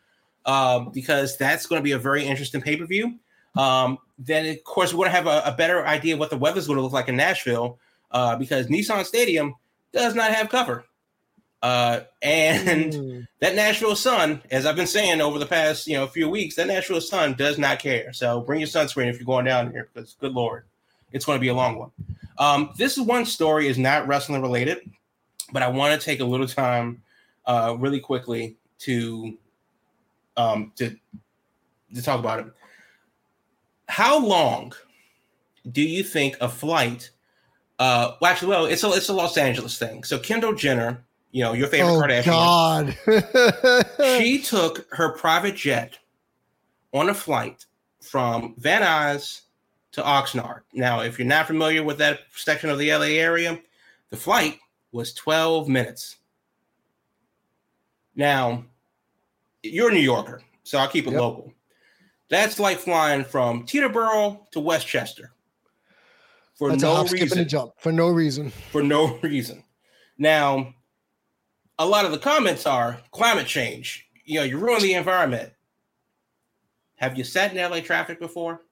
um, 0.47 0.91
because 0.93 1.37
that's 1.37 1.67
going 1.67 1.81
to 1.81 1.85
be 1.85 1.93
a 1.93 1.99
very 1.99 2.25
interesting 2.25 2.61
pay 2.61 2.77
per 2.77 2.87
view. 2.87 3.19
Um, 3.57 3.99
then, 4.19 4.47
of 4.47 4.63
course, 4.65 4.93
we're 4.93 5.07
going 5.07 5.11
to 5.11 5.17
have 5.17 5.27
a, 5.27 5.53
a, 5.53 5.57
better 5.57 5.85
idea 5.87 6.15
of 6.15 6.21
what 6.21 6.31
the 6.31 6.37
weather's 6.37 6.67
going 6.67 6.77
to 6.77 6.83
look 6.83 6.93
like 6.93 7.09
in 7.09 7.17
Nashville 7.17 7.79
uh, 8.13 8.37
because 8.37 8.67
Nissan 8.67 9.05
Stadium 9.05 9.55
does 9.93 10.15
not 10.15 10.33
have 10.33 10.49
cover. 10.49 10.85
Uh, 11.61 12.01
and 12.23 12.93
mm. 12.93 13.27
that 13.41 13.57
Nashville 13.57 13.97
sun, 13.97 14.43
as 14.51 14.65
I've 14.65 14.77
been 14.77 14.87
saying 14.87 15.21
over 15.21 15.39
the 15.41 15.47
past 15.47 15.87
you 15.89 15.95
know 15.95 16.07
few 16.07 16.29
weeks, 16.29 16.55
that 16.55 16.69
Nashville 16.69 17.01
sun 17.01 17.35
does 17.35 17.59
not 17.59 17.81
care. 17.81 18.13
So 18.13 18.41
bring 18.41 18.61
your 18.61 18.69
sunscreen 18.69 19.09
if 19.09 19.17
you're 19.17 19.27
going 19.27 19.45
down 19.45 19.73
here, 19.73 19.89
because 19.93 20.15
good 20.21 20.35
lord, 20.35 20.65
it's 21.13 21.25
going 21.25 21.37
to 21.37 21.41
be 21.41 21.49
a 21.49 21.55
long 21.55 21.77
one. 21.77 21.91
Um, 22.39 22.71
this 22.79 22.97
is 22.97 23.05
one 23.05 23.25
story 23.25 23.67
is 23.67 23.79
not 23.79 24.07
wrestling 24.07 24.41
related, 24.41 24.79
but 25.53 25.63
I 25.63 25.69
want 25.69 26.01
to 26.01 26.05
take 26.05 26.21
a 26.21 26.25
little 26.25 26.47
time, 26.47 27.03
uh, 27.47 27.77
really 27.77 27.99
quickly 27.99 28.57
to, 28.81 29.37
um, 30.37 30.73
to, 30.77 30.97
to 31.95 32.03
talk 32.03 32.21
about 32.21 32.39
it. 32.39 32.47
How 33.89 34.25
long 34.25 34.73
do 35.73 35.83
you 35.83 36.05
think 36.05 36.37
a 36.41 36.49
flight 36.49 37.11
Uh, 37.79 38.13
well, 38.21 38.31
actually, 38.31 38.49
well, 38.49 38.67
it's 38.67 38.83
a 38.83 38.91
it's 38.93 39.09
a 39.09 39.13
Los 39.13 39.37
Angeles 39.37 39.79
thing. 39.79 40.03
So 40.03 40.19
Kendall 40.19 40.55
Jenner, 40.55 41.05
you 41.31 41.45
know, 41.45 41.53
your 41.53 41.69
favorite 41.69 41.93
oh, 41.93 42.01
Kardashian, 42.01 43.87
God. 43.97 44.19
she 44.21 44.41
took 44.41 44.87
her 44.93 45.13
private 45.13 45.55
jet 45.55 45.99
on 46.93 47.09
a 47.09 47.15
flight 47.15 47.67
from 48.01 48.55
Van 48.59 48.83
Nuys 48.83 49.43
to 49.93 50.03
Oxnard. 50.03 50.63
Now, 50.73 51.01
if 51.01 51.19
you're 51.19 51.29
not 51.29 51.47
familiar 51.47 51.85
with 51.85 51.99
that 51.99 52.21
section 52.35 52.71
of 52.71 52.79
the 52.79 52.93
LA 52.93 53.19
area, 53.19 53.61
the 54.11 54.17
flight 54.17 54.59
was 54.91 55.13
12 55.15 55.69
minutes. 55.69 56.17
Now, 58.17 58.65
you're 59.63 59.91
a 59.91 59.93
New 59.93 60.01
Yorker, 60.01 60.43
so 60.65 60.79
I'll 60.79 60.89
keep 60.89 61.07
it 61.07 61.13
yep. 61.13 61.21
local. 61.21 61.53
That's 62.29 62.59
like 62.59 62.79
flying 62.79 63.25
from 63.25 63.67
Teterboro 63.67 64.51
to 64.51 64.61
Westchester 64.61 65.33
for 66.59 66.71
That's 66.71 66.83
no 66.83 67.05
reason. 67.05 67.49
jump 67.49 67.73
for 67.79 67.93
no 67.93 68.09
reason. 68.09 68.51
For 68.73 68.83
no 68.83 69.17
reason. 69.23 69.63
Now, 70.19 70.75
a 71.79 71.87
lot 71.87 72.05
of 72.05 72.11
the 72.11 72.19
comments 72.19 72.67
are 72.67 73.01
climate 73.13 73.47
change. 73.47 74.09
You 74.25 74.41
know, 74.41 74.45
you 74.45 74.59
ruin 74.59 74.83
the 74.83 74.95
environment. 74.95 75.53
Have 76.97 77.17
you 77.17 77.23
sat 77.23 77.55
in 77.55 77.71
LA 77.71 77.79
traffic 77.81 78.19
before? 78.19 78.63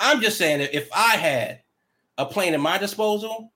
I'm 0.00 0.20
just 0.20 0.38
saying 0.38 0.58
that 0.58 0.76
if 0.76 0.88
I 0.92 1.16
had 1.16 1.60
a 2.18 2.26
plane 2.26 2.52
at 2.54 2.60
my 2.60 2.78
disposal 2.78 3.52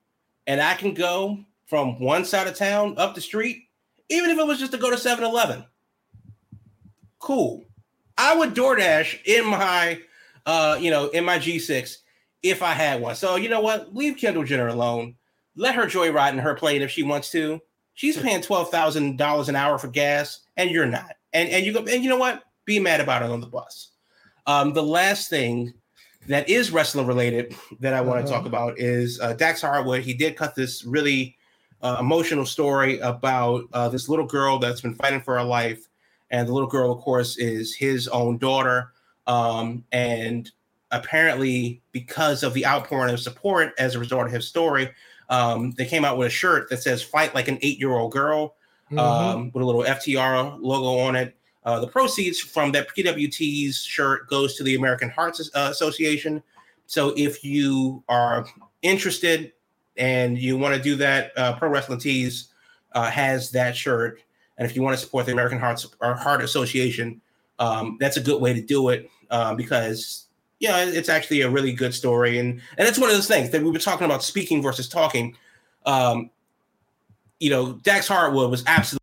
and 0.47 0.61
I 0.63 0.75
can 0.75 0.95
go 0.95 1.39
from 1.67 1.99
one 2.01 2.25
side 2.25 2.47
of 2.47 2.55
town 2.57 2.95
up 2.97 3.17
the 3.17 3.21
street, 3.21 3.65
even 4.09 4.31
if 4.31 4.39
it 4.39 4.47
was 4.47 4.61
just 4.61 4.73
to 4.73 4.79
go 4.79 4.91
to 4.91 4.97
7 4.99 5.25
Eleven, 5.25 5.65
cool. 7.19 7.65
I 8.17 8.37
would 8.37 8.55
DoorDash 8.55 9.25
in 9.25 9.47
my, 9.47 10.01
uh, 10.47 10.79
you 10.81 10.91
know, 10.93 11.09
in 11.09 11.25
my 11.25 11.39
G6 11.39 11.99
if 12.43 12.63
I 12.63 12.73
had 12.73 13.01
one. 13.01 13.15
So 13.15 13.37
you 13.37 13.49
know 13.49 13.61
what? 13.61 13.95
Leave 13.95 14.17
Kendall 14.17 14.45
Jenner 14.45 14.69
alone. 14.69 15.15
Let 15.55 15.75
her 15.75 15.87
joyride 15.87 16.33
in 16.33 16.39
her 16.39 16.55
plane 16.55 16.83
if 16.83 16.91
she 16.91 17.03
wants 17.03 17.31
to. 17.33 17.61
She's 17.95 18.17
paying 18.17 18.41
twelve 18.41 18.71
thousand 18.71 19.19
dollars 19.19 19.49
an 19.49 19.57
hour 19.57 19.79
for 19.79 19.89
gas, 19.89 20.41
and 20.57 20.71
you're 20.71 20.87
not. 20.87 21.15
And 21.33 21.49
and 21.49 21.65
you 21.65 21.73
go 21.73 21.81
and 21.81 22.03
you 22.03 22.09
know 22.09 22.17
what? 22.17 22.43
Be 22.65 22.79
mad 22.79 23.01
about 23.01 23.23
it 23.23 23.31
on 23.31 23.41
the 23.41 23.47
bus. 23.47 23.91
Um, 24.47 24.73
the 24.73 24.83
last 24.83 25.29
thing 25.29 25.75
that 26.29 26.49
is 26.49 26.71
wrestling 26.71 27.07
related 27.07 27.55
that 27.81 27.95
I 27.95 28.01
want 28.01 28.21
to 28.21 28.25
uh-huh. 28.25 28.39
talk 28.39 28.47
about 28.47 28.79
is 28.79 29.21
uh, 29.21 29.35
Dax 29.35 29.61
Harwood. 29.61 30.03
He 30.03 30.15
did 30.15 30.37
cut 30.37 30.55
this 30.55 30.85
really 30.85 31.37
uh, 31.83 31.97
emotional 32.01 32.47
story 32.47 32.99
about 33.01 33.65
uh, 33.73 33.89
this 33.89 34.09
little 34.09 34.27
girl 34.27 34.59
that's 34.59 34.81
been 34.81 34.95
fighting 34.95 35.21
for 35.21 35.37
her 35.37 35.45
life, 35.45 35.89
and 36.31 36.49
the 36.49 36.53
little 36.53 36.69
girl, 36.69 36.93
of 36.93 37.01
course, 37.01 37.37
is 37.37 37.75
his 37.75 38.09
own 38.09 38.39
daughter. 38.39 38.93
Um, 39.27 39.85
and 39.93 40.51
apparently, 40.93 41.83
because 41.91 42.43
of 42.43 42.55
the 42.55 42.65
outpouring 42.67 43.13
of 43.13 43.21
support 43.21 43.73
as 43.79 43.95
a 43.95 43.99
result 43.99 44.27
of 44.27 44.33
his 44.33 44.47
story, 44.47 44.91
um, 45.29 45.73
they 45.73 45.87
came 45.87 46.05
out 46.05 46.19
with 46.19 46.29
a 46.29 46.31
shirt 46.31 46.69
that 46.71 46.83
says 46.83 47.03
"Fight 47.03 47.35
like 47.35 47.49
an 47.49 47.59
eight-year-old 47.63 48.13
girl" 48.13 48.55
mm-hmm. 48.91 48.99
um, 48.99 49.51
with 49.53 49.63
a 49.63 49.67
little 49.67 49.83
FTR 49.83 50.59
logo 50.61 51.01
on 51.01 51.17
it. 51.17 51.35
Uh, 51.65 51.81
the 51.81 51.87
proceeds 51.87 52.41
from 52.41 52.73
that 52.73 52.89
PWT's 52.89 53.83
shirt 53.83 54.29
goes 54.29 54.57
to 54.57 54.63
the 54.63 54.75
American 54.75 55.09
Heart 55.09 55.39
uh, 55.55 55.69
Association. 55.71 56.43
So 56.87 57.15
if 57.17 57.45
you 57.45 58.03
are 58.09 58.47
interested 58.83 59.53
and 59.97 60.37
you 60.37 60.59
want 60.59 60.75
to 60.75 60.83
do 60.83 60.97
that, 60.97 61.33
uh, 61.37 61.55
Pro 61.55 61.69
Wrestling 61.69 62.01
Tees 62.01 62.49
uh, 62.93 63.11
has 63.11 63.51
that 63.53 63.77
shirt. 63.77 64.21
And 64.59 64.69
if 64.69 64.77
you 64.77 64.83
want 64.83 64.99
to 64.99 65.03
support 65.03 65.27
the 65.27 65.33
American 65.33 65.59
Heart, 65.59 65.87
Heart 66.01 66.43
Association, 66.43 67.21
um, 67.59 67.97
that's 68.01 68.17
a 68.17 68.21
good 68.21 68.43
way 68.43 68.53
to 68.53 68.61
do 68.61 68.89
it 68.89 69.09
uh, 69.31 69.55
because 70.63 70.93
yeah, 70.93 70.99
it's 70.99 71.09
actually 71.09 71.41
a 71.41 71.51
really 71.51 71.73
good 71.73 71.93
story, 71.93 72.39
and 72.39 72.61
and 72.79 72.89
it's 72.89 72.99
one 72.99 73.11
of 73.11 73.17
those 73.17 73.29
things 73.29 73.51
that 73.51 73.63
we 73.63 73.71
were 73.71 73.79
talking 73.79 74.05
about 74.05 74.23
speaking 74.23 74.63
versus 74.63 74.89
talking. 74.89 75.37
Um, 75.85 76.31
you 77.41 77.51
know, 77.51 77.73
Dax 77.83 78.07
Harwood 78.07 78.51
was 78.51 78.63
absolutely 78.67 79.02